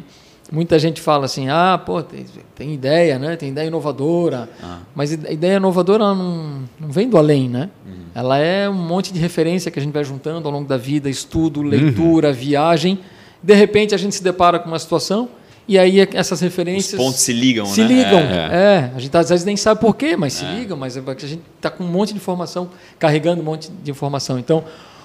muita 0.55 0.79
gente 0.79 1.01
fala 1.01 1.25
assim, 1.25 1.49
ah, 1.49 1.81
pô, 1.85 2.03
tem, 2.03 2.25
tem 2.55 2.73
ideia, 2.73 3.19
né? 3.19 3.37
Tem 3.37 3.49
ideia 3.49 3.67
inovadora. 3.67 4.49
Ah. 4.63 4.79
Mas 4.95 5.13
a 5.13 5.31
ideia 5.31 5.57
inovadora 5.57 6.15
não, 6.15 6.63
não 6.79 6.89
vem 6.89 7.09
do 7.09 7.19
além, 7.19 7.49
né? 7.49 7.71
Ela 8.15 8.39
é 8.39 8.69
um 8.69 8.75
monte 8.75 9.13
de 9.13 9.19
referência 9.19 9.71
que 9.71 9.79
a 9.79 9.83
gente 9.83 9.93
vai 9.93 10.05
juntando 10.05 10.47
ao 10.47 10.55
longo 10.55 10.69
da 10.69 10.77
vida, 10.77 11.11
estudo, 11.11 11.61
leitura, 11.61 12.33
viagem. 12.33 13.01
De 13.43 13.55
repente 13.55 13.95
a 13.95 13.99
gente 13.99 14.15
se 14.15 14.23
depara 14.23 14.59
com 14.59 14.69
uma 14.69 14.79
situação 14.79 15.29
e 15.67 15.79
aí 15.79 16.07
essas 16.13 16.41
referências 16.41 16.93
Os 17.01 17.07
pontos 17.07 17.21
se 17.21 17.33
ligam, 17.33 17.67
se 17.67 17.81
né? 17.81 17.89
ligam. 17.89 18.19
É. 18.21 18.51
É. 18.53 18.93
a 18.95 18.99
gente 18.99 19.17
às 19.17 19.31
vezes 19.31 19.45
nem 19.45 19.57
sabe 19.57 19.81
por 19.81 19.97
quê, 19.97 20.17
mas 20.17 20.35
se 20.35 20.45
ligam, 20.45 20.77
mas 20.77 20.97
é 20.97 21.01
a 21.01 21.27
gente 21.27 21.43
está 21.57 21.71
com 21.71 21.83
um 21.83 21.89
monte 21.89 22.11
de 22.11 22.17
informação, 22.17 22.71
carregando 22.99 23.41
um 23.41 23.45
monte 23.45 23.71
de 23.71 23.91
informação. 23.91 24.39
Então, 24.39 24.63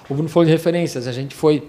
o 0.08 0.14
Bruno 0.14 0.28
falou 0.28 0.44
de 0.44 0.52
referências, 0.52 1.08
a 1.08 1.12
gente 1.12 1.34
foi 1.34 1.66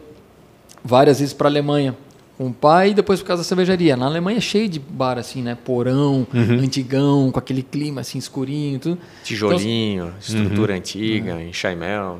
várias 0.84 1.19
vezes 1.19 1.34
para 1.34 1.47
a 1.47 1.51
Alemanha 1.51 1.95
com 2.41 2.47
o 2.47 2.53
pai 2.53 2.89
e 2.89 2.93
depois 2.95 3.19
por 3.19 3.27
causa 3.27 3.43
da 3.43 3.47
cervejaria. 3.47 3.95
Na 3.95 4.07
Alemanha 4.07 4.39
é 4.39 4.41
cheio 4.41 4.67
de 4.67 4.79
bar 4.79 5.19
assim, 5.19 5.43
né? 5.43 5.55
Porão, 5.63 6.25
antigão, 6.33 7.31
com 7.31 7.37
aquele 7.37 7.61
clima 7.61 8.01
assim 8.01 8.17
escurinho, 8.17 8.79
tudo. 8.79 8.97
Tijolinho, 9.23 10.11
estrutura 10.19 10.73
antiga, 10.73 11.39
enxaimel. 11.39 12.19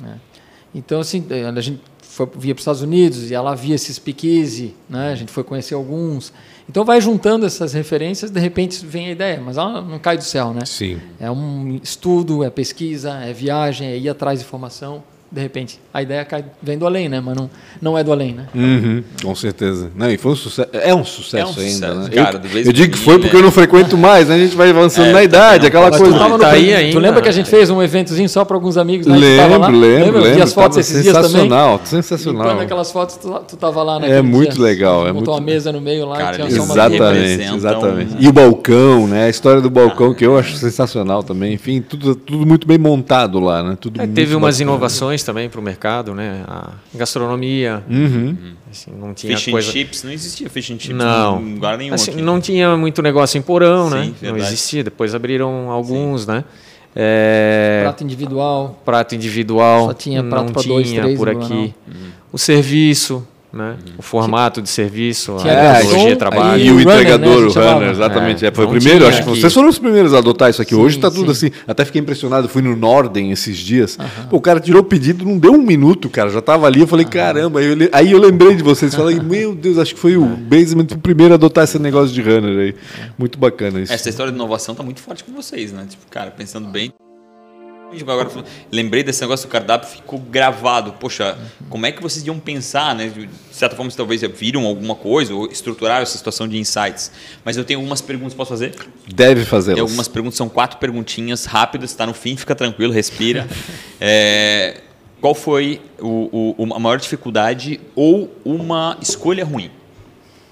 Né? 0.00 0.20
Então, 0.72 1.00
assim, 1.00 1.26
a 1.28 1.60
gente 1.60 1.80
foi, 2.00 2.26
via 2.36 2.54
para 2.54 2.60
os 2.60 2.62
Estados 2.62 2.82
Unidos 2.82 3.32
e 3.32 3.34
ela 3.34 3.52
via 3.56 3.74
esses 3.74 3.96
speakeasy, 3.96 4.76
né? 4.88 5.10
A 5.10 5.16
gente 5.16 5.32
foi 5.32 5.42
conhecer 5.42 5.74
alguns. 5.74 6.32
Então, 6.68 6.84
vai 6.84 7.00
juntando 7.00 7.44
essas 7.44 7.72
referências, 7.72 8.30
de 8.30 8.38
repente 8.38 8.86
vem 8.86 9.08
a 9.08 9.10
ideia, 9.10 9.40
mas 9.40 9.56
ela 9.56 9.82
não 9.82 9.98
cai 9.98 10.16
do 10.16 10.22
céu, 10.22 10.54
né? 10.54 10.64
Sim. 10.66 11.00
É 11.18 11.28
um 11.32 11.80
estudo, 11.82 12.44
é 12.44 12.50
pesquisa, 12.50 13.14
é 13.14 13.32
viagem, 13.32 13.88
é 13.88 13.98
ir 13.98 14.08
atrás 14.08 14.38
de 14.38 14.44
informação. 14.44 15.02
De 15.30 15.42
repente, 15.42 15.78
a 15.92 16.00
ideia 16.02 16.24
cai, 16.24 16.42
vem 16.62 16.78
do 16.78 16.86
além, 16.86 17.06
né? 17.06 17.20
Mas 17.20 17.36
não, 17.36 17.50
não 17.82 17.98
é 17.98 18.02
do 18.02 18.10
além, 18.10 18.32
né? 18.32 18.46
Uhum, 18.54 19.02
com 19.22 19.34
certeza. 19.34 19.90
Não, 19.94 20.10
e 20.10 20.16
foi 20.16 20.32
um 20.32 20.36
sucesso. 20.36 20.68
É 20.72 20.94
um 20.94 21.04
sucesso 21.04 21.36
É 21.36 21.44
um 21.44 21.48
ainda, 21.66 21.88
sucesso, 21.94 21.98
né? 22.00 22.08
cara, 22.24 22.40
eu, 22.54 22.60
eu 22.62 22.72
digo 22.72 22.92
que 22.94 22.98
foi 22.98 23.16
né? 23.16 23.20
porque 23.20 23.36
eu 23.36 23.42
não 23.42 23.50
frequento 23.50 23.98
mais, 23.98 24.28
né? 24.28 24.36
A 24.36 24.38
gente 24.38 24.56
vai 24.56 24.70
avançando 24.70 25.08
É, 25.08 25.12
na 25.12 25.20
eu 25.20 25.24
idade, 25.24 25.62
não 25.64 25.68
aquela 25.68 25.90
coisa. 25.90 26.14
tu, 26.14 26.18
tava 26.18 26.38
no, 26.38 26.38
Tá 26.38 26.50
aí 26.52 26.68
tu 26.68 26.74
ainda, 26.76 26.98
lembra 26.98 27.20
que 27.20 27.28
a 27.28 27.32
né? 27.32 27.36
gente 27.36 27.50
fez 27.50 27.68
um 27.68 27.82
eventozinho 27.82 28.26
só 28.26 28.42
para 28.42 28.56
alguns 28.56 28.78
amigos 28.78 29.06
né? 29.06 29.18
Lembro, 29.18 29.52
lembro, 29.60 29.78
Lembra? 29.78 30.20
lembro. 30.20 30.34
Vi 30.34 30.40
as 30.40 30.52
fotos 30.54 30.78
esses 30.78 31.02
dias 31.02 31.14
também. 31.14 31.28
sensacional, 31.30 31.80
sensacional. 31.84 32.60
Aquelas 32.60 32.90
fotos, 32.90 33.16
tu, 33.16 33.28
tu 33.46 33.56
tava 33.58 33.82
lá 33.82 33.96
É 33.96 34.00
naquele 34.00 34.22
muito 34.22 34.54
dia. 34.54 34.62
legal, 34.64 35.02
é 35.06 35.12
Botou 35.12 35.14
muito- 35.14 35.30
uma 35.32 35.40
mesa 35.40 35.70
no 35.70 35.80
meio 35.82 36.06
lá, 36.06 36.16
Cara, 36.16 36.36
tinha 36.36 36.50
só 36.50 36.62
uma 36.62 36.72
Exatamente, 36.74 37.54
exatamente. 37.54 38.16
E 38.18 38.28
o 38.28 38.32
balcão, 38.32 39.06
né? 39.06 39.24
A 39.26 39.28
história 39.28 39.60
do 39.60 39.68
balcão, 39.68 40.14
que 40.14 40.24
eu 40.24 40.38
acho 40.38 40.56
sensacional 40.56 41.22
também. 41.22 41.52
Enfim, 41.52 41.82
tudo, 41.82 42.14
tudo 42.14 42.46
muito 42.46 42.66
bem 42.66 42.78
montado 42.78 43.38
lá, 43.40 43.62
né? 43.62 43.76
Tudo 43.78 44.00
É, 44.00 44.06
teve 44.06 44.34
umas 44.34 44.56
bacana. 44.58 44.70
Inovações 45.18 45.22
também 45.24 45.48
para 45.48 45.60
o 45.60 45.62
mercado, 45.62 46.14
né? 46.14 46.42
A 46.46 46.72
gastronomia, 46.94 47.82
Uhum. 47.88 48.36
assim, 48.70 48.90
não 48.92 49.12
tinha 49.14 49.36
Fish 49.36 49.48
and 49.48 49.52
coisa. 49.52 49.72
chips, 49.72 50.02
não 50.04 50.12
existia 50.12 50.48
fish 50.50 50.70
and 50.70 50.78
chips 50.78 50.96
Não. 50.96 51.40
em 51.40 51.54
lugar 51.54 51.76
nenhum 51.78 51.94
Assim, 51.94 52.12
aqui. 52.12 52.22
não 52.22 52.40
tinha 52.40 52.76
muito 52.76 53.02
negócio 53.02 53.38
em 53.38 53.42
porão, 53.42 53.88
Sim, 53.90 53.94
né? 53.96 54.04
Não 54.06 54.14
verdade. 54.32 54.42
existia. 54.54 54.84
Depois 54.84 55.14
abriram 55.14 55.70
alguns, 55.70 56.26
né? 56.26 56.44
É, 56.96 57.80
prato 57.84 58.02
individual. 58.02 58.82
prato 58.84 59.14
individual. 59.14 59.86
Só 59.86 59.94
tinha 59.94 60.22
não 60.22 60.30
prato 60.30 60.52
pra 60.52 60.62
tinha 60.62 60.74
dois, 60.74 60.90
três 60.92 61.16
por 61.18 61.28
aqui. 61.28 61.74
O 62.32 62.38
serviço, 62.38 63.26
né? 63.58 63.76
O 63.98 64.02
formato 64.02 64.62
de 64.62 64.68
serviço, 64.68 65.36
a 65.36 65.44
metodologia 65.44 66.10
de 66.10 66.16
trabalho. 66.16 66.62
E 66.64 66.70
o 66.70 66.74
o 66.74 66.78
runner, 66.78 66.94
entregador, 66.94 67.40
né, 67.40 67.46
a 67.54 67.60
o 67.70 67.74
runner, 67.74 67.90
exatamente. 67.90 68.44
É, 68.44 68.48
É, 68.48 68.52
foi 68.52 68.64
o 68.64 68.68
primeiro, 68.70 69.06
acho 69.06 69.22
que 69.22 69.28
vocês 69.28 69.52
foram 69.52 69.68
os 69.68 69.78
primeiros 69.78 70.14
a 70.14 70.18
adotar 70.18 70.48
isso 70.48 70.62
aqui. 70.62 70.74
Sim, 70.74 70.80
Hoje 70.80 70.98
tá 70.98 71.10
tudo 71.10 71.34
sim. 71.34 71.48
assim. 71.48 71.56
Até 71.66 71.84
fiquei 71.84 72.00
impressionado, 72.00 72.48
fui 72.48 72.62
no 72.62 72.74
Norden 72.76 73.30
esses 73.32 73.56
dias. 73.58 73.98
Pô, 74.30 74.36
o 74.36 74.40
cara 74.40 74.60
tirou 74.60 74.80
o 74.80 74.84
pedido, 74.84 75.24
não 75.24 75.36
deu 75.38 75.52
um 75.52 75.62
minuto, 75.62 76.08
cara. 76.08 76.30
Já 76.30 76.40
tava 76.40 76.66
ali, 76.66 76.80
eu 76.80 76.86
falei, 76.86 77.04
caramba. 77.04 77.58
Aí 77.60 77.66
eu, 77.66 77.74
le- 77.74 77.90
aí 77.92 78.12
eu 78.12 78.18
lembrei 78.18 78.54
de 78.54 78.62
vocês. 78.62 78.94
Falei, 78.94 79.18
meu 79.20 79.54
Deus, 79.54 79.76
acho 79.78 79.94
que 79.94 80.00
foi 80.00 80.16
o 80.16 80.24
Basement 80.24 80.86
o 80.92 80.98
primeiro 80.98 81.34
a 81.34 81.36
adotar 81.36 81.64
esse 81.64 81.78
negócio 81.78 82.14
de 82.14 82.22
runner 82.22 82.58
aí. 82.58 82.74
Muito 83.18 83.38
bacana 83.38 83.80
isso. 83.80 83.92
Essa 83.92 84.08
história 84.08 84.30
de 84.32 84.36
inovação 84.38 84.74
tá 84.74 84.82
muito 84.82 85.00
forte 85.00 85.24
com 85.24 85.32
vocês, 85.32 85.72
né? 85.72 85.84
Tipo, 85.88 86.06
cara, 86.10 86.30
pensando 86.30 86.68
bem. 86.68 86.92
Agora, 88.02 88.28
lembrei 88.70 89.02
desse 89.02 89.20
negócio 89.22 89.48
do 89.48 89.50
cardápio, 89.50 89.88
ficou 89.88 90.18
gravado. 90.18 90.92
Poxa, 90.94 91.38
como 91.70 91.86
é 91.86 91.92
que 91.92 92.02
vocês 92.02 92.24
iam 92.26 92.38
pensar, 92.38 92.94
né? 92.94 93.08
De 93.08 93.28
certa 93.50 93.74
forma, 93.74 93.90
vocês 93.90 93.96
talvez 93.96 94.20
viram 94.38 94.66
alguma 94.66 94.94
coisa 94.94 95.34
ou 95.34 95.46
estruturaram 95.50 96.02
essa 96.02 96.16
situação 96.16 96.46
de 96.46 96.58
insights. 96.58 97.10
Mas 97.44 97.56
eu 97.56 97.64
tenho 97.64 97.80
algumas 97.80 98.00
perguntas, 98.02 98.34
posso 98.34 98.50
fazer? 98.50 98.74
Deve 99.12 99.44
fazer. 99.44 99.72
Tem 99.74 99.80
algumas 99.80 100.06
perguntas, 100.08 100.36
são 100.36 100.48
quatro 100.48 100.78
perguntinhas 100.78 101.44
rápidas, 101.46 101.90
está 101.90 102.06
no 102.06 102.14
fim, 102.14 102.36
fica 102.36 102.54
tranquilo, 102.54 102.92
respira. 102.92 103.46
É, 104.00 104.80
qual 105.20 105.34
foi 105.34 105.80
o, 105.98 106.54
o- 106.56 106.74
a 106.74 106.78
maior 106.78 106.98
dificuldade 107.00 107.80
ou 107.96 108.32
uma 108.44 108.96
escolha 109.02 109.44
ruim? 109.44 109.72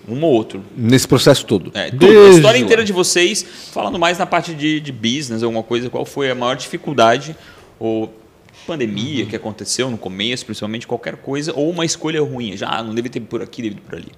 Um 0.08 0.22
ou 0.22 0.32
outro. 0.32 0.62
Nesse 0.76 1.06
processo 1.08 1.44
todo. 1.46 1.70
É, 1.74 1.90
tudo, 1.90 2.04
a 2.06 2.08
Desde 2.08 2.36
história 2.36 2.58
lá. 2.60 2.64
inteira 2.64 2.84
de 2.84 2.92
vocês, 2.92 3.44
falando 3.72 3.98
mais 3.98 4.18
na 4.18 4.26
parte 4.26 4.54
de, 4.54 4.78
de 4.80 4.92
business, 4.92 5.42
alguma 5.42 5.62
coisa, 5.62 5.90
qual 5.90 6.04
foi 6.04 6.30
a 6.30 6.34
maior 6.34 6.54
dificuldade 6.54 7.34
ou 7.78 8.12
pandemia 8.66 9.24
Uhum. 9.24 9.30
que 9.30 9.36
aconteceu 9.36 9.90
no 9.90 9.98
começo, 9.98 10.44
principalmente 10.44 10.86
qualquer 10.86 11.16
coisa, 11.16 11.52
ou 11.54 11.70
uma 11.70 11.84
escolha 11.84 12.20
ruim, 12.22 12.56
já 12.56 12.68
ah, 12.68 12.82
não 12.82 12.94
deve 12.94 13.08
ter 13.08 13.20
por 13.20 13.42
aqui, 13.42 13.62
deve 13.62 13.74
ter 13.76 13.80
por 13.82 13.94
ali. 13.96 14.12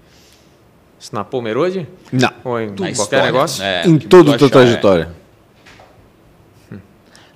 Isso 1.00 1.14
na 1.14 1.22
Pomerode? 1.22 1.86
Não. 2.12 2.32
Ou 2.44 2.58
em 2.60 2.66
Na 2.70 2.74
qualquer 2.76 2.90
história, 2.92 3.24
negócio? 3.26 3.62
é, 3.62 3.86
em 3.86 3.98
toda 3.98 4.34
a 4.34 4.38
tua 4.38 4.48
é. 4.48 4.50
trajetória. 4.50 5.10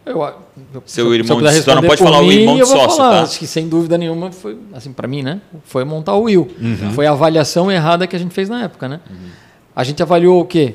Eu, 0.04 0.20
eu, 0.20 0.34
Seu 0.74 0.82
se 0.86 1.00
eu- 1.00 1.14
irmão 1.14 1.38
se 1.38 1.44
de- 1.58 1.62
só 1.62 1.74
não 1.76 1.82
pode 1.82 2.02
falar 2.02 2.18
o 2.20 2.24
mim, 2.26 2.34
irmão 2.40 2.56
de 2.56 2.66
sócio, 2.66 2.96
falar. 2.96 3.10
tá? 3.18 3.22
Acho 3.22 3.38
que 3.38 3.46
sem 3.46 3.68
dúvida 3.68 3.96
nenhuma 3.96 4.32
foi, 4.32 4.58
assim, 4.72 4.92
para 4.92 5.06
mim, 5.06 5.22
né? 5.22 5.40
Foi 5.64 5.84
montar 5.84 6.14
o 6.14 6.22
Will. 6.22 6.48
Uhum. 6.60 6.90
Foi 6.92 7.06
a 7.06 7.12
avaliação 7.12 7.70
errada 7.70 8.06
que 8.06 8.16
a 8.16 8.18
gente 8.18 8.34
fez 8.34 8.48
na 8.48 8.64
época, 8.64 8.88
né? 8.88 9.00
A 9.76 9.84
gente 9.84 10.02
avaliou 10.02 10.40
o 10.40 10.44
quê? 10.44 10.74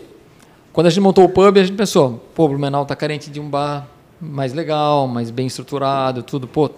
Quando 0.72 0.88
a 0.88 0.90
gente 0.90 1.02
montou 1.02 1.26
o 1.26 1.30
pub, 1.30 1.58
a 1.58 1.64
gente 1.64 1.76
pensou, 1.76 2.24
pô, 2.34 2.46
o 2.46 2.50
Blumenau 2.50 2.86
tá 2.86 2.96
carente 2.96 3.30
de 3.30 3.40
um 3.40 3.50
bar 3.50 3.88
mais 4.22 4.54
legal, 4.54 5.08
mais 5.08 5.30
bem 5.30 5.46
estruturado, 5.48 6.24
tudo. 6.24 6.48
Pô, 6.48 6.70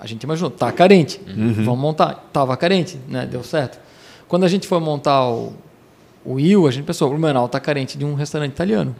a 0.00 0.06
gente 0.06 0.22
imaginou, 0.22 0.50
tá 0.50 0.72
carente, 0.72 1.20
vamos 1.64 1.78
montar. 1.78 2.28
Tava 2.32 2.56
carente, 2.56 2.98
né? 3.08 3.26
Deu 3.26 3.42
certo. 3.44 3.78
Quando 4.26 4.44
a 4.44 4.48
gente 4.48 4.66
foi 4.66 4.78
montar 4.80 5.28
o, 5.28 5.52
o 6.24 6.34
Will, 6.34 6.66
a 6.66 6.70
gente 6.70 6.84
pensou, 6.84 7.08
o 7.08 7.10
Blumenau 7.10 7.48
tá 7.48 7.60
carente 7.60 7.98
de 7.98 8.04
um 8.04 8.14
restaurante 8.14 8.52
italiano. 8.52 8.94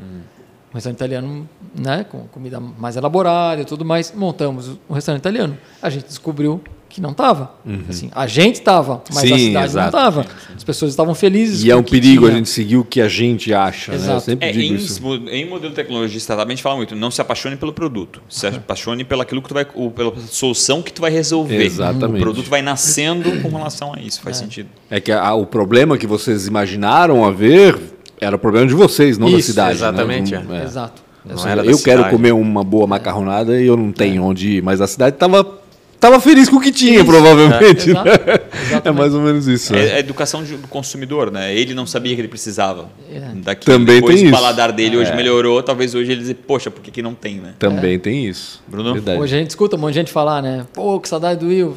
Um 0.71 0.75
restaurante 0.75 0.99
italiano, 0.99 1.49
né, 1.79 2.05
com 2.11 2.21
comida 2.29 2.61
mais 2.61 2.95
elaborada 2.97 3.63
e 3.63 3.65
tudo 3.65 3.85
mais. 3.85 4.13
Montamos 4.15 4.69
um 4.89 4.93
restaurante 4.95 5.21
italiano. 5.23 5.57
A 5.81 5.89
gente 5.89 6.07
descobriu 6.07 6.61
que 6.91 7.01
não 7.03 7.11
estava. 7.11 7.55
Assim, 7.89 8.11
a 8.15 8.27
gente 8.27 8.57
estava, 8.57 9.03
mas 9.13 9.19
a 9.19 9.37
Sim, 9.37 9.47
cidade 9.49 9.65
exato. 9.67 9.77
não 9.79 9.87
estava. 10.09 10.27
As 10.57 10.65
pessoas 10.65 10.91
estavam 10.91 11.15
felizes. 11.15 11.63
E 11.65 11.71
é 11.71 11.77
um 11.77 11.81
o 11.81 11.85
que 11.85 11.91
perigo 11.93 12.25
a 12.25 12.29
tinha. 12.29 12.39
gente 12.39 12.49
seguir 12.51 12.77
o 12.79 12.85
que 12.85 13.01
a 13.01 13.09
gente 13.09 13.53
acha, 13.53 13.93
né? 13.93 13.99
Eu 13.99 14.03
Exato. 14.03 14.21
sempre 14.23 14.49
É, 14.49 14.53
digo 14.53 14.73
em, 14.73 14.77
isso. 14.77 15.01
em 15.31 15.47
modelo 15.49 15.71
de 15.71 15.77
tecnologia 15.77 16.19
startup, 16.19 16.47
a 16.47 16.51
gente 16.51 16.63
fala 16.63 16.77
muito, 16.77 16.97
não 16.97 17.11
se 17.11 17.21
apaixone 17.21 17.57
pelo 17.57 17.73
produto, 17.75 18.23
se 18.29 18.47
apaixone 18.47 19.05
pelo 19.05 19.21
aquilo 19.23 19.43
que 19.43 19.49
tu 19.49 19.55
vai, 19.55 19.67
ou 19.75 19.91
pela 19.91 20.15
solução 20.29 20.83
que 20.83 20.93
tu 20.93 21.01
vai 21.03 21.11
resolver. 21.11 21.63
Exatamente. 21.63 22.19
O 22.21 22.23
produto 22.23 22.49
vai 22.49 22.63
nascendo 22.63 23.39
com 23.43 23.49
relação 23.51 23.93
a 23.95 24.01
isso, 24.01 24.21
faz 24.23 24.39
sentido. 24.39 24.69
É 24.91 24.99
que 25.01 25.13
a- 25.13 25.35
o 25.35 25.45
problema 25.47 25.97
que 25.99 26.07
vocês 26.07 26.47
imaginaram 26.47 27.23
haver 27.25 27.79
era 28.21 28.37
o 28.37 28.39
problema 28.39 28.67
de 28.67 28.75
vocês, 28.75 29.19
não 29.19 29.31
da 29.31 29.39
Isso, 29.39 29.51
cidade. 29.51 29.75
exatamente, 29.79 30.33
Né? 30.33 30.45
Não- 30.49 30.55
é. 30.57 30.65
Exato. 30.65 31.03
Seja, 31.37 31.49
era 31.51 31.63
da 31.63 31.71
eu 31.71 31.79
quero 31.79 32.09
comer 32.09 32.33
uma 32.33 32.65
boa 32.65 32.87
macarronada 32.87 33.61
e 33.61 33.67
eu 33.67 33.77
não 33.77 33.93
tenho 33.93 34.23
onde 34.25 34.57
ir, 34.57 34.63
mas 34.63 34.81
a 34.81 34.87
cidade 34.87 35.17
estava 35.17 35.59
tava 36.01 36.21
feliz 36.21 36.49
com 36.49 36.57
o 36.57 36.61
que 36.61 36.71
tinha, 36.73 36.97
Isso. 36.97 37.05
provavelmente. 37.05 37.91
Exato. 37.91 38.09
né? 38.09 38.81
É 38.85 38.91
mais 38.93 39.13
ou 39.15 39.21
menos 39.21 39.47
isso. 39.49 39.73
né? 39.73 39.89
É 39.89 39.95
a 39.97 39.99
educação 39.99 40.43
de- 40.45 40.57
do 40.57 40.69
consumidor, 40.69 41.31
né? 41.31 41.55
Ele 41.55 41.75
não 41.75 41.87
sabia 41.87 42.15
que 42.15 42.21
ele 42.21 42.29
precisava 42.29 42.89
É. 43.13 43.21
daquilo. 43.35 43.77
Também 43.79 43.97
Depois 43.97 44.15
tem 44.17 44.25
o 44.25 44.29
isso. 44.31 44.37
paladar 44.41 44.73
dele 44.73 44.97
hoje 44.97 45.13
melhorou, 45.15 45.63
talvez 45.63 45.95
hoje 45.95 46.13
ele 46.13 46.21
dizer, 46.21 46.35
poxa, 46.47 46.71
por 46.71 46.81
que, 46.83 46.91
que 46.91 47.03
não 47.03 47.15
tem, 47.15 47.35
né? 47.39 47.55
Também 47.59 47.99
tem 47.99 48.27
isso. 48.27 48.63
Bruno? 48.69 48.95
Verdade. 48.95 49.21
Hoje 49.21 49.35
a 49.35 49.39
gente 49.41 49.51
escuta 49.51 49.77
um 49.77 49.81
monte 49.81 49.95
de 49.95 49.99
gente 50.01 50.13
falar, 50.13 50.41
né? 50.41 50.65
Pô, 50.73 50.99
que 51.01 51.09
saudade 51.09 51.41
do 51.41 51.47
Will. 51.49 51.75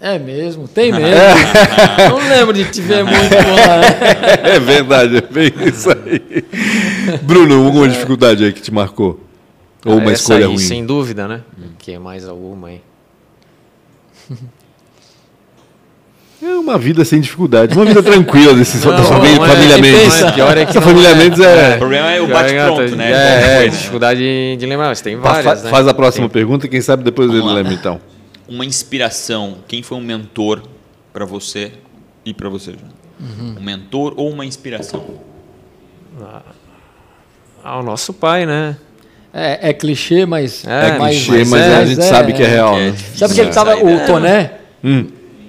É 0.00 0.16
mesmo, 0.18 0.68
tem 0.68 0.92
mesmo. 0.94 1.10
não 2.10 2.28
lembro 2.28 2.52
de 2.54 2.64
te 2.66 2.80
ver 2.80 3.02
muito 3.04 3.34
lá. 3.34 4.48
É 4.48 4.60
verdade, 4.60 5.16
é 5.16 5.20
bem 5.20 5.52
isso 5.66 5.90
aí. 5.90 6.44
Bruno, 7.22 7.64
alguma 7.66 7.88
dificuldade 7.88 8.44
aí 8.44 8.52
que 8.52 8.60
te 8.62 8.72
marcou? 8.72 9.18
Ou 9.84 9.94
uma 9.96 10.10
Ah, 10.10 10.12
essa 10.12 10.22
escolha 10.22 10.38
aí, 10.46 10.52
ruim? 10.52 10.58
Sem 10.58 10.86
dúvida, 10.86 11.26
né? 11.26 11.40
Que 11.78 11.92
é 11.92 11.98
mais 11.98 12.28
alguma 12.28 12.68
aí. 12.68 12.80
É 16.40 16.50
uma 16.54 16.78
vida 16.78 17.04
sem 17.04 17.20
dificuldade, 17.20 17.74
uma 17.74 17.84
vida 17.84 18.00
tranquila 18.00 18.54
desse 18.54 18.76
Não, 18.86 18.92
dessa 18.96 19.02
não, 19.12 19.18
família, 19.20 19.42
é, 19.44 19.48
família 19.48 19.78
Mendes. 19.78 20.02
pensa- 20.14 20.32
pior 20.32 20.56
é 20.56 20.64
que 20.64 20.70
Essa 20.70 20.80
não 20.80 20.86
família 20.86 21.08
é. 21.08 21.14
Mendes 21.16 21.38
O 21.40 21.44
é. 21.44 21.76
problema 21.76 22.10
é 22.12 22.20
o 22.20 22.28
bate-pronto, 22.28 22.94
né? 22.96 23.10
É, 23.12 23.64
é, 23.64 23.68
dificuldade 23.68 24.20
de, 24.56 24.64
lembrar, 24.66 24.86
mas 24.86 25.00
tem 25.00 25.16
Fa- 25.16 25.42
várias, 25.42 25.64
né? 25.64 25.70
Faz 25.70 25.88
a 25.88 25.94
próxima 25.94 26.28
pergunta 26.28 26.66
e 26.66 26.68
quem 26.68 26.80
sabe 26.80 27.02
depois 27.02 27.28
ele 27.28 27.40
Vamos 27.40 27.54
lembra 27.54 27.72
então. 27.72 28.00
Uma 28.48 28.64
inspiração, 28.64 29.58
quem 29.68 29.82
foi 29.82 29.98
um 29.98 30.00
mentor 30.00 30.62
para 31.12 31.24
você 31.24 31.72
e 32.24 32.32
para 32.32 32.48
você, 32.48 32.72
João? 32.72 33.56
Um 33.58 33.60
mentor 33.62 34.14
ou 34.16 34.30
uma 34.30 34.46
inspiração? 34.46 35.04
Ah, 37.62 37.78
o 37.78 37.82
nosso 37.82 38.12
pai, 38.14 38.46
né? 38.46 38.76
É, 39.32 39.70
é 39.70 39.72
clichê, 39.72 40.24
mas. 40.24 40.64
É, 40.64 40.98
mais- 40.98 41.24
Clichê, 41.24 41.44
mas 41.44 41.60
é, 41.60 41.76
a 41.76 41.84
gente 41.84 42.00
é, 42.00 42.02
sabe 42.02 42.32
que 42.32 42.42
é 42.42 42.46
real. 42.46 42.74
É 42.76 42.86
né? 42.86 42.90
difícil 42.92 43.18
Sabe 43.18 43.34
que 43.34 43.40
ele 43.40 43.50
tava. 43.50 43.76
O 43.76 44.06
Toné 44.06 44.52
Hum. 44.82 45.06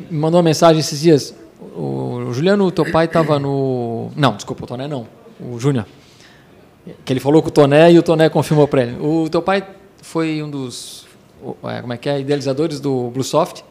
me 0.10 0.18
mandou 0.20 0.38
uma 0.40 0.44
mensagem 0.44 0.80
esses 0.80 1.00
dias. 1.00 1.36
O 1.76 2.10
o 2.30 2.34
Juliano, 2.34 2.66
o 2.66 2.72
teu 2.72 2.90
pai 2.92 3.06
estava 3.06 3.40
no. 3.40 4.12
Não, 4.16 4.36
desculpa, 4.36 4.64
o 4.64 4.68
Toné 4.68 4.88
não. 4.88 5.08
O 5.40 5.60
Júnior. 5.60 5.86
Que 7.04 7.14
ele 7.14 7.20
falou 7.20 7.42
com 7.42 7.48
o 7.48 7.52
Toné 7.52 7.92
e 7.92 7.98
o 7.98 8.04
Toné 8.04 8.30
confirmou 8.30 8.68
para 8.68 8.84
ele. 8.84 8.98
O 9.00 9.28
teu 9.30 9.42
pai 9.42 9.66
foi 10.02 10.42
um 10.44 10.50
dos. 10.50 11.08
É, 11.64 11.82
Como 11.82 11.94
é 11.94 11.98
que 11.98 12.10
é? 12.10 12.20
Idealizadores 12.20 12.80
do 12.80 13.10
Bluesoft? 13.10 13.64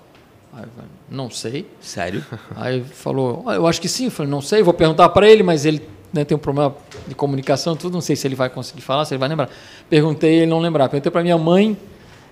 Aí 0.52 0.64
falei, 0.74 0.90
Não 1.10 1.30
sei. 1.30 1.66
Sério? 1.80 2.24
Aí 2.56 2.82
falou, 2.82 3.44
"Ah, 3.46 3.54
eu 3.54 3.66
acho 3.66 3.80
que 3.80 3.88
sim. 3.88 4.06
Eu 4.06 4.10
falei, 4.10 4.30
não 4.30 4.40
sei, 4.40 4.62
vou 4.62 4.74
perguntar 4.74 5.08
para 5.10 5.28
ele, 5.28 5.42
mas 5.42 5.64
ele 5.64 5.82
né, 6.12 6.24
tem 6.24 6.36
um 6.36 6.40
problema 6.40 6.74
de 7.06 7.14
comunicação, 7.14 7.76
tudo, 7.76 7.92
não 7.92 8.00
sei 8.00 8.16
se 8.16 8.26
ele 8.26 8.34
vai 8.34 8.48
conseguir 8.48 8.80
falar, 8.80 9.04
se 9.04 9.14
ele 9.14 9.18
vai 9.18 9.28
lembrar. 9.28 9.50
Perguntei, 9.90 10.36
ele 10.36 10.46
não 10.46 10.58
lembrar. 10.58 10.88
Perguntei 10.88 11.10
para 11.12 11.22
minha 11.22 11.36
mãe, 11.38 11.76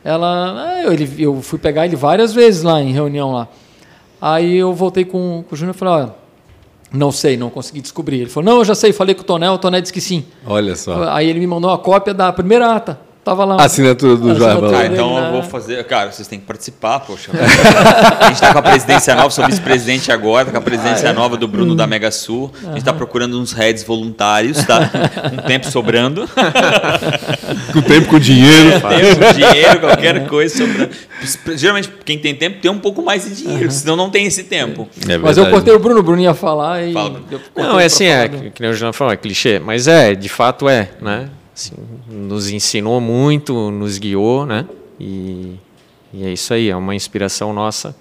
ela, 0.03 0.71
ah, 0.73 0.83
eu, 0.83 0.93
ele, 0.93 1.11
eu 1.19 1.43
fui 1.43 1.59
pegar 1.59 1.85
ele 1.85 1.97
várias 1.97 2.33
vezes 2.33 2.63
lá 2.63 2.81
em 2.81 2.93
reunião 2.93 3.33
lá. 3.33 3.49
Aí 4.21 4.57
eu 4.57 4.73
voltei 4.73 5.05
com, 5.05 5.45
com 5.47 5.55
o 5.55 5.59
Júnior 5.59 5.75
e 5.75 5.79
falei, 5.79 6.07
ó, 6.07 6.11
não 6.93 7.13
sei, 7.13 7.37
não 7.37 7.51
consegui 7.51 7.81
descobrir. 7.81 8.21
Ele 8.21 8.31
falou, 8.31 8.51
não, 8.51 8.59
eu 8.61 8.65
já 8.65 8.75
sei, 8.75 8.93
falei 8.93 9.15
com 9.15 9.23
o 9.23 9.25
Toné, 9.25 9.51
o 9.51 9.59
Toné 9.59 9.81
disse 9.81 9.93
que 9.93 10.01
sim. 10.01 10.25
Olha 10.47 10.75
só. 10.75 11.11
Aí 11.11 11.29
ele 11.29 11.39
me 11.41 11.47
mandou 11.47 11.71
uma 11.71 11.79
cópia 11.79 12.15
da 12.15 12.33
primeira 12.33 12.75
ata. 12.75 13.06
Tava 13.27 13.45
lá. 13.45 13.57
Assinatura 13.57 14.15
do 14.15 14.31
assinatura 14.31 14.79
Ah, 14.79 14.87
então 14.87 15.19
eu 15.19 15.33
vou 15.33 15.43
fazer. 15.43 15.83
Cara, 15.83 16.13
vocês 16.13 16.29
têm 16.29 16.39
que 16.39 16.47
participar, 16.47 17.01
poxa. 17.01 17.33
A 18.21 18.29
gente 18.29 18.41
tá 18.41 18.53
com 18.53 18.59
a 18.61 18.63
presidência 18.63 19.17
nova, 19.17 19.31
sou 19.31 19.45
vice-presidente 19.45 20.13
agora, 20.13 20.45
tá 20.45 20.53
com 20.53 20.59
a 20.59 20.61
presidência 20.61 21.13
nova 21.13 21.37
do 21.37 21.49
Bruno 21.49 21.75
da 21.75 21.89
Mega 21.89 22.13
Sul. 22.13 22.53
A 22.69 22.75
gente 22.75 22.85
tá 22.85 22.93
procurando 22.93 23.37
uns 23.37 23.53
heads 23.53 23.83
voluntários, 23.83 24.65
tá? 24.65 24.79
Um 25.33 25.39
tempo 25.39 25.67
sobrando. 25.69 26.25
Com 27.73 27.83
tempo, 27.83 28.09
com 28.09 28.19
dinheiro. 28.19 28.81
Tempo, 28.81 29.35
dinheiro, 29.35 29.81
qualquer 29.81 30.29
coisa 30.29 30.57
sobrando. 30.57 30.91
Geralmente, 31.57 31.91
quem 32.05 32.19
tem 32.19 32.35
tempo 32.35 32.61
tem 32.61 32.71
um 32.71 32.79
pouco 32.79 33.03
mais 33.03 33.25
de 33.25 33.43
dinheiro, 33.43 33.71
senão 33.73 33.97
não 33.97 34.09
tem 34.09 34.25
esse 34.27 34.45
tempo. 34.45 34.89
É 35.09 35.19
Mas 35.19 35.37
eu 35.37 35.51
cortei 35.51 35.75
o 35.75 35.79
Bruno, 35.81 36.01
o 36.01 36.03
Bruno 36.03 36.23
ia 36.23 36.33
falar 36.35 36.83
e. 36.83 36.93
Fala, 36.93 37.21
Não, 37.57 37.81
é 37.81 37.87
assim, 37.87 38.05
é, 38.07 38.29
do- 38.29 38.51
que 38.53 38.63
nem 38.63 38.71
o 38.71 38.73
Juliano 38.73 38.93
falou, 38.93 39.13
é 39.13 39.17
clichê, 39.17 39.59
mas 39.59 39.89
é, 39.89 40.15
de 40.15 40.29
fato 40.29 40.69
é, 40.69 40.91
né? 41.03 41.29
Assim, 41.57 41.73
nos 42.07 42.51
ensinou 42.51 43.01
muito, 43.01 43.71
nos 43.71 43.97
guiou, 43.97 44.45
né? 44.45 44.67
E, 45.01 45.55
e 46.13 46.27
é 46.27 46.31
isso 46.31 46.53
aí, 46.53 46.69
é 46.69 46.77
uma 46.77 46.95
inspiração 46.95 47.51
nossa. 47.51 47.97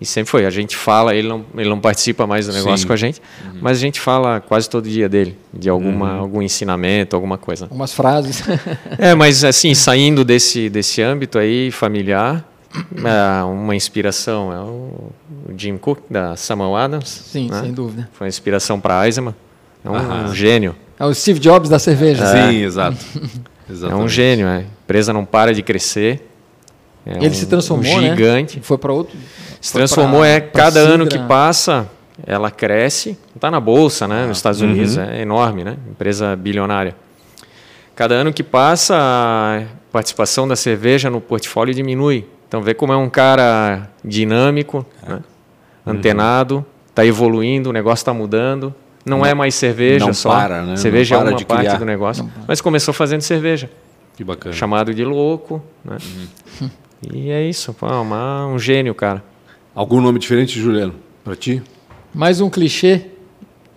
E 0.00 0.06
sempre 0.06 0.30
foi. 0.30 0.46
A 0.46 0.50
gente 0.50 0.76
fala, 0.76 1.12
ele 1.12 1.26
não, 1.26 1.44
ele 1.56 1.68
não 1.68 1.80
participa 1.80 2.24
mais 2.24 2.46
do 2.46 2.52
negócio 2.52 2.78
Sim. 2.78 2.86
com 2.86 2.92
a 2.92 2.96
gente, 2.96 3.20
mas 3.60 3.78
a 3.78 3.80
gente 3.80 3.98
fala 3.98 4.40
quase 4.40 4.70
todo 4.70 4.88
dia 4.88 5.08
dele, 5.08 5.36
de 5.52 5.68
alguma, 5.68 6.18
algum 6.18 6.40
ensinamento, 6.40 7.16
alguma 7.16 7.36
coisa. 7.36 7.64
Algumas 7.64 7.92
frases. 7.92 8.44
É, 8.96 9.12
mas 9.12 9.42
assim, 9.42 9.74
saindo 9.74 10.24
desse, 10.24 10.68
desse 10.70 11.02
âmbito 11.02 11.36
aí 11.36 11.72
familiar, 11.72 12.48
é, 12.96 13.42
uma 13.42 13.74
inspiração 13.74 14.52
é 14.52 14.60
o 14.60 15.10
Jim 15.56 15.76
Cook, 15.78 15.98
da 16.08 16.36
Samuel 16.36 16.76
Adams. 16.76 17.08
Sim, 17.08 17.50
né? 17.50 17.60
sem 17.60 17.72
dúvida. 17.72 18.08
Foi 18.12 18.26
uma 18.26 18.28
inspiração 18.28 18.78
para 18.78 19.04
Eisenman. 19.04 19.34
É 19.84 19.90
um, 19.90 20.26
um 20.26 20.34
gênio. 20.34 20.76
É 20.98 21.04
o 21.04 21.12
Steve 21.14 21.38
Jobs 21.40 21.68
da 21.68 21.78
cerveja. 21.78 22.24
Sim, 22.26 22.62
exato. 22.62 22.96
É 23.66 23.72
Exatamente. 23.72 24.04
um 24.04 24.08
gênio. 24.10 24.46
É. 24.46 24.56
A 24.58 24.60
empresa 24.60 25.10
não 25.10 25.24
para 25.24 25.54
de 25.54 25.62
crescer. 25.62 26.28
É 27.06 27.16
Ele 27.16 27.28
um- 27.28 27.32
se 27.32 27.46
transformou, 27.46 27.94
um 27.96 28.00
né? 28.02 28.10
gigante. 28.10 28.60
Foi 28.60 28.76
para 28.76 28.92
outro. 28.92 29.16
Se 29.58 29.72
transformou, 29.72 30.20
pra- 30.20 30.28
é 30.28 30.38
pra 30.40 30.64
cada 30.64 30.80
ano 30.80 31.06
que 31.06 31.18
passa, 31.20 31.88
ela 32.26 32.50
cresce. 32.50 33.16
Está 33.34 33.50
na 33.50 33.58
bolsa, 33.60 34.06
né? 34.06 34.26
Nos 34.26 34.36
Estados 34.36 34.60
Unidos, 34.60 34.98
é 34.98 35.22
enorme, 35.22 35.64
né? 35.64 35.78
Empresa 35.90 36.36
bilionária. 36.36 36.94
Cada 37.96 38.14
ano 38.14 38.34
que 38.34 38.42
passa, 38.42 38.94
a 38.98 39.62
participação 39.90 40.46
da 40.46 40.56
cerveja 40.56 41.08
no 41.08 41.18
portfólio 41.18 41.72
diminui. 41.72 42.26
Então, 42.46 42.60
vê 42.60 42.74
como 42.74 42.92
é 42.92 42.96
um 42.98 43.08
cara 43.08 43.88
dinâmico, 44.04 44.84
né? 45.08 45.20
antenado, 45.86 46.64
está 46.90 47.04
evoluindo, 47.06 47.70
o 47.70 47.72
negócio 47.72 48.02
está 48.02 48.12
mudando. 48.12 48.74
Não, 49.04 49.24
é 49.24 49.34
mais 49.34 49.54
cerveja 49.54 50.06
não 50.06 50.14
só. 50.14 50.30
para, 50.30 50.62
né? 50.62 50.76
Cerveja 50.76 51.14
Não 51.16 51.22
para 51.22 51.30
é 51.30 51.32
uma 51.34 51.38
de 51.38 51.44
parte 51.44 51.60
criar. 51.66 51.78
do 51.78 51.84
negócio. 51.84 52.30
Mas 52.48 52.60
começou 52.60 52.94
fazendo 52.94 53.20
cerveja 53.20 53.68
Que 54.16 54.24
bacana. 54.24 54.54
chamado 54.54 54.94
de 54.94 55.04
louco, 55.04 55.62
né? 55.84 55.96
E 57.12 57.30
é 57.30 57.42
isso, 57.46 57.74
pô, 57.74 57.86
uma- 57.86 58.46
um 58.46 58.58
gênio, 58.58 58.94
cara. 58.94 59.22
Algum 59.74 60.00
nome 60.00 60.18
diferente, 60.18 60.58
Juliano? 60.58 60.94
Pra 61.22 61.36
ti? 61.36 61.62
Mais 62.14 62.40
um 62.40 62.48
clichê. 62.48 63.02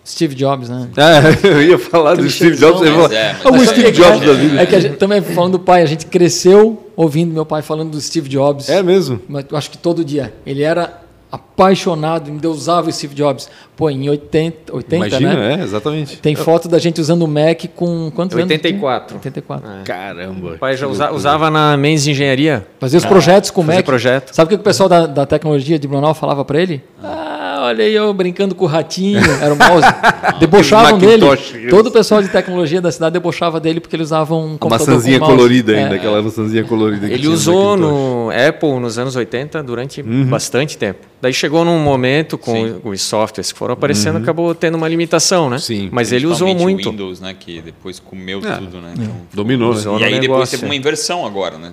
Steve 0.06 0.34
Jobs, 0.34 0.70
né? 0.70 0.88
É, 0.96 1.46
eu 1.46 1.62
ia 1.62 1.78
falar 1.78 2.14
do 2.14 2.26
Steve 2.30 2.56
Jobs. 2.56 2.80
Mas 2.80 2.90
falar, 2.90 3.12
é, 3.12 3.32
mas- 3.34 3.44
Algum 3.44 3.58
mas 3.58 3.68
Steve 3.68 3.86
é 3.88 3.92
que- 3.92 3.98
Jobs 4.00 4.20
da 4.26 4.32
vida. 4.32 4.62
É 4.62 4.64
que 4.64 4.74
a 4.74 4.80
gente 4.80 4.96
também 4.96 5.20
falando 5.20 5.52
do 5.52 5.58
pai, 5.58 5.82
a 5.82 5.86
gente 5.86 6.06
cresceu 6.06 6.90
ouvindo 6.96 7.34
meu 7.34 7.44
pai 7.44 7.60
falando 7.60 7.90
do 7.90 8.00
Steve 8.00 8.30
Jobs. 8.30 8.70
É 8.70 8.82
mesmo? 8.82 9.20
Mas 9.28 9.44
eu 9.50 9.58
acho 9.58 9.70
que 9.70 9.76
todo 9.76 10.02
dia. 10.02 10.32
Ele 10.46 10.62
era 10.62 11.02
apaixonado, 11.30 12.30
endeusava 12.30 12.88
o 12.88 12.92
Steve 12.92 13.14
Jobs. 13.14 13.48
Pô, 13.76 13.88
em 13.90 14.08
80, 14.08 14.74
80 14.74 14.96
Imagina, 14.96 15.34
né? 15.34 15.60
é, 15.60 15.62
exatamente. 15.62 16.16
Tem 16.18 16.34
foto 16.34 16.68
da 16.68 16.78
gente 16.78 17.00
usando 17.00 17.22
o 17.22 17.28
Mac 17.28 17.64
com 17.76 18.10
quantos 18.14 18.36
anos? 18.36 18.50
84. 18.50 19.16
84. 19.16 19.70
Caramba. 19.84 20.54
O 20.54 20.58
pai 20.58 20.76
já 20.76 20.86
usa- 20.86 21.12
usava 21.12 21.50
na 21.50 21.76
Men's 21.76 22.06
Engenharia. 22.06 22.66
Fazer 22.80 22.96
os 22.96 23.04
projetos 23.04 23.50
com 23.50 23.60
o 23.60 23.64
Mac. 23.64 23.84
projeto. 23.84 24.34
Sabe 24.34 24.46
o 24.54 24.56
que 24.56 24.60
o 24.60 24.64
pessoal 24.64 24.88
da, 24.88 25.06
da 25.06 25.26
tecnologia 25.26 25.78
de 25.78 25.86
Blumenau 25.86 26.14
falava 26.14 26.44
para 26.44 26.60
ele? 26.60 26.82
Ah, 27.02 27.27
olha 27.62 27.84
aí 27.84 27.94
eu 27.94 28.12
brincando 28.12 28.54
com 28.54 28.64
o 28.64 28.68
ratinho, 28.68 29.18
era 29.40 29.52
o 29.52 29.56
mouse. 29.56 29.86
Debochavam 30.40 30.98
dele. 30.98 31.24
Todo 31.70 31.88
o 31.88 31.90
pessoal 31.90 32.22
de 32.22 32.28
tecnologia 32.28 32.80
da 32.80 32.90
cidade 32.92 33.12
debochava 33.14 33.58
dele 33.60 33.80
porque 33.80 33.96
ele 33.96 34.02
usava 34.02 34.34
um 34.34 34.50
Uma 34.52 34.58
computador 34.58 34.88
maçãzinha 34.94 35.18
com 35.18 35.26
colorida 35.26 35.72
É. 35.74 35.82
ainda, 35.84 35.94
aquela 35.96 36.22
maçãzinha 36.22 36.64
colorida. 36.64 37.06
que 37.06 37.12
Ele 37.14 37.22
tinha 37.22 37.32
usou 37.34 37.76
no 37.76 38.30
Apple 38.30 38.78
nos 38.80 38.98
anos 38.98 39.16
80 39.16 39.62
durante 39.62 40.02
bastante 40.02 40.76
tempo. 40.78 41.06
Daí 41.20 41.32
chegou 41.32 41.64
num 41.64 41.78
momento 41.80 42.38
com 42.38 42.52
Sim. 42.52 42.80
os 42.84 43.02
softwares 43.02 43.50
que 43.52 43.58
foram 43.58 43.74
aparecendo, 43.74 44.18
acabou 44.18 44.54
tendo 44.54 44.76
uma 44.76 44.86
limitação, 44.88 45.50
né? 45.50 45.58
Sim. 45.58 45.88
Mas 45.92 46.12
ele 46.12 46.26
usou 46.26 46.54
muito. 46.54 46.88
o 46.88 46.92
Windows, 46.92 47.20
né? 47.20 47.34
Que 47.38 47.60
depois 47.60 47.98
comeu 47.98 48.38
É. 48.44 48.56
tudo, 48.56 48.80
né? 48.80 48.94
Então, 48.96 49.14
Dominou, 49.34 49.74
né? 49.74 49.80
E 49.80 50.04
aí 50.04 50.14
no 50.14 50.20
depois 50.20 50.20
negócio, 50.20 50.50
teve 50.58 50.64
uma 50.66 50.74
é. 50.74 50.78
inversão 50.78 51.26
agora, 51.26 51.58
né? 51.58 51.72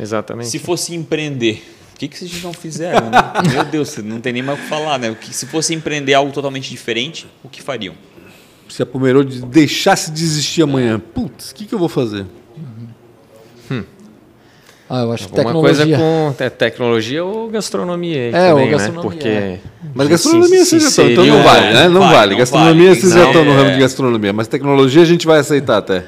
Exatamente. 0.00 0.48
Se 0.48 0.58
fosse 0.58 0.94
empreender, 0.94 1.62
que, 1.98 2.08
que 2.08 2.18
vocês 2.18 2.42
não 2.42 2.52
fizeram? 2.52 3.10
Né? 3.10 3.18
Meu 3.52 3.64
Deus, 3.64 3.96
não 3.98 4.20
tem 4.20 4.32
nem 4.32 4.42
mais 4.42 4.58
o 4.58 4.62
que 4.62 4.68
falar, 4.68 4.98
né? 4.98 5.10
O 5.10 5.16
que, 5.16 5.34
se 5.34 5.46
fosse 5.46 5.74
empreender 5.74 6.14
algo 6.14 6.30
totalmente 6.32 6.70
diferente, 6.70 7.26
o 7.42 7.48
que 7.48 7.60
fariam? 7.62 7.94
Se 8.68 8.82
a 8.82 8.86
Pomerode 8.86 9.40
deixasse 9.46 10.10
de 10.10 10.22
existir 10.22 10.62
amanhã, 10.62 10.98
putz, 11.00 11.50
o 11.50 11.54
que, 11.54 11.64
que 11.64 11.74
eu 11.74 11.78
vou 11.78 11.88
fazer? 11.88 12.26
Ah, 14.90 15.02
eu 15.02 15.12
acho 15.12 15.28
que 15.28 15.38
Alguma 15.38 15.60
coisa 15.60 15.84
tecnologia. 15.84 15.98
com 15.98 16.32
te- 16.32 16.48
tecnologia 16.50 17.22
ou 17.22 17.50
gastronomia 17.50 18.30
É, 18.34 18.54
ou 18.54 18.58
também, 18.60 18.70
gastronomia, 18.70 19.02
né? 19.04 19.16
Porque 19.16 19.28
é. 19.28 19.58
Mas 19.94 20.06
se- 20.06 20.10
gastronomia 20.12 20.64
se 20.64 20.70
vocês 20.70 20.82
já 20.82 20.88
estão, 20.88 21.10
então 21.10 21.24
seria- 21.24 21.36
não 21.38 21.44
vale, 21.44 21.74
né? 21.74 21.88
Não 21.90 22.00
Vai, 22.00 22.12
vale. 22.14 22.30
não 22.30 22.38
gastronomia 22.38 22.88
vale. 22.88 23.00
vocês 23.00 23.12
já 23.12 23.26
estão 23.26 23.44
no 23.44 23.50
é. 23.50 23.54
ramo 23.56 23.70
de 23.72 23.78
gastronomia, 23.80 24.32
mas 24.32 24.48
tecnologia 24.48 25.02
a 25.02 25.04
gente 25.04 25.26
vai 25.26 25.40
aceitar 25.40 25.76
até. 25.76 26.04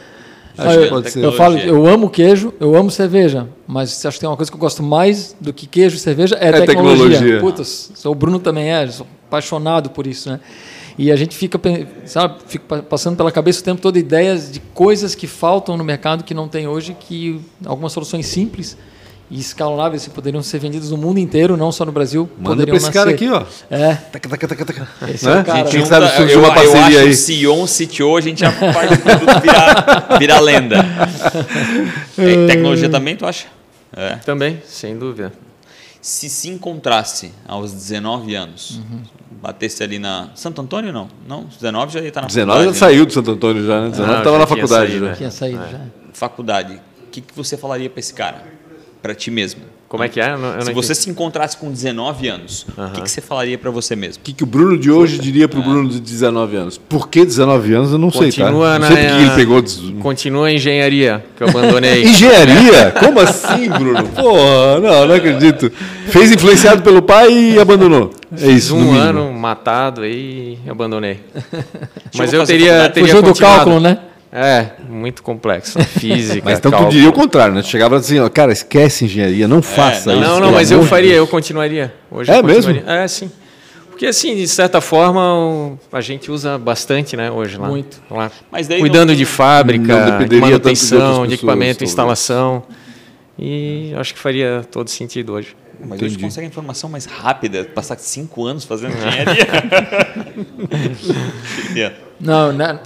Acho 0.58 0.78
que 0.78 0.92
eu, 0.94 1.04
ser. 1.04 1.24
eu 1.24 1.32
falo, 1.32 1.58
eu 1.58 1.86
amo 1.86 2.10
queijo, 2.10 2.52
eu 2.60 2.74
amo 2.74 2.90
cerveja, 2.90 3.48
mas 3.66 4.04
acho 4.04 4.16
que 4.16 4.20
tem 4.20 4.28
uma 4.28 4.36
coisa 4.36 4.50
que 4.50 4.56
eu 4.56 4.60
gosto 4.60 4.82
mais 4.82 5.34
do 5.40 5.52
que 5.52 5.66
queijo 5.66 5.96
e 5.96 5.98
cerveja 5.98 6.36
é, 6.40 6.48
É 6.48 6.52
tecnologia. 6.66 7.18
tecnologia. 7.18 7.64
Sou- 7.64 8.12
o 8.12 8.14
Bruno 8.14 8.38
também 8.38 8.70
é, 8.70 8.86
sou 8.88 9.06
apaixonado 9.28 9.90
por 9.90 10.06
isso, 10.06 10.28
né? 10.30 10.40
E 10.98 11.10
a 11.10 11.16
gente 11.16 11.34
fica, 11.36 11.58
sabe, 12.04 12.34
fica 12.46 12.64
pa- 12.66 12.82
passando 12.82 13.16
pela 13.16 13.32
cabeça 13.32 13.60
o 13.60 13.64
tempo 13.64 13.80
todo 13.80 13.96
ideias 13.96 14.50
de 14.50 14.60
coisas 14.74 15.14
que 15.14 15.26
faltam 15.26 15.76
no 15.76 15.84
mercado 15.84 16.24
que 16.24 16.34
não 16.34 16.46
tem 16.48 16.66
hoje, 16.68 16.94
que 16.98 17.40
algumas 17.64 17.92
soluções 17.92 18.26
simples 18.26 18.76
e 19.30 19.38
escalonáveis 19.38 20.02
que 20.04 20.10
poderiam 20.10 20.42
ser 20.42 20.58
vendidas 20.58 20.90
no 20.90 20.96
mundo 20.96 21.18
inteiro, 21.20 21.56
não 21.56 21.70
só 21.70 21.84
no 21.84 21.92
Brasil, 21.92 22.28
Manda 22.36 22.50
poderiam 22.50 22.76
pra 22.76 22.84
esse 22.84 22.92
cara 22.92 23.10
aqui, 23.10 23.28
ó. 23.30 23.44
É, 23.70 23.94
Taca, 23.94 24.28
taca, 24.28 24.48
taca, 24.48 24.64
taca. 24.64 24.88
Esse 25.08 25.24
Né? 25.24 25.36
é 25.36 25.40
o 25.40 25.44
cara. 25.44 25.62
Quem 25.64 25.80
Junta- 25.80 25.86
sabe 25.88 26.06
eu, 26.06 26.10
surgiu 26.16 26.38
uma 26.40 26.48
eu 26.48 26.54
parceria 26.54 26.80
acho 26.86 26.98
aí. 26.98 27.10
o 27.10 27.14
CEO, 27.14 27.66
CTO, 27.66 28.16
a 28.16 28.20
gente 28.20 28.40
já 28.40 28.50
faz 28.50 28.90
tudo 28.90 29.40
virar, 29.40 30.18
virar 30.18 30.40
lenda. 30.40 30.76
É, 32.18 32.46
tecnologia 32.46 32.88
também, 32.88 33.16
tu 33.16 33.24
acha? 33.26 33.46
É. 33.96 34.16
Também, 34.16 34.62
sem 34.66 34.96
dúvida. 34.98 35.32
Se 36.02 36.28
se 36.28 36.48
encontrasse 36.48 37.32
aos 37.46 37.72
19 37.72 38.34
anos, 38.34 38.78
Uhum. 38.78 39.02
batesse 39.42 39.82
ali 39.82 39.98
na. 39.98 40.28
Santo 40.34 40.60
Antônio 40.62 40.92
não? 40.92 41.08
Não, 41.28 41.44
19 41.44 41.92
já 41.92 42.00
ia 42.00 42.08
estar 42.08 42.22
na 42.22 42.26
19 42.26 42.58
já 42.58 42.64
faculdade. 42.72 42.78
saiu 42.78 43.06
do 43.06 43.12
Santo 43.12 43.30
Antônio 43.32 43.66
já, 43.66 43.80
né? 43.82 43.90
19 43.90 44.12
Não, 44.12 44.18
estava 44.18 44.36
já 44.36 44.40
na 44.40 44.46
faculdade 44.46 44.86
saído, 44.90 45.04
já. 45.04 45.10
né? 45.10 45.16
tinha 45.16 45.30
saído 45.30 45.62
já. 45.70 45.78
Né? 45.78 45.86
Faculdade. 46.12 46.74
O 47.06 47.10
que, 47.10 47.20
que 47.20 47.34
você 47.36 47.56
falaria 47.56 47.90
para 47.90 48.00
esse 48.00 48.14
cara? 48.14 48.42
Para 49.02 49.14
ti 49.14 49.30
mesmo? 49.30 49.62
Como 49.88 50.04
é 50.04 50.08
que 50.08 50.20
é? 50.20 50.30
Eu 50.34 50.38
não- 50.38 50.48
eu 50.50 50.54
não 50.58 50.60
Se 50.66 50.72
você 50.72 50.92
entendi. 50.92 51.04
se 51.04 51.10
encontrasse 51.10 51.56
com 51.56 51.68
19 51.68 52.28
anos, 52.28 52.64
o 52.78 52.90
que, 52.92 53.00
que 53.02 53.10
você 53.10 53.20
falaria 53.20 53.58
para 53.58 53.72
você 53.72 53.96
mesmo? 53.96 54.20
O 54.20 54.24
que, 54.24 54.32
que 54.32 54.44
o 54.44 54.46
Bruno 54.46 54.78
de 54.78 54.88
hoje 54.88 55.18
diria 55.18 55.48
pro 55.48 55.60
Bruno 55.60 55.88
de 55.88 55.98
19 55.98 56.54
anos? 56.56 56.78
Por 56.78 57.08
que 57.08 57.24
19 57.24 57.74
anos? 57.74 57.90
Eu 57.90 57.98
não 57.98 58.08
sei, 58.12 58.30
tá? 58.30 58.44
Continua 58.44 58.78
Não 58.78 58.86
sei 58.86 58.96
na- 59.02 59.08
por 59.10 59.16
que 59.16 59.22
ele 59.24 59.30
pegou... 59.34 59.64
Continua 60.00 60.46
a 60.46 60.52
engenharia, 60.52 61.24
que 61.36 61.42
eu 61.42 61.48
abandonei. 61.48 62.04
Engenharia? 62.06 62.92
Como 63.00 63.18
assim, 63.18 63.68
Bruno? 63.68 64.04
Porra, 64.14 64.78
não, 64.80 65.06
não 65.08 65.14
acredito. 65.16 65.72
Fez 66.06 66.30
influenciado 66.30 66.82
pelo 66.82 67.02
pai 67.02 67.32
e 67.32 67.58
abandonou. 67.58 68.12
É 68.40 68.46
isso, 68.48 68.76
um 68.76 68.92
ano 68.94 69.32
matado 69.32 70.06
e 70.06 70.56
abandonei. 70.68 71.18
Mas 72.14 72.32
eu 72.32 72.44
teria, 72.44 72.88
teria 72.90 73.08
Fugiu 73.08 73.22
do 73.22 73.28
continuado. 73.28 73.56
cálculo, 73.56 73.80
né? 73.80 73.98
É, 74.32 74.70
muito 74.88 75.22
complexo. 75.22 75.78
Física, 75.82 76.42
Mas 76.46 76.58
então 76.58 76.70
tu 76.70 76.74
cálculo. 76.74 76.92
diria 76.92 77.08
o 77.08 77.12
contrário, 77.12 77.54
né? 77.54 77.62
Tu 77.62 77.68
chegava 77.68 77.96
assim, 77.96 78.18
ó, 78.20 78.28
cara, 78.28 78.52
esquece 78.52 79.04
engeria, 79.04 79.48
não 79.48 79.60
faça 79.60 80.12
não, 80.14 80.20
isso. 80.22 80.30
Não, 80.30 80.40
não, 80.40 80.52
mas 80.52 80.70
eu 80.70 80.80
de 80.80 80.86
faria, 80.86 81.14
Deus. 81.14 81.18
eu 81.18 81.26
continuaria. 81.26 81.94
Hoje 82.10 82.30
É 82.30 82.38
eu 82.38 82.42
continuaria. 82.42 82.72
mesmo? 82.82 82.90
É, 82.90 83.08
sim. 83.08 83.30
Porque, 83.90 84.06
assim, 84.06 84.34
de 84.36 84.46
certa 84.48 84.80
forma, 84.80 85.76
a 85.92 86.00
gente 86.00 86.30
usa 86.30 86.56
bastante, 86.56 87.16
né, 87.16 87.30
hoje 87.30 87.56
lá. 87.58 87.68
Muito. 87.68 88.00
Lá. 88.10 88.30
Mas 88.50 88.66
daí 88.68 88.78
Cuidando 88.80 89.08
não- 89.08 89.14
de 89.16 89.24
Não 89.24 89.30
fábrica, 89.30 90.18
de 90.20 90.28
de 90.28 90.36
manutenção, 90.40 90.98
pessoas, 91.10 91.28
de 91.28 91.34
equipamento, 91.34 91.72
talvez. 91.78 91.90
instalação. 91.90 92.62
E 93.38 93.92
acho 93.96 94.14
que 94.14 94.20
faria 94.20 94.64
todo 94.70 94.88
sentido 94.88 95.32
hoje. 95.32 95.56
Mas 95.80 95.92
hoje 96.00 96.04
Entendi. 96.12 96.22
consegue 96.24 96.46
informação 96.46 96.88
mais 96.90 97.04
rápida, 97.06 97.64
passar 97.64 97.98
cinco 97.98 98.44
anos 98.46 98.64
fazendo 98.64 98.94
engenharia. 98.96 99.46
Não, 102.20 102.52
na, 102.52 102.78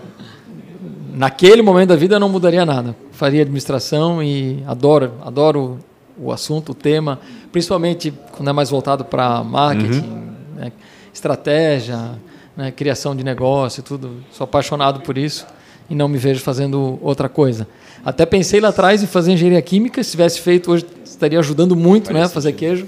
naquele 1.15 1.63
momento 1.63 1.91
da 1.91 1.97
vida 1.97 2.17
eu 2.17 2.21
não 2.21 2.29
mudaria 2.29 2.67
nada. 2.67 2.95
Faria 3.13 3.43
administração 3.43 4.23
e 4.23 4.63
adoro, 4.67 5.13
adoro 5.25 5.79
o 6.19 6.33
assunto, 6.33 6.73
o 6.73 6.75
tema, 6.75 7.21
principalmente 7.53 8.13
quando 8.33 8.51
é 8.51 8.53
mais 8.53 8.71
voltado 8.71 9.05
para 9.05 9.43
marketing, 9.43 10.23
né, 10.57 10.73
estratégia, 11.13 12.13
né, 12.57 12.71
criação 12.71 13.15
de 13.15 13.25
negócio, 13.25 13.83
tudo. 13.83 14.23
Sou 14.33 14.45
apaixonado 14.45 15.01
por 15.01 15.17
isso 15.17 15.47
e 15.89 15.95
não 15.95 16.09
me 16.09 16.19
vejo 16.19 16.41
fazendo 16.41 16.99
outra 17.01 17.29
coisa. 17.29 17.67
Até 18.05 18.27
pensei 18.27 18.61
lá 18.61 18.69
atrás 18.69 19.03
em 19.03 19.07
fazer 19.07 19.33
engenharia 19.33 19.63
química, 19.63 20.03
se 20.03 20.11
tivesse 20.11 20.41
feito 20.41 20.71
hoje 20.71 20.87
estaria 21.05 21.39
ajudando 21.39 21.77
muito, 21.77 22.13
né, 22.13 22.25
a 22.25 22.29
fazer 22.29 22.53
queijo, 22.53 22.87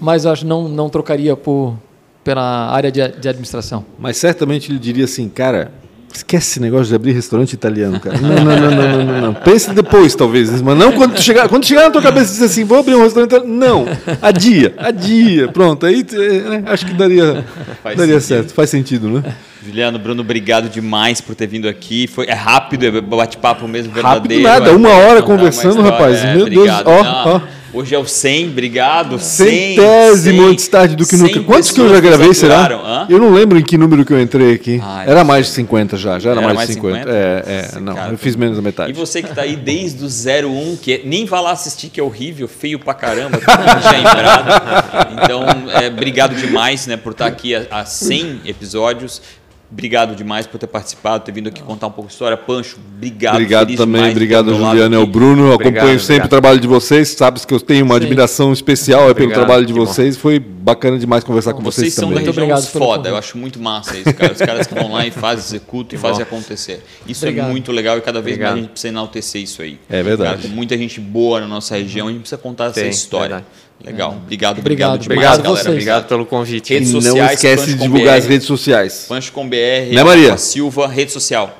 mas 0.00 0.26
acho 0.26 0.46
não 0.46 0.68
não 0.68 0.88
trocaria 0.88 1.36
por 1.36 1.76
pela 2.24 2.68
área 2.70 2.92
de, 2.92 3.00
de 3.08 3.28
administração. 3.28 3.84
Mas 3.98 4.18
certamente 4.18 4.70
ele 4.70 4.78
diria 4.78 5.04
assim, 5.04 5.28
cara, 5.28 5.72
esquece 6.12 6.50
esse 6.52 6.60
negócio 6.60 6.86
de 6.86 6.94
abrir 6.94 7.12
restaurante 7.12 7.52
italiano, 7.52 7.98
cara. 8.00 8.18
Não, 8.18 8.28
não, 8.28 8.44
não, 8.44 8.70
não, 8.70 8.70
não, 8.70 9.04
não, 9.04 9.20
não. 9.20 9.34
Pense 9.34 9.70
depois, 9.72 10.14
talvez. 10.14 10.60
Mas 10.62 10.76
não 10.78 10.92
quando 10.92 11.18
chegar, 11.20 11.48
quando 11.48 11.64
chegar 11.66 11.82
na 11.84 11.90
tua 11.90 12.02
cabeça 12.02 12.30
e 12.30 12.32
dizer 12.34 12.44
assim, 12.46 12.64
vou 12.64 12.78
abrir 12.78 12.94
um 12.94 13.02
restaurante 13.02 13.30
italiano. 13.32 13.54
Não, 13.58 13.86
adia, 14.22 14.74
adia. 14.78 15.48
Pronto, 15.48 15.86
aí 15.86 16.04
eh, 16.12 16.62
acho 16.66 16.86
que 16.86 16.94
daria, 16.94 17.44
Faz 17.82 17.96
daria 17.96 18.20
sentido. 18.20 18.28
certo. 18.42 18.54
Faz 18.54 18.70
sentido, 18.70 19.08
né? 19.08 19.22
Juliano, 19.64 19.98
Bruno, 19.98 20.22
obrigado 20.22 20.68
demais 20.68 21.20
por 21.20 21.34
ter 21.34 21.46
vindo 21.46 21.68
aqui. 21.68 22.06
Foi, 22.06 22.26
é 22.26 22.32
rápido, 22.32 22.86
é 22.86 23.00
bate-papo 23.00 23.68
mesmo 23.68 23.92
Rápido 23.92 24.28
verdadeiro. 24.28 24.42
nada, 24.42 24.70
é 24.70 24.74
uma 24.74 24.90
hora 25.06 25.20
conversando, 25.22 25.76
história, 25.76 25.90
rapaz. 25.90 26.24
é, 26.24 26.34
Meu 26.34 26.48
Deus, 26.48 26.56
obrigado. 26.70 26.86
ó, 26.88 27.02
Não, 27.02 27.34
ó. 27.34 27.40
Hoje 27.72 27.94
é 27.94 27.98
o 27.98 28.06
100, 28.06 28.48
obrigado. 28.48 29.18
100, 29.18 29.76
Centésimo 29.76 30.42
100, 30.42 30.50
antes 30.50 30.68
tarde 30.68 30.96
do 30.96 31.06
que 31.06 31.16
nunca. 31.16 31.34
100 31.34 31.42
Quantos 31.44 31.70
que 31.70 31.80
eu 31.80 31.88
já 31.88 32.00
gravei, 32.00 32.32
será? 32.32 33.06
Eu 33.08 33.18
não 33.18 33.30
lembro 33.30 33.58
em 33.58 33.62
que 33.62 33.76
número 33.76 34.04
que 34.04 34.12
eu 34.12 34.20
entrei 34.20 34.54
aqui. 34.54 34.80
Ah, 34.82 35.04
era 35.06 35.22
mais 35.22 35.46
de 35.46 35.52
50 35.52 35.96
já, 35.96 36.18
já 36.18 36.30
era, 36.30 36.40
Era 36.40 36.54
mais 36.54 36.68
de 36.68 36.74
50. 36.74 36.98
50? 37.00 37.16
É, 37.16 37.44
é, 37.76 37.80
não, 37.80 37.94
cara. 37.94 38.12
eu 38.12 38.18
fiz 38.18 38.36
menos 38.36 38.56
da 38.56 38.62
metade. 38.62 38.90
E 38.90 38.94
você 38.94 39.22
que 39.22 39.34
tá 39.34 39.42
aí 39.42 39.54
desde 39.54 40.02
o 40.02 40.08
01, 40.08 40.76
que 40.76 40.92
é- 40.94 41.00
nem 41.04 41.26
vai 41.26 41.42
lá 41.42 41.52
assistir, 41.52 41.88
que 41.88 42.00
é 42.00 42.02
horrível, 42.02 42.48
feio 42.48 42.78
pra 42.78 42.94
caramba, 42.94 43.38
já 43.82 43.98
embrado. 43.98 45.22
Então, 45.22 45.44
é, 45.80 45.88
obrigado 45.88 46.34
demais 46.34 46.86
né, 46.86 46.96
por 46.96 47.12
estar 47.12 47.26
aqui 47.26 47.54
há 47.54 47.84
100 47.84 48.40
episódios. 48.46 49.20
Obrigado 49.70 50.16
demais 50.16 50.46
por 50.46 50.58
ter 50.58 50.66
participado, 50.66 51.24
ter 51.24 51.30
vindo 51.32 51.48
aqui 51.50 51.62
contar 51.62 51.88
um 51.88 51.90
pouco 51.90 52.08
de 52.08 52.14
história. 52.14 52.38
Pancho, 52.38 52.78
obrigado. 52.96 53.34
Obrigado 53.34 53.76
também, 53.76 54.10
obrigado 54.10 54.50
ao 54.50 54.56
Juliano 54.56 54.94
e 54.94 54.96
ao 54.96 55.02
aqui. 55.02 55.12
Bruno. 55.12 55.48
Eu 55.48 55.52
Obrigado, 55.52 55.76
acompanho 55.76 56.00
sempre 56.00 56.12
obrigado. 56.14 56.26
o 56.26 56.30
trabalho 56.30 56.60
de 56.60 56.66
vocês, 56.66 57.08
sabes 57.10 57.44
que 57.44 57.52
eu 57.52 57.60
tenho 57.60 57.84
uma 57.84 57.96
Sim. 57.96 58.00
admiração 58.00 58.50
especial 58.52 59.02
é 59.02 59.14
pelo 59.14 59.26
Obrigado, 59.26 59.34
trabalho 59.38 59.66
de 59.66 59.74
que 59.74 59.78
bom. 59.78 59.84
vocês. 59.84 60.16
Foi 60.16 60.38
bacana 60.38 60.98
demais 60.98 61.22
conversar 61.22 61.52
com 61.52 61.62
Vocês 61.62 61.92
vocês, 61.92 61.94
são 61.94 62.08
da 62.08 62.14
também. 62.16 62.26
região 62.26 62.44
obrigado 62.44 62.62
dos 62.64 62.70
pelo 62.72 62.84
foda, 62.86 63.08
eu 63.10 63.16
acho 63.18 63.36
muito 63.36 63.60
massa 63.60 63.94
isso, 63.96 64.14
cara. 64.14 64.32
Os 64.32 64.38
caras 64.38 64.66
que 64.66 64.74
vão 64.74 64.90
lá 64.90 65.06
e 65.06 65.10
fazem, 65.10 65.44
executam 65.44 65.98
e 65.98 66.00
fazem 66.00 66.22
acontecer. 66.22 66.82
Isso 67.06 67.26
é 67.26 67.28
Obrigado. 67.28 67.50
muito 67.50 67.70
legal 67.70 67.98
e 67.98 68.00
cada 68.00 68.22
vez 68.22 68.36
mais 68.38 68.48
Obrigado. 68.48 68.54
a 68.54 68.60
gente 68.62 68.70
precisa 68.70 68.88
enaltecer 68.88 69.42
isso 69.42 69.60
aí. 69.60 69.78
É 69.90 70.02
verdade. 70.02 70.30
Cara, 70.30 70.42
tem 70.42 70.50
muita 70.50 70.78
gente 70.78 70.98
boa 70.98 71.40
na 71.40 71.46
nossa 71.46 71.76
região, 71.76 72.08
a 72.08 72.10
gente 72.10 72.20
precisa 72.20 72.40
contar 72.40 72.66
essa 72.66 72.80
Tem, 72.80 72.88
história. 72.88 73.28
verdade. 73.36 73.46
Legal. 73.84 74.10
Obrigado, 74.10 74.58
Obrigado, 74.58 74.58
obrigado, 74.58 75.00
demais, 75.02 75.06
obrigado 75.06 75.42
galera. 75.42 75.70
Obrigado 75.70 76.08
pelo 76.08 76.26
convite. 76.26 76.74
Redes 76.74 76.90
E 76.90 76.94
não 76.94 77.00
sociais, 77.00 77.32
esquece 77.34 77.56
Pancho 77.66 77.72
de 77.76 77.82
divulgar 77.82 78.14
BR. 78.14 78.18
as 78.18 78.26
redes 78.26 78.46
sociais. 78.46 79.04
Pancho 79.08 79.32
com 79.32 79.48
BR, 79.48 79.92
Né, 79.94 80.02
Maria? 80.02 80.36
Silva, 80.36 80.88
rede 80.88 81.12
social. 81.12 81.56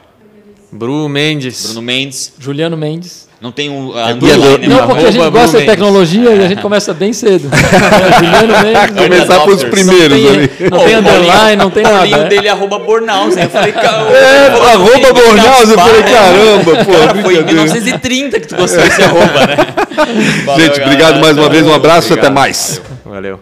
Bruno 0.72 1.08
Mendes. 1.08 1.62
Bruno 1.66 1.82
Mendes. 1.82 2.32
Juliano 2.38 2.76
Mendes. 2.76 3.27
Não 3.40 3.52
tem 3.52 3.70
um 3.70 3.96
underline, 3.96 4.66
né? 4.66 4.74
Não, 4.74 4.88
porque 4.88 5.06
a 5.06 5.10
gente 5.12 5.30
gosta 5.30 5.58
de 5.60 5.64
tecnologia 5.66 6.30
e 6.34 6.44
a 6.44 6.48
gente 6.48 6.60
começa 6.60 6.92
bem 6.92 7.12
cedo. 7.12 7.48
Juliano 8.18 8.64
Mendes. 8.64 9.00
Começar 9.04 9.40
pelos 9.44 9.62
primeiros 9.62 10.20
não 10.20 10.28
ali. 10.30 10.50
não 10.68 10.78
tem 10.84 10.96
o 10.96 10.98
underline, 10.98 11.56
não 11.56 11.70
tem 11.70 11.84
O 11.84 11.86
nada. 11.86 11.98
Paulinho 11.98 12.18
né? 12.18 12.28
dele 12.28 12.48
é 12.48 12.50
arroba 12.50 12.78
Bornhaus. 12.80 13.36
Eu 13.36 13.48
falei, 13.48 13.70
cara, 13.72 14.02
É, 14.10 14.56
o- 14.56 14.62
arroba 14.64 15.08
o- 15.10 15.14
Bornhaus, 15.14 15.70
eu 15.70 15.78
falei, 15.78 16.02
caramba, 16.02 16.84
pô, 16.84 16.92
Cara, 16.92 17.08
foi 17.22 17.34
em 17.34 17.42
brincadeira. 17.44 17.62
1930 17.62 18.40
que 18.40 18.46
tu 18.48 18.56
conseguiu 18.56 18.86
esse 18.88 19.02
arroba, 19.04 19.46
né? 19.46 19.56
Valeu, 20.44 20.66
Gente, 20.66 20.80
obrigado 20.82 21.20
mais 21.20 21.36
uma 21.38 21.48
vez, 21.48 21.64
um 21.64 21.74
abraço 21.74 22.12
e 22.12 22.18
até 22.18 22.28
mais. 22.30 22.82
Valeu. 23.04 23.38